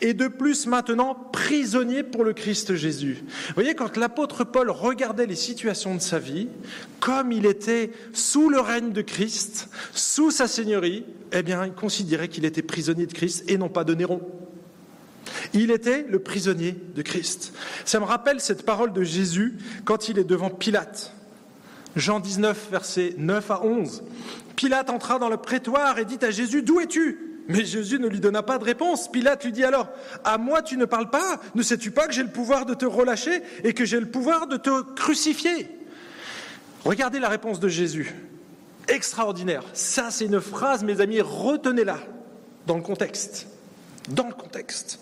et 0.00 0.14
de 0.14 0.28
plus 0.28 0.66
maintenant 0.66 1.14
prisonnier 1.14 2.02
pour 2.02 2.24
le 2.24 2.32
Christ 2.32 2.76
Jésus. 2.76 3.18
Vous 3.48 3.54
voyez, 3.54 3.74
quand 3.74 3.96
l'apôtre 3.96 4.44
Paul 4.44 4.70
regardait 4.70 5.26
les 5.26 5.34
situations 5.34 5.94
de 5.94 6.00
sa 6.00 6.18
vie, 6.18 6.48
comme 7.00 7.32
il 7.32 7.46
était 7.46 7.90
sous 8.12 8.48
le 8.48 8.60
règne 8.60 8.92
de 8.92 9.02
Christ, 9.02 9.68
sous 9.92 10.30
sa 10.30 10.46
seigneurie, 10.46 11.04
eh 11.32 11.42
bien, 11.42 11.66
il 11.66 11.72
considérait 11.72 12.28
qu'il 12.28 12.44
était 12.44 12.62
prisonnier 12.62 13.06
de 13.06 13.12
Christ 13.12 13.44
et 13.48 13.58
non 13.58 13.68
pas 13.68 13.84
de 13.84 13.94
Néron. 13.94 14.20
Il 15.52 15.70
était 15.70 16.06
le 16.08 16.20
prisonnier 16.20 16.76
de 16.94 17.02
Christ. 17.02 17.52
Ça 17.84 18.00
me 18.00 18.04
rappelle 18.04 18.40
cette 18.40 18.64
parole 18.64 18.92
de 18.92 19.02
Jésus 19.02 19.58
quand 19.84 20.08
il 20.08 20.18
est 20.18 20.24
devant 20.24 20.50
Pilate. 20.50 21.12
Jean 21.96 22.20
19, 22.20 22.68
versets 22.70 23.14
9 23.18 23.50
à 23.50 23.64
11. 23.64 24.02
Pilate 24.58 24.90
entra 24.90 25.20
dans 25.20 25.28
le 25.28 25.36
prétoire 25.36 26.00
et 26.00 26.04
dit 26.04 26.18
à 26.20 26.32
Jésus, 26.32 26.62
D'où 26.62 26.80
es-tu? 26.80 27.44
Mais 27.46 27.64
Jésus 27.64 28.00
ne 28.00 28.08
lui 28.08 28.18
donna 28.18 28.42
pas 28.42 28.58
de 28.58 28.64
réponse. 28.64 29.08
Pilate 29.08 29.44
lui 29.44 29.52
dit 29.52 29.62
alors, 29.62 29.88
à 30.24 30.36
moi 30.36 30.62
tu 30.62 30.76
ne 30.76 30.84
parles 30.84 31.10
pas? 31.10 31.40
Ne 31.54 31.62
sais-tu 31.62 31.92
pas 31.92 32.08
que 32.08 32.12
j'ai 32.12 32.24
le 32.24 32.28
pouvoir 32.28 32.66
de 32.66 32.74
te 32.74 32.84
relâcher 32.84 33.40
et 33.62 33.72
que 33.72 33.84
j'ai 33.84 34.00
le 34.00 34.10
pouvoir 34.10 34.48
de 34.48 34.56
te 34.56 34.82
crucifier? 34.94 35.70
Regardez 36.84 37.20
la 37.20 37.28
réponse 37.28 37.60
de 37.60 37.68
Jésus. 37.68 38.12
Extraordinaire. 38.88 39.62
Ça, 39.74 40.10
c'est 40.10 40.24
une 40.24 40.40
phrase, 40.40 40.82
mes 40.82 41.00
amis, 41.00 41.20
retenez-la 41.20 42.00
dans 42.66 42.76
le 42.76 42.82
contexte. 42.82 43.46
Dans 44.08 44.26
le 44.26 44.34
contexte. 44.34 44.98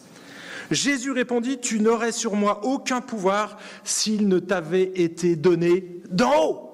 Jésus 0.70 1.12
répondit, 1.12 1.58
tu 1.60 1.80
n'aurais 1.80 2.12
sur 2.12 2.36
moi 2.36 2.60
aucun 2.64 3.00
pouvoir 3.00 3.56
s'il 3.84 4.28
ne 4.28 4.38
t'avait 4.38 4.92
été 4.96 5.34
donné 5.34 6.02
d'en 6.10 6.44
haut. 6.44 6.65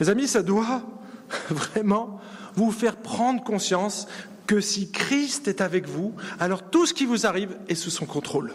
Mes 0.00 0.08
amis, 0.08 0.28
ça 0.28 0.42
doit 0.42 0.82
vraiment 1.50 2.20
vous 2.54 2.70
faire 2.70 2.96
prendre 2.96 3.42
conscience 3.42 4.06
que 4.46 4.60
si 4.60 4.90
Christ 4.90 5.48
est 5.48 5.60
avec 5.60 5.88
vous, 5.88 6.14
alors 6.38 6.62
tout 6.62 6.86
ce 6.86 6.94
qui 6.94 7.06
vous 7.06 7.26
arrive 7.26 7.56
est 7.68 7.74
sous 7.74 7.90
son 7.90 8.06
contrôle. 8.06 8.52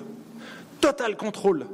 Total 0.81 1.17
contrôle. 1.17 1.65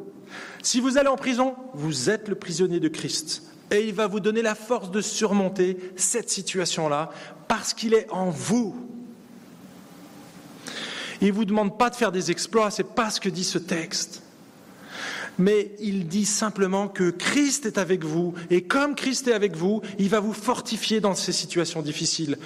Si 0.62 0.80
vous 0.80 0.98
allez 0.98 1.10
en 1.10 1.18
prison, 1.18 1.56
vous 1.74 2.10
êtes 2.10 2.28
le 2.28 2.36
prisonnier 2.36 2.80
de 2.80 2.88
Christ. 2.88 3.44
Et 3.72 3.88
il 3.88 3.94
va 3.94 4.08
vous 4.08 4.20
donner 4.20 4.42
la 4.42 4.56
force 4.56 4.92
de 4.92 5.02
surmonter 5.02 5.78
cette 5.96 6.30
situation-là 6.30 7.10
parce 7.48 7.74
qu'il 7.74 7.94
est 7.94 8.10
en 8.12 8.30
vous. 8.30 8.76
Il 11.22 11.28
ne 11.28 11.34
vous 11.34 11.46
demande 11.46 11.78
pas 11.78 11.90
de 11.90 11.96
faire 11.96 12.12
des 12.12 12.32
exploits, 12.32 12.72
c'est 12.72 12.84
pas 12.96 13.10
ce 13.10 13.20
que 13.20 13.30
dit 13.30 13.44
ce 13.44 13.58
texte 13.58 14.22
mais 15.38 15.72
il 15.80 16.08
dit 16.08 16.26
simplement 16.26 16.88
que 16.88 17.10
Christ 17.10 17.66
est 17.66 17.78
avec 17.78 18.04
vous, 18.04 18.34
et 18.50 18.62
comme 18.64 18.96
Christ 18.96 19.28
est 19.28 19.34
avec 19.34 19.56
vous, 19.56 19.82
il 20.00 20.10
va 20.10 20.20
vous 20.20 20.34
fortifier 20.34 21.02
dans 21.02 21.16
ces 21.16 21.32
situations 21.32 21.82
difficiles. 21.82 22.38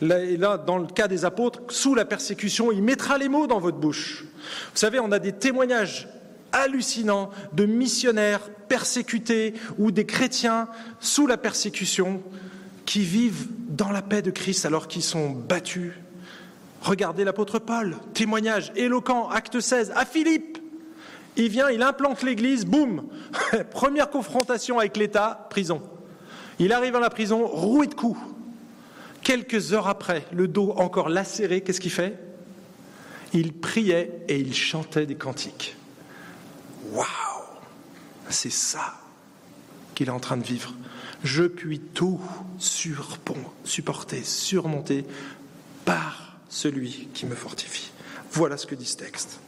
Là, 0.00 0.58
dans 0.58 0.78
le 0.78 0.86
cas 0.86 1.08
des 1.08 1.24
apôtres, 1.24 1.60
sous 1.68 1.94
la 1.94 2.04
persécution, 2.04 2.72
il 2.72 2.82
mettra 2.82 3.18
les 3.18 3.28
mots 3.28 3.46
dans 3.46 3.60
votre 3.60 3.78
bouche. 3.78 4.24
Vous 4.72 4.78
savez, 4.78 5.00
on 5.00 5.12
a 5.12 5.18
des 5.18 5.32
témoignages 5.32 6.08
hallucinants 6.52 7.30
de 7.52 7.66
missionnaires 7.66 8.48
persécutés 8.68 9.54
ou 9.78 9.90
des 9.90 10.06
chrétiens 10.06 10.68
sous 11.00 11.26
la 11.26 11.36
persécution 11.36 12.22
qui 12.84 13.00
vivent 13.00 13.48
dans 13.68 13.90
la 13.90 14.02
paix 14.02 14.22
de 14.22 14.30
Christ 14.30 14.64
alors 14.64 14.88
qu'ils 14.88 15.02
sont 15.02 15.30
battus. 15.30 15.92
Regardez 16.80 17.24
l'apôtre 17.24 17.58
Paul, 17.58 17.96
témoignage 18.14 18.72
éloquent, 18.76 19.28
acte 19.28 19.60
16, 19.60 19.92
à 19.96 20.04
Philippe. 20.04 20.55
Il 21.36 21.48
vient, 21.48 21.70
il 21.70 21.82
implante 21.82 22.22
l'église, 22.22 22.64
boum 22.64 23.08
Première 23.70 24.10
confrontation 24.10 24.78
avec 24.78 24.96
l'État, 24.96 25.46
prison. 25.50 25.82
Il 26.58 26.72
arrive 26.72 26.92
dans 26.92 27.00
la 27.00 27.10
prison, 27.10 27.46
roué 27.46 27.86
de 27.86 27.94
coups. 27.94 28.18
Quelques 29.22 29.72
heures 29.72 29.88
après, 29.88 30.24
le 30.32 30.48
dos 30.48 30.72
encore 30.76 31.08
lacéré, 31.08 31.60
qu'est-ce 31.60 31.80
qu'il 31.80 31.90
fait? 31.90 32.18
Il 33.32 33.52
priait 33.52 34.24
et 34.28 34.38
il 34.38 34.54
chantait 34.54 35.04
des 35.04 35.16
cantiques. 35.16 35.76
Waouh 36.92 37.06
C'est 38.30 38.52
ça 38.52 38.94
qu'il 39.94 40.08
est 40.08 40.12
en 40.12 40.20
train 40.20 40.36
de 40.36 40.44
vivre. 40.44 40.72
Je 41.24 41.42
puis 41.42 41.80
tout 41.80 42.20
supporter, 42.68 44.22
surmonter 44.22 45.04
par 45.84 46.36
celui 46.48 47.08
qui 47.12 47.26
me 47.26 47.34
fortifie. 47.34 47.90
Voilà 48.32 48.56
ce 48.56 48.66
que 48.66 48.74
dit 48.74 48.86
ce 48.86 48.96
texte. 48.96 49.40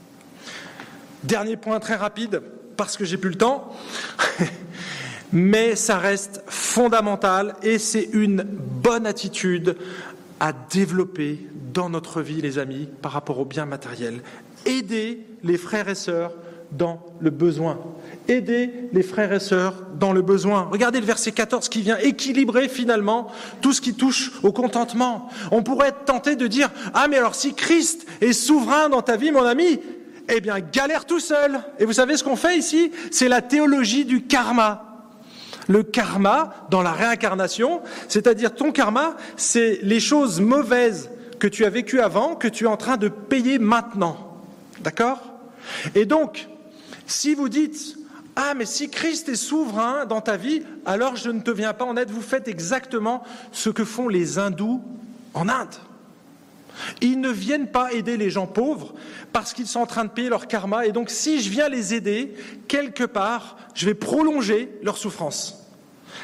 Dernier 1.24 1.56
point 1.56 1.80
très 1.80 1.96
rapide, 1.96 2.42
parce 2.76 2.96
que 2.96 3.04
j'ai 3.04 3.16
plus 3.16 3.30
le 3.30 3.36
temps, 3.36 3.72
mais 5.32 5.74
ça 5.74 5.98
reste 5.98 6.42
fondamental 6.46 7.56
et 7.62 7.78
c'est 7.78 8.08
une 8.12 8.44
bonne 8.44 9.06
attitude 9.06 9.76
à 10.40 10.52
développer 10.52 11.38
dans 11.74 11.90
notre 11.90 12.22
vie, 12.22 12.40
les 12.40 12.58
amis, 12.58 12.88
par 13.02 13.12
rapport 13.12 13.40
au 13.40 13.44
bien 13.44 13.66
matériel. 13.66 14.20
Aider 14.64 15.26
les 15.42 15.58
frères 15.58 15.88
et 15.88 15.94
sœurs 15.94 16.32
dans 16.72 17.04
le 17.20 17.30
besoin. 17.30 17.78
Aider 18.28 18.70
les 18.92 19.02
frères 19.02 19.32
et 19.32 19.40
sœurs 19.40 19.74
dans 19.98 20.12
le 20.12 20.22
besoin. 20.22 20.68
Regardez 20.70 21.00
le 21.00 21.06
verset 21.06 21.32
14 21.32 21.68
qui 21.68 21.80
vient 21.80 21.98
équilibrer 21.98 22.68
finalement 22.68 23.28
tout 23.60 23.72
ce 23.72 23.80
qui 23.80 23.94
touche 23.94 24.32
au 24.42 24.52
contentement. 24.52 25.28
On 25.50 25.62
pourrait 25.62 25.88
être 25.88 26.04
tenté 26.04 26.36
de 26.36 26.46
dire, 26.46 26.70
ah 26.94 27.08
mais 27.08 27.16
alors 27.16 27.34
si 27.34 27.54
Christ 27.54 28.06
est 28.20 28.32
souverain 28.32 28.88
dans 28.88 29.02
ta 29.02 29.16
vie, 29.16 29.32
mon 29.32 29.44
ami, 29.44 29.80
eh 30.28 30.40
bien 30.40 30.60
galère 30.60 31.04
tout 31.04 31.20
seul. 31.20 31.60
Et 31.78 31.84
vous 31.84 31.92
savez 31.92 32.16
ce 32.16 32.24
qu'on 32.24 32.36
fait 32.36 32.56
ici? 32.56 32.92
C'est 33.10 33.28
la 33.28 33.42
théologie 33.42 34.04
du 34.04 34.22
karma. 34.22 34.84
Le 35.68 35.82
karma 35.82 36.66
dans 36.70 36.82
la 36.82 36.92
réincarnation, 36.92 37.82
c'est-à-dire 38.08 38.54
ton 38.54 38.72
karma, 38.72 39.16
c'est 39.36 39.80
les 39.82 40.00
choses 40.00 40.40
mauvaises 40.40 41.10
que 41.38 41.46
tu 41.46 41.64
as 41.64 41.70
vécues 41.70 42.00
avant, 42.00 42.36
que 42.36 42.48
tu 42.48 42.64
es 42.64 42.68
en 42.68 42.78
train 42.78 42.96
de 42.96 43.08
payer 43.08 43.58
maintenant. 43.58 44.38
D'accord? 44.80 45.20
Et 45.94 46.06
donc, 46.06 46.48
si 47.06 47.34
vous 47.34 47.48
dites, 47.48 47.96
ah, 48.36 48.54
mais 48.54 48.66
si 48.66 48.88
Christ 48.88 49.28
est 49.28 49.34
souverain 49.34 50.06
dans 50.06 50.20
ta 50.20 50.36
vie, 50.36 50.62
alors 50.86 51.16
je 51.16 51.30
ne 51.30 51.40
te 51.40 51.50
viens 51.50 51.72
pas 51.72 51.84
en 51.84 51.96
aide. 51.96 52.10
Vous 52.10 52.22
faites 52.22 52.48
exactement 52.48 53.22
ce 53.52 53.68
que 53.68 53.84
font 53.84 54.08
les 54.08 54.38
hindous 54.38 54.82
en 55.34 55.48
Inde. 55.48 55.74
Ils 57.00 57.20
ne 57.20 57.30
viennent 57.30 57.68
pas 57.68 57.92
aider 57.92 58.16
les 58.16 58.30
gens 58.30 58.46
pauvres 58.46 58.94
parce 59.32 59.52
qu'ils 59.52 59.66
sont 59.66 59.80
en 59.80 59.86
train 59.86 60.04
de 60.04 60.10
payer 60.10 60.28
leur 60.28 60.46
karma. 60.46 60.86
Et 60.86 60.92
donc, 60.92 61.10
si 61.10 61.40
je 61.40 61.50
viens 61.50 61.68
les 61.68 61.94
aider, 61.94 62.34
quelque 62.66 63.04
part, 63.04 63.56
je 63.74 63.86
vais 63.86 63.94
prolonger 63.94 64.70
leur 64.82 64.96
souffrance. 64.96 65.66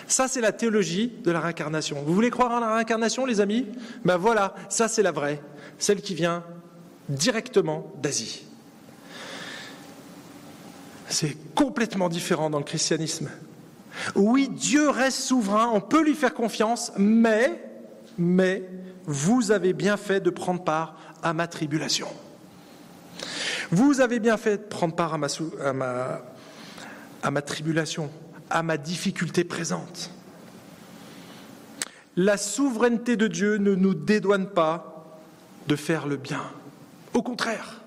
Ça, 0.06 0.28
c'est 0.28 0.40
la 0.40 0.52
théologie 0.52 1.12
de 1.22 1.30
la 1.30 1.40
réincarnation. 1.40 2.02
Vous 2.04 2.14
voulez 2.14 2.30
croire 2.30 2.50
en 2.50 2.60
la 2.60 2.74
réincarnation, 2.74 3.26
les 3.26 3.40
amis? 3.40 3.66
Ben 4.04 4.16
voilà, 4.16 4.54
ça, 4.68 4.88
c'est 4.88 5.02
la 5.02 5.12
vraie, 5.12 5.40
celle 5.78 6.00
qui 6.02 6.14
vient 6.14 6.44
directement 7.08 7.92
d'Asie. 8.02 8.44
C'est 11.08 11.36
complètement 11.54 12.08
différent 12.08 12.50
dans 12.50 12.58
le 12.58 12.64
christianisme. 12.64 13.30
Oui, 14.14 14.48
Dieu 14.48 14.88
reste 14.88 15.20
souverain, 15.20 15.70
on 15.72 15.80
peut 15.80 16.02
lui 16.02 16.14
faire 16.14 16.34
confiance, 16.34 16.92
mais, 16.96 17.62
mais, 18.18 18.64
vous 19.06 19.52
avez 19.52 19.72
bien 19.72 19.96
fait 19.96 20.20
de 20.20 20.30
prendre 20.30 20.62
part 20.62 20.96
à 21.22 21.32
ma 21.32 21.46
tribulation. 21.46 22.08
Vous 23.70 24.00
avez 24.00 24.20
bien 24.20 24.36
fait 24.36 24.58
de 24.58 24.62
prendre 24.62 24.94
part 24.94 25.14
à 25.14 25.18
ma, 27.30 27.42
tribulation, 27.42 28.10
à 28.50 28.62
ma 28.62 28.76
difficulté 28.76 29.44
présente. 29.44 30.10
La 32.16 32.36
souveraineté 32.36 33.16
de 33.16 33.26
Dieu 33.26 33.56
ne 33.56 33.74
nous 33.74 33.94
dédouane 33.94 34.48
pas 34.48 35.18
de 35.66 35.76
faire 35.76 36.06
le 36.06 36.16
bien. 36.16 36.42
Au 37.14 37.22
contraire, 37.22 37.80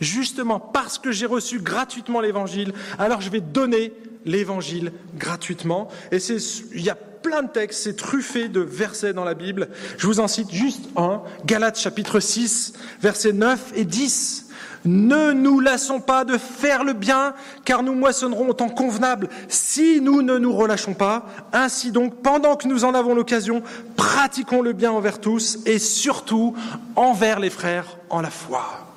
justement 0.00 0.60
parce 0.60 0.98
que 0.98 1.10
j'ai 1.12 1.26
reçu 1.26 1.60
gratuitement 1.60 2.20
l'évangile, 2.20 2.72
alors 2.98 3.20
je 3.20 3.30
vais 3.30 3.40
donner 3.40 3.92
l'évangile 4.24 4.92
gratuitement. 5.16 5.88
Et 6.12 6.18
il 6.18 6.82
y 6.82 6.90
a 6.90 6.98
plein 7.22 7.42
de 7.42 7.48
textes, 7.48 7.84
c'est 7.84 7.96
truffé 7.96 8.48
de 8.48 8.60
versets 8.60 9.12
dans 9.12 9.24
la 9.24 9.34
Bible. 9.34 9.68
Je 9.96 10.06
vous 10.06 10.20
en 10.20 10.28
cite 10.28 10.50
juste 10.50 10.88
un, 10.96 11.22
Galates 11.46 11.78
chapitre 11.78 12.20
6, 12.20 12.74
versets 13.00 13.32
9 13.32 13.72
et 13.74 13.84
10. 13.84 14.48
Ne 14.84 15.32
nous 15.32 15.60
lassons 15.60 16.00
pas 16.00 16.24
de 16.24 16.36
faire 16.36 16.82
le 16.82 16.92
bien, 16.92 17.34
car 17.64 17.84
nous 17.84 17.94
moissonnerons 17.94 18.48
au 18.48 18.52
temps 18.52 18.68
convenable 18.68 19.28
si 19.48 20.00
nous 20.00 20.22
ne 20.22 20.38
nous 20.38 20.52
relâchons 20.52 20.94
pas. 20.94 21.26
Ainsi 21.52 21.92
donc, 21.92 22.16
pendant 22.22 22.56
que 22.56 22.66
nous 22.66 22.84
en 22.84 22.94
avons 22.94 23.14
l'occasion, 23.14 23.62
pratiquons 23.96 24.60
le 24.60 24.72
bien 24.72 24.90
envers 24.90 25.20
tous 25.20 25.58
et 25.66 25.78
surtout 25.78 26.54
envers 26.96 27.38
les 27.38 27.50
frères 27.50 27.96
en 28.10 28.20
la 28.20 28.30
foi 28.30 28.91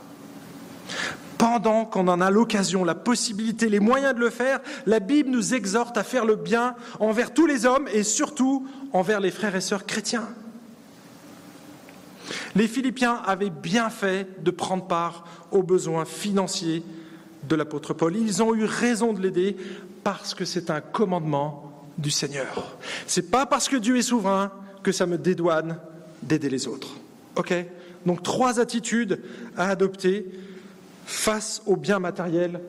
pendant 1.37 1.85
qu'on 1.85 2.07
en 2.07 2.21
a 2.21 2.31
l'occasion, 2.31 2.83
la 2.83 2.95
possibilité, 2.95 3.69
les 3.69 3.79
moyens 3.79 4.15
de 4.15 4.19
le 4.19 4.29
faire, 4.29 4.59
la 4.85 4.99
Bible 4.99 5.29
nous 5.29 5.53
exhorte 5.53 5.97
à 5.97 6.03
faire 6.03 6.25
le 6.25 6.35
bien 6.35 6.75
envers 6.99 7.33
tous 7.33 7.45
les 7.45 7.65
hommes 7.65 7.87
et 7.93 8.03
surtout 8.03 8.67
envers 8.93 9.19
les 9.19 9.31
frères 9.31 9.55
et 9.55 9.61
sœurs 9.61 9.85
chrétiens. 9.85 10.27
Les 12.55 12.67
Philippiens 12.67 13.21
avaient 13.25 13.49
bien 13.49 13.89
fait 13.89 14.43
de 14.43 14.51
prendre 14.51 14.87
part 14.87 15.25
aux 15.51 15.63
besoins 15.63 16.05
financiers 16.05 16.83
de 17.47 17.55
l'apôtre 17.55 17.93
Paul. 17.93 18.15
Ils 18.15 18.41
ont 18.41 18.55
eu 18.55 18.65
raison 18.65 19.13
de 19.13 19.21
l'aider 19.21 19.55
parce 20.03 20.33
que 20.33 20.45
c'est 20.45 20.69
un 20.69 20.81
commandement 20.81 21.83
du 21.97 22.11
Seigneur. 22.11 22.77
C'est 23.07 23.29
pas 23.29 23.45
parce 23.45 23.69
que 23.69 23.75
Dieu 23.75 23.97
est 23.97 24.03
souverain 24.03 24.51
que 24.83 24.91
ça 24.91 25.05
me 25.05 25.17
dédouane 25.17 25.77
d'aider 26.23 26.49
les 26.49 26.67
autres. 26.67 26.89
OK? 27.35 27.53
Donc 28.05 28.23
trois 28.23 28.59
attitudes 28.59 29.21
à 29.57 29.69
adopter 29.69 30.27
face 31.05 31.61
au 31.65 31.75
bien 31.75 31.99
matériel, 31.99 32.59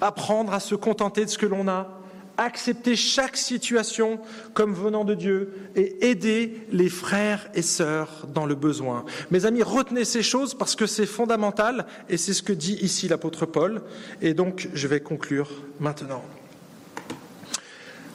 apprendre 0.00 0.52
à 0.54 0.60
se 0.60 0.74
contenter 0.74 1.24
de 1.24 1.30
ce 1.30 1.38
que 1.38 1.46
l'on 1.46 1.68
a, 1.68 1.98
accepter 2.38 2.96
chaque 2.96 3.36
situation 3.36 4.18
comme 4.54 4.74
venant 4.74 5.04
de 5.04 5.14
Dieu 5.14 5.52
et 5.76 6.08
aider 6.08 6.66
les 6.70 6.88
frères 6.88 7.48
et 7.54 7.62
sœurs 7.62 8.26
dans 8.32 8.46
le 8.46 8.54
besoin. 8.54 9.04
Mes 9.30 9.44
amis, 9.44 9.62
retenez 9.62 10.04
ces 10.04 10.22
choses 10.22 10.54
parce 10.54 10.76
que 10.76 10.86
c'est 10.86 11.06
fondamental 11.06 11.86
et 12.08 12.16
c'est 12.16 12.32
ce 12.32 12.42
que 12.42 12.52
dit 12.52 12.78
ici 12.80 13.08
l'apôtre 13.08 13.46
Paul. 13.46 13.82
Et 14.20 14.34
donc, 14.34 14.68
je 14.72 14.88
vais 14.88 15.00
conclure 15.00 15.50
maintenant. 15.78 16.22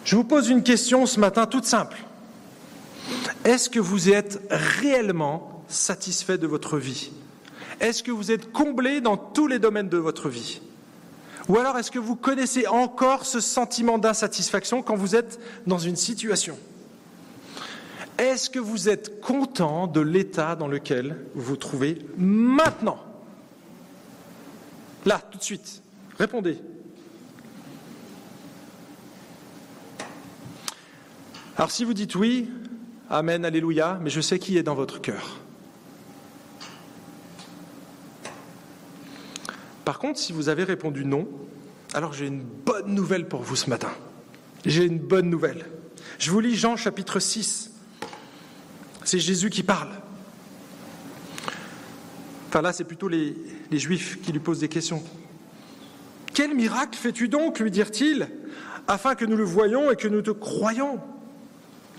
Je 0.03 0.15
vous 0.15 0.23
pose 0.23 0.49
une 0.49 0.63
question 0.63 1.05
ce 1.05 1.19
matin 1.19 1.45
toute 1.45 1.65
simple. 1.65 1.97
Est-ce 3.43 3.69
que 3.69 3.79
vous 3.79 4.09
êtes 4.09 4.41
réellement 4.49 5.63
satisfait 5.67 6.37
de 6.37 6.47
votre 6.47 6.77
vie? 6.77 7.11
Est-ce 7.79 8.03
que 8.03 8.11
vous 8.11 8.31
êtes 8.31 8.51
comblé 8.51 9.01
dans 9.01 9.17
tous 9.17 9.47
les 9.47 9.59
domaines 9.59 9.89
de 9.89 9.97
votre 9.97 10.29
vie? 10.29 10.61
Ou 11.47 11.57
alors 11.57 11.77
est-ce 11.77 11.91
que 11.91 11.99
vous 11.99 12.15
connaissez 12.15 12.67
encore 12.67 13.25
ce 13.25 13.39
sentiment 13.39 13.97
d'insatisfaction 13.97 14.81
quand 14.81 14.95
vous 14.95 15.15
êtes 15.15 15.39
dans 15.65 15.77
une 15.77 15.95
situation? 15.95 16.57
Est-ce 18.17 18.49
que 18.49 18.59
vous 18.59 18.89
êtes 18.89 19.21
content 19.21 19.87
de 19.87 20.01
l'état 20.01 20.55
dans 20.55 20.67
lequel 20.67 21.25
vous 21.35 21.43
vous 21.43 21.57
trouvez 21.57 21.99
maintenant? 22.17 22.99
Là, 25.05 25.21
tout 25.31 25.37
de 25.37 25.43
suite. 25.43 25.81
Répondez. 26.17 26.59
Alors 31.55 31.71
si 31.71 31.85
vous 31.85 31.93
dites 31.93 32.15
oui, 32.15 32.49
Amen, 33.09 33.45
Alléluia, 33.45 33.99
mais 34.01 34.09
je 34.09 34.19
sais 34.19 34.37
qui 34.37 34.57
est 34.57 34.63
dans 34.63 34.75
votre 34.75 34.99
cœur. 34.99 35.36
Par 39.87 39.99
contre, 39.99 40.19
si 40.19 40.33
vous 40.33 40.49
avez 40.49 40.65
répondu 40.65 41.05
non, 41.05 41.29
alors 41.93 42.11
j'ai 42.11 42.27
une 42.27 42.41
bonne 42.41 42.93
nouvelle 42.93 43.25
pour 43.25 43.41
vous 43.41 43.55
ce 43.55 43.69
matin. 43.69 43.87
J'ai 44.65 44.83
une 44.83 44.99
bonne 44.99 45.29
nouvelle. 45.29 45.65
Je 46.19 46.29
vous 46.29 46.41
lis 46.41 46.57
Jean 46.57 46.75
chapitre 46.75 47.21
6. 47.21 47.71
C'est 49.05 49.19
Jésus 49.19 49.49
qui 49.49 49.63
parle. 49.63 49.87
Enfin 52.49 52.61
là, 52.61 52.73
c'est 52.73 52.83
plutôt 52.83 53.07
les, 53.07 53.33
Juifs 53.71 54.19
qui 54.21 54.33
lui 54.33 54.41
posent 54.41 54.59
des 54.59 54.67
questions. 54.67 55.01
Quel 56.33 56.53
miracle 56.53 56.99
fais-tu 56.99 57.29
donc, 57.29 57.61
lui 57.61 57.71
dirent-ils, 57.71 58.27
afin 58.89 59.15
que 59.15 59.23
nous 59.23 59.37
le 59.37 59.45
voyions 59.45 59.89
et 59.89 59.95
que 59.95 60.09
nous 60.09 60.21
te 60.21 60.31
croyions 60.31 60.99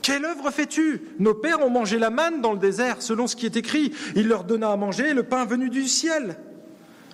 quelle 0.01 0.25
œuvre 0.25 0.51
fais-tu? 0.51 1.03
Nos 1.19 1.35
pères 1.35 1.61
ont 1.61 1.69
mangé 1.69 1.99
la 1.99 2.09
manne 2.09 2.41
dans 2.41 2.53
le 2.53 2.59
désert, 2.59 3.03
selon 3.03 3.27
ce 3.27 3.37
qui 3.37 3.45
est 3.45 3.57
écrit. 3.57 3.93
Il 4.15 4.29
leur 4.29 4.45
donna 4.45 4.73
à 4.73 4.77
manger 4.77 5.13
le 5.13 5.23
pain 5.23 5.45
venu 5.45 5.69
du 5.69 5.87
ciel. 5.87 6.39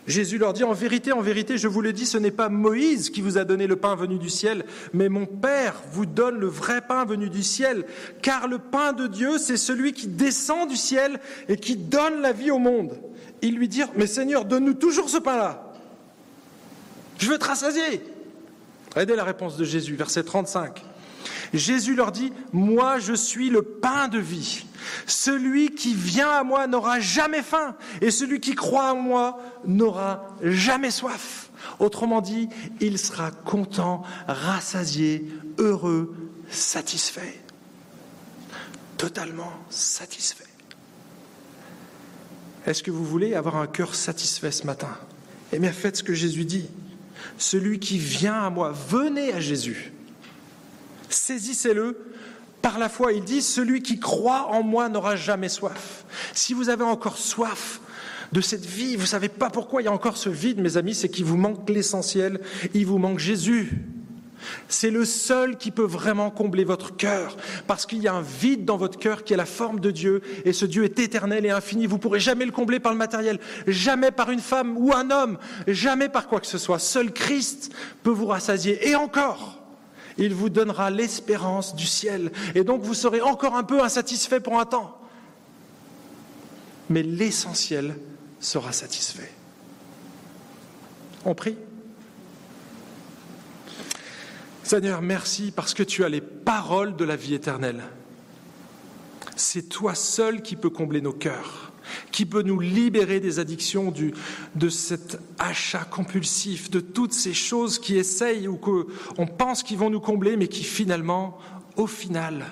Jésus 0.06 0.36
leur 0.36 0.52
dit, 0.52 0.64
en 0.64 0.72
vérité, 0.72 1.12
en 1.12 1.22
vérité, 1.22 1.56
je 1.56 1.66
vous 1.66 1.80
le 1.80 1.92
dis, 1.92 2.04
ce 2.04 2.18
n'est 2.18 2.30
pas 2.30 2.50
Moïse 2.50 3.08
qui 3.08 3.22
vous 3.22 3.38
a 3.38 3.44
donné 3.44 3.66
le 3.66 3.76
pain 3.76 3.94
venu 3.94 4.18
du 4.18 4.28
ciel, 4.28 4.64
mais 4.92 5.08
mon 5.08 5.24
Père 5.24 5.82
vous 5.92 6.04
donne 6.04 6.38
le 6.38 6.46
vrai 6.46 6.82
pain 6.82 7.04
venu 7.06 7.30
du 7.30 7.42
ciel, 7.42 7.86
car 8.20 8.46
le 8.46 8.58
pain 8.58 8.92
de 8.92 9.06
Dieu, 9.06 9.38
c'est 9.38 9.56
celui 9.56 9.94
qui 9.94 10.06
descend 10.06 10.68
du 10.68 10.76
ciel 10.76 11.20
et 11.48 11.56
qui 11.56 11.76
donne 11.76 12.20
la 12.20 12.32
vie 12.32 12.50
au 12.50 12.58
monde. 12.58 12.98
Ils 13.40 13.56
lui 13.56 13.68
dirent, 13.68 13.90
mais 13.96 14.06
Seigneur, 14.06 14.44
donne-nous 14.44 14.74
toujours 14.74 15.08
ce 15.08 15.18
pain-là. 15.18 15.72
Je 17.18 17.30
veux 17.30 17.38
te 17.38 17.46
rassasier. 17.46 18.02
Regardez 18.92 19.16
la 19.16 19.24
réponse 19.24 19.56
de 19.56 19.64
Jésus, 19.64 19.94
verset 19.94 20.22
35. 20.22 20.82
Jésus 21.54 21.94
leur 21.94 22.12
dit, 22.12 22.32
Moi 22.52 22.98
je 22.98 23.14
suis 23.14 23.50
le 23.50 23.62
pain 23.62 24.08
de 24.08 24.18
vie. 24.18 24.66
Celui 25.06 25.74
qui 25.74 25.94
vient 25.94 26.30
à 26.30 26.44
moi 26.44 26.66
n'aura 26.66 27.00
jamais 27.00 27.42
faim, 27.42 27.76
et 28.00 28.10
celui 28.10 28.40
qui 28.40 28.54
croit 28.54 28.92
en 28.92 28.96
moi 28.96 29.40
n'aura 29.64 30.28
jamais 30.42 30.90
soif. 30.90 31.50
Autrement 31.78 32.20
dit, 32.20 32.48
il 32.80 32.98
sera 32.98 33.30
content, 33.30 34.02
rassasié, 34.28 35.26
heureux, 35.58 36.14
satisfait. 36.50 37.40
Totalement 38.96 39.52
satisfait. 39.70 40.44
Est-ce 42.66 42.82
que 42.82 42.90
vous 42.90 43.04
voulez 43.04 43.34
avoir 43.34 43.56
un 43.56 43.66
cœur 43.66 43.94
satisfait 43.94 44.50
ce 44.50 44.66
matin? 44.66 44.96
Eh 45.52 45.58
bien, 45.58 45.72
faites 45.72 45.96
ce 45.96 46.02
que 46.02 46.14
Jésus 46.14 46.44
dit. 46.44 46.68
Celui 47.38 47.78
qui 47.78 47.98
vient 47.98 48.42
à 48.42 48.50
moi, 48.50 48.72
venez 48.72 49.32
à 49.32 49.40
Jésus. 49.40 49.92
Saisissez-le 51.08 51.98
par 52.64 52.78
la 52.78 52.88
foi. 52.88 53.12
Il 53.12 53.22
dit, 53.24 53.42
celui 53.42 53.82
qui 53.82 54.00
croit 54.00 54.48
en 54.50 54.62
moi 54.62 54.88
n'aura 54.88 55.16
jamais 55.16 55.50
soif. 55.50 56.06
Si 56.32 56.54
vous 56.54 56.70
avez 56.70 56.82
encore 56.82 57.18
soif 57.18 57.78
de 58.32 58.40
cette 58.40 58.64
vie, 58.64 58.96
vous 58.96 59.04
savez 59.04 59.28
pas 59.28 59.50
pourquoi 59.50 59.82
il 59.82 59.84
y 59.84 59.88
a 59.88 59.92
encore 59.92 60.16
ce 60.16 60.30
vide, 60.30 60.60
mes 60.60 60.78
amis, 60.78 60.94
c'est 60.94 61.10
qu'il 61.10 61.26
vous 61.26 61.36
manque 61.36 61.68
l'essentiel, 61.68 62.40
il 62.72 62.86
vous 62.86 62.96
manque 62.96 63.18
Jésus. 63.18 63.82
C'est 64.66 64.90
le 64.90 65.04
seul 65.04 65.58
qui 65.58 65.72
peut 65.72 65.84
vraiment 65.84 66.30
combler 66.30 66.64
votre 66.64 66.96
cœur, 66.96 67.36
parce 67.66 67.84
qu'il 67.84 67.98
y 67.98 68.08
a 68.08 68.14
un 68.14 68.22
vide 68.22 68.64
dans 68.64 68.78
votre 68.78 68.98
cœur 68.98 69.24
qui 69.24 69.34
est 69.34 69.36
la 69.36 69.44
forme 69.44 69.78
de 69.78 69.90
Dieu, 69.90 70.22
et 70.46 70.54
ce 70.54 70.64
Dieu 70.64 70.84
est 70.84 70.98
éternel 70.98 71.44
et 71.44 71.50
infini. 71.50 71.86
Vous 71.86 71.98
pourrez 71.98 72.20
jamais 72.20 72.46
le 72.46 72.50
combler 72.50 72.80
par 72.80 72.92
le 72.92 72.98
matériel, 72.98 73.40
jamais 73.66 74.10
par 74.10 74.30
une 74.30 74.40
femme 74.40 74.78
ou 74.78 74.94
un 74.94 75.10
homme, 75.10 75.36
jamais 75.66 76.08
par 76.08 76.28
quoi 76.28 76.40
que 76.40 76.46
ce 76.46 76.56
soit. 76.56 76.78
Seul 76.78 77.12
Christ 77.12 77.72
peut 78.02 78.10
vous 78.10 78.26
rassasier, 78.26 78.88
et 78.88 78.94
encore. 78.94 79.63
Il 80.18 80.34
vous 80.34 80.48
donnera 80.48 80.90
l'espérance 80.90 81.74
du 81.74 81.86
ciel, 81.86 82.30
et 82.54 82.64
donc 82.64 82.82
vous 82.82 82.94
serez 82.94 83.20
encore 83.20 83.56
un 83.56 83.64
peu 83.64 83.82
insatisfait 83.82 84.40
pour 84.40 84.60
un 84.60 84.66
temps. 84.66 85.00
Mais 86.88 87.02
l'essentiel 87.02 87.96
sera 88.40 88.72
satisfait. 88.72 89.32
On 91.24 91.34
prie 91.34 91.56
Seigneur, 94.62 95.02
merci 95.02 95.52
parce 95.54 95.74
que 95.74 95.82
tu 95.82 96.04
as 96.04 96.08
les 96.08 96.22
paroles 96.22 96.96
de 96.96 97.04
la 97.04 97.16
vie 97.16 97.34
éternelle. 97.34 97.82
C'est 99.36 99.68
toi 99.68 99.94
seul 99.94 100.40
qui 100.40 100.56
peux 100.56 100.70
combler 100.70 101.02
nos 101.02 101.12
cœurs, 101.12 101.63
qui 102.12 102.26
peut 102.26 102.42
nous 102.42 102.60
libérer 102.60 103.20
des 103.20 103.38
addictions, 103.38 103.92
de 104.54 104.68
cet 104.68 105.18
achat 105.38 105.84
compulsif, 105.84 106.70
de 106.70 106.80
toutes 106.80 107.12
ces 107.12 107.34
choses 107.34 107.78
qui 107.78 107.96
essayent 107.96 108.48
ou 108.48 108.56
qu'on 108.56 109.26
pense 109.26 109.62
qu'ils 109.62 109.78
vont 109.78 109.90
nous 109.90 110.00
combler, 110.00 110.36
mais 110.36 110.48
qui 110.48 110.64
finalement, 110.64 111.38
au 111.76 111.86
final, 111.86 112.46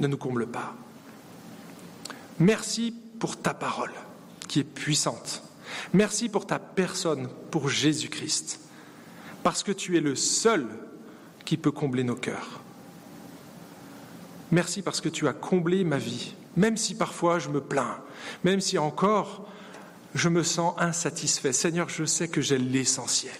ne 0.00 0.06
nous 0.06 0.16
comblent 0.16 0.46
pas. 0.46 0.74
Merci 2.38 2.94
pour 3.18 3.36
ta 3.36 3.54
parole 3.54 3.92
qui 4.48 4.60
est 4.60 4.64
puissante. 4.64 5.42
Merci 5.92 6.28
pour 6.28 6.46
ta 6.46 6.58
personne, 6.58 7.28
pour 7.50 7.68
Jésus-Christ, 7.68 8.60
parce 9.42 9.62
que 9.62 9.72
tu 9.72 9.96
es 9.96 10.00
le 10.00 10.14
seul 10.14 10.66
qui 11.44 11.56
peut 11.56 11.70
combler 11.70 12.04
nos 12.04 12.16
cœurs. 12.16 12.60
Merci 14.52 14.82
parce 14.82 15.00
que 15.00 15.08
tu 15.08 15.26
as 15.26 15.32
comblé 15.32 15.84
ma 15.84 15.98
vie, 15.98 16.34
même 16.56 16.76
si 16.76 16.94
parfois 16.94 17.38
je 17.38 17.48
me 17.48 17.60
plains, 17.60 17.98
même 18.44 18.60
si 18.60 18.78
encore 18.78 19.46
je 20.14 20.28
me 20.28 20.42
sens 20.42 20.74
insatisfait. 20.78 21.52
Seigneur, 21.52 21.88
je 21.88 22.04
sais 22.04 22.28
que 22.28 22.40
j'ai 22.40 22.58
l'essentiel. 22.58 23.36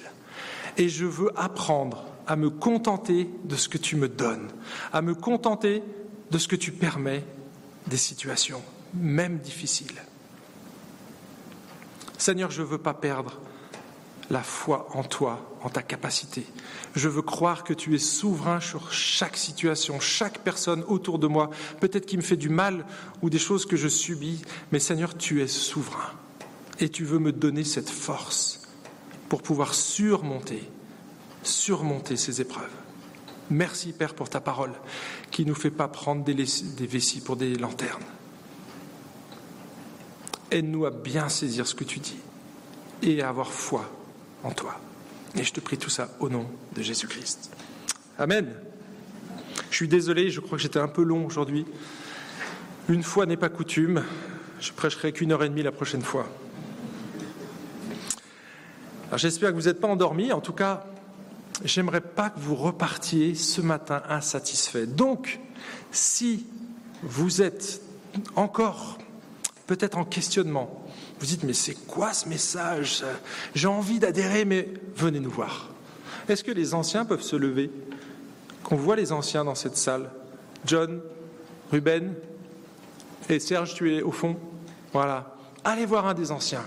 Et 0.77 0.89
je 0.89 1.07
veux 1.07 1.31
apprendre 1.37 2.05
à 2.27 2.37
me 2.37 2.51
contenter 2.51 3.31
de 3.45 3.57
ce 3.57 3.69
que 3.69 3.79
tu 3.79 3.97
me 3.97 4.09
donnes, 4.09 4.49
à 4.93 5.01
me 5.01 5.15
contenter 5.15 5.83
de 6.31 6.39
ce 6.39 6.49
que 6.49 6.57
tu 6.57 6.73
permets 6.73 7.25
des 7.87 7.97
situations, 7.97 8.63
même 8.95 9.39
difficiles. 9.39 10.03
Seigneur, 12.19 12.51
je 12.51 12.63
ne 12.63 12.67
veux 12.67 12.79
pas 12.79 12.95
perdre 12.95 13.41
la 14.31 14.43
foi 14.43 14.89
en 14.95 15.03
toi, 15.03 15.57
en 15.63 15.69
ta 15.69 15.83
capacité. 15.83 16.47
Je 16.95 17.09
veux 17.09 17.23
croire 17.23 17.65
que 17.65 17.75
tu 17.75 17.95
es 17.95 17.99
souverain 17.99 18.61
sur 18.61 18.93
chaque 18.93 19.37
situation, 19.37 20.01
chaque 20.01 20.41
personne 20.41 20.85
autour 20.89 21.19
de 21.19 21.27
moi, 21.27 21.51
peut-être 21.81 22.07
qui 22.07 22.17
me 22.17 22.23
fait 22.23 22.37
du 22.37 22.49
mal 22.49 22.85
ou 23.23 23.31
des 23.31 23.39
choses 23.39 23.67
que 23.67 23.77
je 23.77 23.89
subis, 23.89 24.43
mais 24.73 24.79
Seigneur, 24.79 25.17
tu 25.17 25.43
es 25.43 25.47
souverain. 25.47 26.13
Et 26.81 26.89
tu 26.89 27.05
veux 27.05 27.19
me 27.19 27.33
donner 27.33 27.65
cette 27.65 27.91
force 27.91 28.63
pour 29.29 29.43
pouvoir 29.43 29.75
surmonter, 29.75 30.69
surmonter 31.43 32.17
ces 32.17 32.41
épreuves. 32.41 32.71
Merci 33.49 33.93
Père 33.93 34.15
pour 34.15 34.29
ta 34.29 34.41
parole 34.41 34.73
qui 35.31 35.45
ne 35.45 35.51
nous 35.51 35.55
fait 35.55 35.71
pas 35.71 35.89
prendre 35.89 36.25
des, 36.25 36.35
des 36.35 36.87
vessies 36.87 37.21
pour 37.21 37.37
des 37.37 37.55
lanternes. 37.55 38.03
Aide-nous 40.51 40.85
à 40.85 40.91
bien 40.91 41.29
saisir 41.29 41.67
ce 41.67 41.75
que 41.75 41.85
tu 41.85 42.01
dis 42.01 42.19
et 43.03 43.23
à 43.23 43.29
avoir 43.29 43.53
foi 43.53 43.89
toi. 44.51 44.79
Et 45.35 45.45
je 45.45 45.53
te 45.53 45.61
prie 45.61 45.79
tout 45.79 45.91
ça 45.91 46.09
au 46.21 46.29
nom 46.29 46.47
de 46.75 46.83
Jésus-Christ. 46.83 47.51
Amen. 48.19 48.53
Je 49.71 49.77
suis 49.77 49.89
désolé, 49.89 50.31
je 50.31 50.41
crois 50.41 50.57
que 50.57 50.63
j'étais 50.63 50.79
un 50.79 50.89
peu 50.89 51.03
long 51.03 51.27
aujourd'hui. 51.27 51.67
Une 52.89 53.03
fois 53.03 53.27
n'est 53.27 53.37
pas 53.37 53.49
coutume, 53.49 54.05
je 54.61 54.73
prêcherai 54.73 55.13
qu'une 55.13 55.33
heure 55.33 55.43
et 55.43 55.49
demie 55.49 55.63
la 55.63 55.73
prochaine 55.73 56.03
fois. 56.03 56.27
J'espère 59.15 59.51
que 59.51 59.57
vous 59.57 59.69
n'êtes 59.69 59.81
pas 59.81 59.89
endormis. 59.89 60.33
En 60.33 60.41
tout 60.41 60.53
cas, 60.53 60.87
j'aimerais 61.65 62.01
pas 62.01 62.31
que 62.31 62.39
vous 62.39 62.55
repartiez 62.55 63.35
ce 63.35 63.61
matin 63.61 64.03
insatisfait. 64.09 64.87
Donc, 64.87 65.41
si 65.93 66.47
vous 67.03 67.43
êtes 67.43 67.81
encore 68.35 68.99
peut-être 69.67 69.99
en 69.99 70.05
questionnement, 70.05 70.86
vous 71.19 71.27
dites, 71.27 71.45
mais 71.45 71.53
c'est 71.55 71.75
quoi 71.87 72.13
ce 72.13 72.29
message 72.29 73.05
J'ai 73.55 73.69
envie 73.69 73.99
d'adhérer, 73.99 74.45
mais 74.45 74.69
venez 74.95 75.21
nous 75.21 75.31
voir. 75.31 75.71
Est-ce 76.29 76.45
que 76.45 76.53
les 76.53 76.75
anciens 76.75 77.05
peuvent 77.05 77.23
se 77.23 77.37
lever? 77.37 77.71
Qu'on 78.63 78.77
voit 78.77 78.97
les 78.97 79.13
anciens 79.13 79.45
dans 79.45 79.55
cette 79.55 79.77
salle 79.77 80.11
John, 80.65 81.01
Ruben 81.71 82.15
et 83.29 83.39
Serge, 83.39 83.75
tu 83.75 83.95
es 83.95 84.03
au 84.03 84.13
fond 84.13 84.37
Voilà. 84.93 85.37
Allez 85.65 85.87
voir 85.87 86.07
un 86.07 86.15
des 86.15 86.31
anciens. 86.31 86.65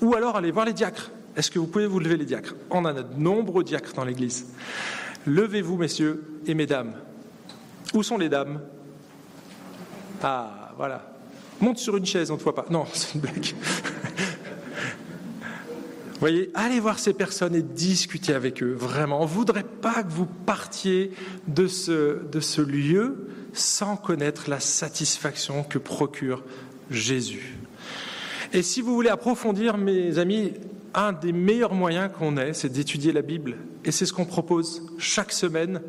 Ou 0.00 0.14
alors 0.14 0.36
allez 0.36 0.50
voir 0.50 0.64
les 0.64 0.72
diacres. 0.72 1.10
Est-ce 1.36 1.50
que 1.50 1.58
vous 1.58 1.66
pouvez 1.66 1.86
vous 1.86 2.00
lever 2.00 2.16
les 2.16 2.24
diacres? 2.24 2.54
On 2.70 2.84
a 2.84 2.92
de 2.92 3.04
nombreux 3.16 3.64
diacres 3.64 3.92
dans 3.92 4.04
l'Église. 4.04 4.46
Levez-vous, 5.26 5.76
messieurs 5.76 6.40
et 6.46 6.54
mesdames. 6.54 6.94
Où 7.94 8.02
sont 8.02 8.18
les 8.18 8.28
dames? 8.28 8.60
Ah, 10.22 10.72
voilà. 10.76 11.17
Monte 11.60 11.78
sur 11.78 11.96
une 11.96 12.06
chaise, 12.06 12.30
on 12.30 12.34
ne 12.34 12.38
te 12.38 12.44
voit 12.44 12.54
pas. 12.54 12.66
Non, 12.70 12.86
c'est 12.92 13.14
une 13.14 13.20
blague. 13.20 13.54
voyez, 16.20 16.50
allez 16.54 16.80
voir 16.80 16.98
ces 16.98 17.12
personnes 17.12 17.54
et 17.54 17.62
discutez 17.62 18.34
avec 18.34 18.62
eux, 18.62 18.72
vraiment. 18.72 19.20
On 19.20 19.24
ne 19.24 19.30
voudrait 19.30 19.64
pas 19.64 20.02
que 20.02 20.10
vous 20.10 20.26
partiez 20.26 21.12
de 21.46 21.66
ce 21.66 22.60
lieu 22.60 23.28
sans 23.52 23.96
connaître 23.96 24.50
la 24.50 24.60
satisfaction 24.60 25.64
que 25.64 25.78
procure 25.78 26.42
Jésus. 26.90 27.56
Et 28.52 28.62
si 28.62 28.80
vous 28.80 28.94
voulez 28.94 29.10
approfondir, 29.10 29.76
mes 29.76 30.18
amis, 30.18 30.52
un 30.94 31.12
des 31.12 31.32
meilleurs 31.32 31.74
moyens 31.74 32.10
qu'on 32.18 32.36
ait, 32.36 32.54
c'est 32.54 32.70
d'étudier 32.70 33.12
la 33.12 33.22
Bible. 33.22 33.56
Et 33.84 33.92
c'est 33.92 34.06
ce 34.06 34.12
qu'on 34.12 34.24
propose 34.24 34.82
chaque 34.98 35.32
semaine 35.32 35.80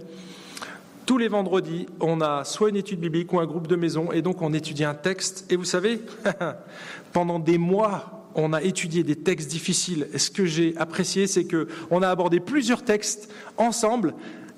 tous 1.09 1.17
les 1.17 1.27
vendredis, 1.27 1.87
on 2.01 2.21
a 2.21 2.43
soit 2.43 2.69
une 2.69 2.75
étude 2.75 2.99
biblique 2.99 3.33
ou 3.33 3.39
un 3.39 3.47
groupe 3.47 3.65
de 3.65 3.75
maison, 3.75 4.11
et 4.11 4.21
donc 4.21 4.43
on 4.43 4.53
étudie 4.53 4.83
un 4.83 4.93
texte. 4.93 5.51
Et 5.51 5.55
vous 5.55 5.63
savez, 5.63 6.01
pendant 7.13 7.39
des 7.39 7.57
mois, 7.57 8.29
on 8.35 8.53
a 8.53 8.61
étudié 8.61 9.01
des 9.01 9.15
textes 9.15 9.49
difficiles. 9.49 10.07
Et 10.13 10.19
ce 10.19 10.29
que 10.29 10.45
j'ai 10.45 10.77
apprécié, 10.77 11.25
c'est 11.25 11.45
qu'on 11.45 12.03
a 12.03 12.09
abordé 12.09 12.39
plusieurs 12.39 12.83
textes 12.83 13.33
ensemble 13.57 14.13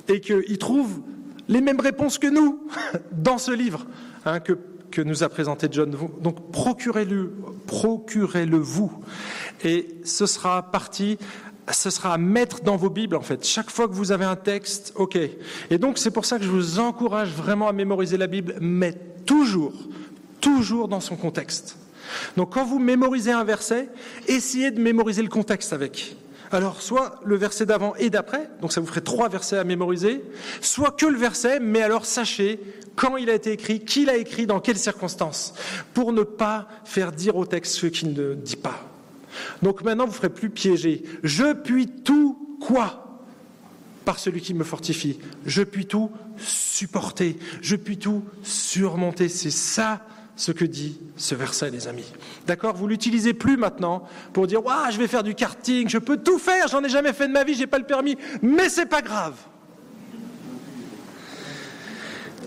et 0.10 0.20
qu'ils 0.20 0.58
trouvent 0.58 1.00
les 1.48 1.62
mêmes 1.62 1.80
réponses 1.80 2.18
que 2.18 2.28
nous 2.28 2.68
dans 3.14 3.38
ce 3.38 3.52
livre 3.52 3.86
hein, 4.26 4.42
que, 4.42 4.58
que 4.92 5.02
nous 5.02 5.24
a 5.24 5.30
présenté 5.30 5.70
John. 5.72 5.96
Donc 6.20 6.52
procurez-le, 6.52 7.32
procurez-le 7.66 8.58
vous. 8.58 8.92
Et 9.64 9.88
ce 10.04 10.26
sera 10.26 10.70
parti 10.70 11.18
ce 11.70 11.90
sera 11.90 12.14
à 12.14 12.18
mettre 12.18 12.62
dans 12.62 12.76
vos 12.76 12.90
Bibles, 12.90 13.16
en 13.16 13.22
fait. 13.22 13.46
Chaque 13.46 13.70
fois 13.70 13.88
que 13.88 13.94
vous 13.94 14.12
avez 14.12 14.26
un 14.26 14.36
texte, 14.36 14.94
OK. 14.96 15.18
Et 15.70 15.78
donc, 15.78 15.98
c'est 15.98 16.12
pour 16.12 16.26
ça 16.26 16.38
que 16.38 16.44
je 16.44 16.50
vous 16.50 16.80
encourage 16.80 17.30
vraiment 17.30 17.68
à 17.68 17.74
mémoriser 17.74 18.18
la 18.18 18.28
Bible, 18.28 18.56
mais 18.60 18.94
toujours, 19.26 19.74
toujours 20.40 20.88
dans 20.88 21.00
son 21.00 21.16
contexte. 21.16 21.78
Donc, 22.36 22.54
quand 22.54 22.66
vous 22.66 22.80
mémorisez 22.80 23.32
un 23.32 23.44
verset, 23.44 23.90
essayez 24.28 24.72
de 24.72 24.82
mémoriser 24.82 25.22
le 25.22 25.30
contexte 25.30 25.74
avec. 25.74 26.16
Alors, 26.52 26.82
soit 26.82 27.20
le 27.24 27.38
verset 27.38 27.66
d'avant 27.66 27.96
et 27.96 28.10
d'après, 28.10 28.50
donc 28.62 28.74
ça 28.74 28.82
vous 28.82 28.88
ferait 28.88 29.02
trois 29.02 29.30
versets 29.30 29.58
à 29.58 29.64
mémoriser, 29.64 30.22
soit 30.60 30.92
que 30.92 31.06
le 31.06 31.18
verset, 31.18 31.62
mais 31.62 31.82
alors 31.82 32.06
sachez 32.06 32.60
quand 32.96 33.16
il 33.16 33.30
a 33.30 33.34
été 33.34 33.54
écrit, 33.54 33.80
qui 33.86 34.04
l'a 34.04 34.18
écrit, 34.18 34.46
dans 34.46 34.60
quelles 34.60 34.78
circonstances, 34.78 35.54
pour 35.94 36.12
ne 36.12 36.24
pas 36.24 36.68
faire 36.84 37.14
dire 37.14 37.38
au 37.38 37.46
texte 37.46 37.76
ce 37.76 37.88
qu'il 37.88 38.12
ne 38.12 38.34
dit 38.34 38.58
pas. 38.58 38.91
Donc 39.62 39.84
maintenant, 39.84 40.06
vous 40.06 40.12
ne 40.12 40.16
ferez 40.16 40.30
plus 40.30 40.50
piéger. 40.50 41.04
Je 41.24 41.54
puis 41.54 41.88
tout 41.88 42.58
quoi 42.62 43.20
par 44.06 44.20
celui 44.20 44.42
qui 44.42 44.54
me 44.54 44.64
fortifie? 44.64 45.20
Je 45.46 45.64
puis 45.64 45.86
tout 45.86 46.12
supporter, 46.38 47.38
je 47.62 47.76
puis 47.76 47.98
tout 47.98 48.24
surmonter. 48.44 49.30
C'est 49.30 49.52
ça 49.52 50.02
ce 50.36 50.52
que 50.52 50.66
dit 50.66 51.00
ce 51.18 51.36
verset, 51.36 51.70
les 51.70 51.88
amis. 51.88 52.12
D'accord? 52.48 52.76
Vous 52.76 52.88
l'utilisez 52.88 53.34
plus 53.34 53.58
maintenant 53.58 54.08
pour 54.34 54.48
dire 54.48 54.66
Waouh, 54.66 54.92
je 54.92 54.98
vais 54.98 55.08
faire 55.08 55.24
du 55.24 55.36
karting, 55.36 55.88
je 55.88 56.00
peux 56.00 56.18
tout 56.18 56.40
faire, 56.40 56.68
j'en 56.68 56.84
ai 56.84 56.90
jamais 56.90 57.14
fait 57.14 57.28
de 57.28 57.34
ma 57.34 57.44
vie, 57.44 57.54
j'ai 57.54 57.68
pas 57.68 57.78
le 57.78 57.86
permis, 57.86 58.18
mais 58.42 58.70
c'est 58.70 58.88
pas 58.88 59.02
grave. 59.02 59.36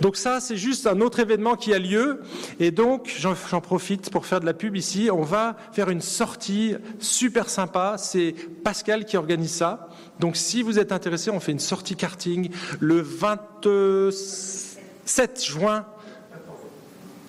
Donc 0.01 0.16
ça, 0.16 0.40
c'est 0.40 0.57
juste 0.57 0.86
un 0.86 1.01
autre 1.01 1.20
événement 1.20 1.57
qui 1.57 1.72
a 1.72 1.78
lieu. 1.78 2.20
Et 2.59 2.70
donc, 2.70 3.12
j'en 3.18 3.61
profite 3.61 4.11
pour 4.11 4.26
faire 4.26 4.40
de 4.40 4.47
la 4.47 4.55
pub 4.55 4.76
ici. 4.76 5.09
On 5.12 5.22
va 5.22 5.57
faire 5.72 5.88
une 5.88 6.01
sortie 6.01 6.74
super 6.99 7.49
sympa. 7.49 7.97
C'est 7.99 8.34
Pascal 8.64 9.05
qui 9.05 9.16
organise 9.16 9.53
ça. 9.53 9.88
Donc 10.20 10.36
si 10.36 10.62
vous 10.62 10.78
êtes 10.78 10.92
intéressé, 10.92 11.30
on 11.30 11.40
fait 11.40 11.53
une 11.53 11.59
sortie 11.59 11.97
karting 11.97 12.51
le 12.80 13.01
27 13.01 15.45
juin. 15.45 15.86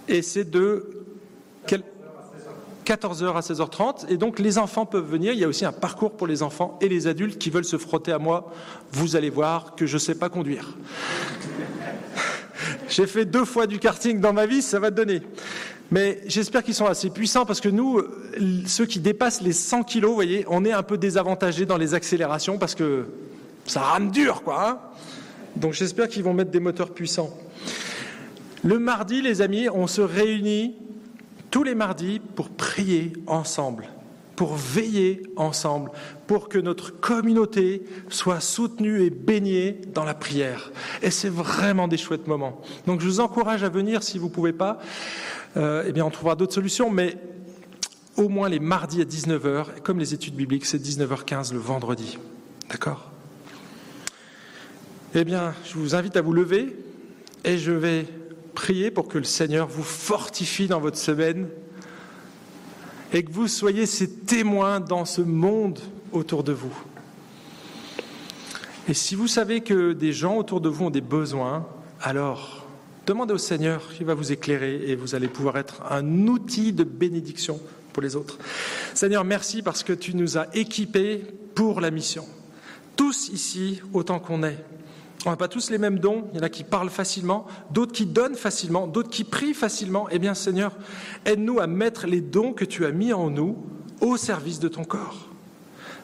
Et 0.08 0.22
c'est 0.22 0.50
de 0.50 0.92
14h 2.86 3.36
à 3.36 3.42
16h30. 3.42 4.10
Et 4.10 4.18
donc 4.18 4.40
les 4.40 4.58
enfants 4.58 4.86
peuvent 4.86 5.10
venir. 5.10 5.34
Il 5.34 5.40
y 5.40 5.44
a 5.44 5.48
aussi 5.48 5.66
un 5.66 5.72
parcours 5.72 6.12
pour 6.12 6.28
les 6.28 6.44
enfants 6.44 6.78
et 6.82 6.90
les 6.90 7.08
adultes 7.08 7.40
qui 7.40 7.50
veulent 7.50 7.66
se 7.66 7.78
frotter 7.78 8.12
à 8.12 8.20
moi. 8.20 8.52
Vous 8.92 9.16
allez 9.16 9.30
voir 9.30 9.76
que 9.76 9.86
je 9.86 9.96
ne 9.96 10.00
sais 10.00 10.16
pas 10.16 10.30
conduire. 10.30 10.76
J'ai 12.90 13.08
fait 13.08 13.26
deux 13.26 13.46
fois 13.46 13.68
du 13.68 13.80
karting 13.80 14.20
dans 14.20 14.34
ma 14.34 14.46
vie, 14.46 14.62
ça 14.62 14.80
va 14.80 14.92
te 14.92 14.96
donner. 14.96 15.22
Mais 15.92 16.22
j'espère 16.26 16.64
qu'ils 16.64 16.74
sont 16.74 16.86
assez 16.86 17.10
puissants 17.10 17.46
parce 17.46 17.62
que 17.62 17.70
nous, 17.70 18.02
ceux 18.66 18.86
qui 18.86 19.00
dépassent 19.00 19.42
les 19.42 19.54
100 19.54 19.84
kilos, 19.84 20.10
vous 20.10 20.16
voyez, 20.16 20.46
on 20.50 20.66
est 20.66 20.72
un 20.72 20.84
peu 20.84 20.98
désavantagés 20.98 21.66
dans 21.66 21.78
les 21.78 21.94
accélérations 21.94 22.58
parce 22.58 22.76
que 22.76 23.08
ça 23.66 23.82
rame 23.82 24.12
dur, 24.12 24.44
quoi. 24.44 24.70
Hein. 24.70 24.80
Donc 25.56 25.74
j'espère 25.74 26.08
qu'ils 26.08 26.24
vont 26.24 26.34
mettre 26.34 26.52
des 26.52 26.60
moteurs 26.60 26.94
puissants. 26.94 27.36
Le 28.64 28.80
mardi, 28.80 29.22
les 29.22 29.42
amis, 29.42 29.70
on 29.70 29.88
se 29.88 30.02
réunit 30.02 30.76
tous 31.52 31.64
les 31.64 31.76
mardis 31.76 32.20
pour 32.20 32.50
prier 32.50 33.14
ensemble 33.28 33.88
pour 34.36 34.56
veiller 34.56 35.24
ensemble, 35.36 35.92
pour 36.28 36.50
que 36.50 36.58
notre 36.58 36.92
communauté 36.92 37.84
soit 38.10 38.40
soutenue 38.40 39.04
et 39.04 39.10
baignée 39.10 39.82
dans 39.94 40.04
la 40.04 40.14
prière. 40.14 40.72
Et 41.02 41.12
c'est 41.12 41.30
vraiment 41.30 41.88
des 41.88 41.98
chouettes 41.98 42.28
moments. 42.28 42.62
Donc 42.86 43.02
je 43.02 43.06
vous 43.06 43.20
encourage 43.20 43.64
à 43.64 43.70
venir 43.70 44.04
si 44.04 44.18
vous 44.18 44.28
ne 44.28 44.32
pouvez 44.32 44.54
pas. 44.54 44.80
Euh, 45.58 45.86
eh 45.88 45.92
bien, 45.92 46.06
on 46.06 46.10
trouvera 46.10 46.36
d'autres 46.36 46.54
solutions, 46.54 46.90
mais 46.90 47.18
au 48.18 48.30
moins 48.30 48.50
les 48.50 48.60
mardis 48.60 49.02
à 49.02 49.06
19h, 49.06 49.82
comme 49.84 50.00
les 50.00 50.14
études 50.14 50.36
bibliques, 50.36 50.66
c'est 50.66 50.82
19h15 50.82 51.54
le 51.54 51.60
vendredi. 51.60 52.18
D'accord? 52.70 53.12
Eh 55.14 55.24
bien, 55.24 55.54
je 55.66 55.76
vous 55.76 55.96
invite 55.96 56.18
à 56.18 56.22
vous 56.22 56.34
lever 56.34 56.76
et 57.46 57.58
je 57.58 57.72
vais 57.72 58.06
prier 58.54 58.92
pour 58.92 59.08
que 59.08 59.18
le 59.18 59.24
Seigneur 59.24 59.68
vous 59.68 59.84
fortifie 59.84 60.68
dans 60.68 60.80
votre 60.80 60.98
semaine 60.98 61.48
et 63.16 63.24
que 63.24 63.32
vous 63.32 63.48
soyez 63.48 63.86
ces 63.86 64.10
témoins 64.10 64.82
dans 64.82 65.06
ce 65.06 65.22
monde 65.22 65.80
autour 66.12 66.44
de 66.44 66.52
vous. 66.52 66.74
Et 68.90 68.94
si 68.94 69.16
vous 69.16 69.30
savez 69.30 69.62
que 69.62 69.94
des 69.94 70.12
gens 70.12 70.36
autour 70.36 70.60
de 70.60 70.68
vous 70.68 70.84
ont 70.84 70.90
des 70.90 71.00
besoins, 71.00 71.66
alors 72.02 72.68
demandez 73.08 73.34
au 73.34 73.38
Seigneur, 73.38 73.90
il 74.02 74.06
va 74.06 74.16
vous 74.16 74.34
éclairer 74.34 74.82
et 74.88 74.98
vous 74.98 75.16
allez 75.16 75.30
pouvoir 75.30 75.56
être 75.58 75.82
un 75.90 76.28
outil 76.28 76.74
de 76.74 76.84
bénédiction 76.84 77.58
pour 77.94 78.04
les 78.04 78.18
autres. 78.18 78.38
Seigneur, 78.94 79.24
merci 79.24 79.62
parce 79.62 79.82
que 79.82 79.94
tu 79.94 80.14
nous 80.14 80.38
as 80.38 80.54
équipés 80.54 81.24
pour 81.56 81.80
la 81.80 81.92
mission. 81.92 82.28
Tous 82.98 83.30
ici, 83.30 83.82
autant 83.94 84.20
qu'on 84.20 84.44
est. 84.44 84.58
On 85.26 85.32
n'a 85.32 85.38
pas 85.38 85.48
tous 85.48 85.72
les 85.72 85.80
mêmes 85.80 86.00
dons. 86.00 86.28
Il 86.34 86.38
y 86.38 86.40
en 86.40 86.44
a 86.44 86.50
qui 86.50 86.64
parlent 86.64 86.90
facilement, 86.90 87.48
d'autres 87.72 87.92
qui 87.92 88.06
donnent 88.06 88.36
facilement, 88.36 88.86
d'autres 88.86 89.10
qui 89.10 89.24
prient 89.24 89.56
facilement. 89.56 90.08
Eh 90.12 90.20
bien, 90.20 90.36
Seigneur, 90.36 90.74
aide-nous 91.26 91.60
à 91.60 91.68
mettre 91.68 92.06
les 92.06 92.22
dons 92.22 92.54
que 92.54 92.66
tu 92.66 92.86
as 92.86 92.92
mis 92.92 93.12
en 93.12 93.32
nous 93.32 93.58
au 94.02 94.18
service 94.18 94.60
de 94.60 94.68
ton 94.68 94.84
corps. 94.84 95.30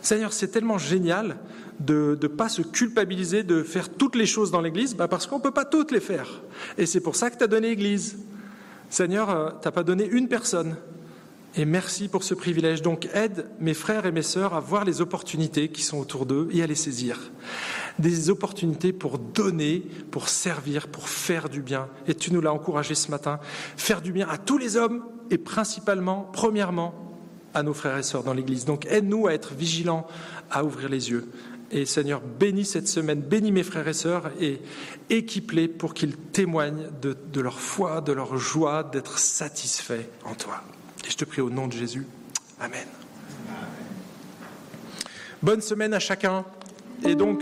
Seigneur, 0.01 0.33
c'est 0.33 0.47
tellement 0.47 0.79
génial 0.79 1.37
de 1.79 2.17
ne 2.19 2.27
pas 2.27 2.49
se 2.49 2.63
culpabiliser 2.63 3.43
de 3.43 3.61
faire 3.61 3.89
toutes 3.89 4.15
les 4.15 4.25
choses 4.25 4.49
dans 4.49 4.61
l'Église, 4.61 4.95
bah, 4.95 5.07
parce 5.07 5.27
qu'on 5.27 5.37
ne 5.37 5.43
peut 5.43 5.51
pas 5.51 5.65
toutes 5.65 5.91
les 5.91 5.99
faire. 5.99 6.41
Et 6.77 6.87
c'est 6.87 6.99
pour 6.99 7.15
ça 7.15 7.29
que 7.29 7.37
tu 7.37 7.43
as 7.43 7.47
donné 7.47 7.69
l'Église. 7.69 8.17
Seigneur, 8.89 9.29
euh, 9.29 9.49
tu 9.61 9.67
n'as 9.67 9.71
pas 9.71 9.83
donné 9.83 10.05
une 10.05 10.27
personne. 10.27 10.75
Et 11.55 11.65
merci 11.65 12.07
pour 12.07 12.23
ce 12.23 12.33
privilège. 12.33 12.81
Donc 12.81 13.07
aide 13.13 13.45
mes 13.59 13.73
frères 13.73 14.05
et 14.05 14.11
mes 14.11 14.21
sœurs 14.21 14.53
à 14.53 14.59
voir 14.59 14.85
les 14.85 15.01
opportunités 15.01 15.69
qui 15.69 15.81
sont 15.81 15.99
autour 15.99 16.25
d'eux 16.25 16.47
et 16.51 16.63
à 16.63 16.67
les 16.67 16.75
saisir 16.75 17.19
des 17.99 18.29
opportunités 18.29 18.93
pour 18.93 19.19
donner, 19.19 19.83
pour 20.11 20.29
servir, 20.29 20.87
pour 20.87 21.09
faire 21.09 21.49
du 21.49 21.61
bien. 21.61 21.87
Et 22.07 22.15
tu 22.15 22.33
nous 22.33 22.41
l'as 22.41 22.53
encouragé 22.53 22.95
ce 22.95 23.11
matin. 23.11 23.39
Faire 23.77 24.01
du 24.01 24.11
bien 24.11 24.27
à 24.29 24.37
tous 24.37 24.57
les 24.57 24.77
hommes 24.77 25.03
et 25.29 25.37
principalement, 25.37 26.29
premièrement, 26.33 26.93
à 27.53 27.63
nos 27.63 27.73
frères 27.73 27.97
et 27.97 28.03
sœurs 28.03 28.23
dans 28.23 28.33
l'Église. 28.33 28.65
Donc 28.65 28.85
aide-nous 28.85 29.27
à 29.27 29.33
être 29.33 29.53
vigilants, 29.53 30.07
à 30.49 30.63
ouvrir 30.63 30.89
les 30.89 31.09
yeux. 31.09 31.29
Et 31.73 31.85
Seigneur, 31.85 32.21
bénis 32.21 32.65
cette 32.65 32.89
semaine, 32.89 33.21
bénis 33.21 33.51
mes 33.51 33.63
frères 33.63 33.87
et 33.87 33.93
sœurs 33.93 34.29
et 34.41 34.59
équipe-les 35.09 35.69
pour 35.69 35.93
qu'ils 35.93 36.17
témoignent 36.17 36.87
de, 37.01 37.41
leur 37.41 37.59
foi, 37.59 38.01
de 38.01 38.11
leur 38.11 38.37
joie, 38.37 38.83
d'être 38.83 39.17
satisfaits 39.17 40.05
en 40.25 40.35
toi. 40.35 40.63
Et 41.07 41.09
je 41.09 41.15
te 41.15 41.23
prie 41.23 41.41
au 41.41 41.49
nom 41.49 41.67
de 41.67 41.73
Jésus. 41.73 42.05
Amen. 42.59 42.87
Bonne 45.41 45.61
semaine 45.61 45.93
à 45.93 45.99
chacun. 45.99 46.45
Et 47.03 47.15
donc, 47.15 47.39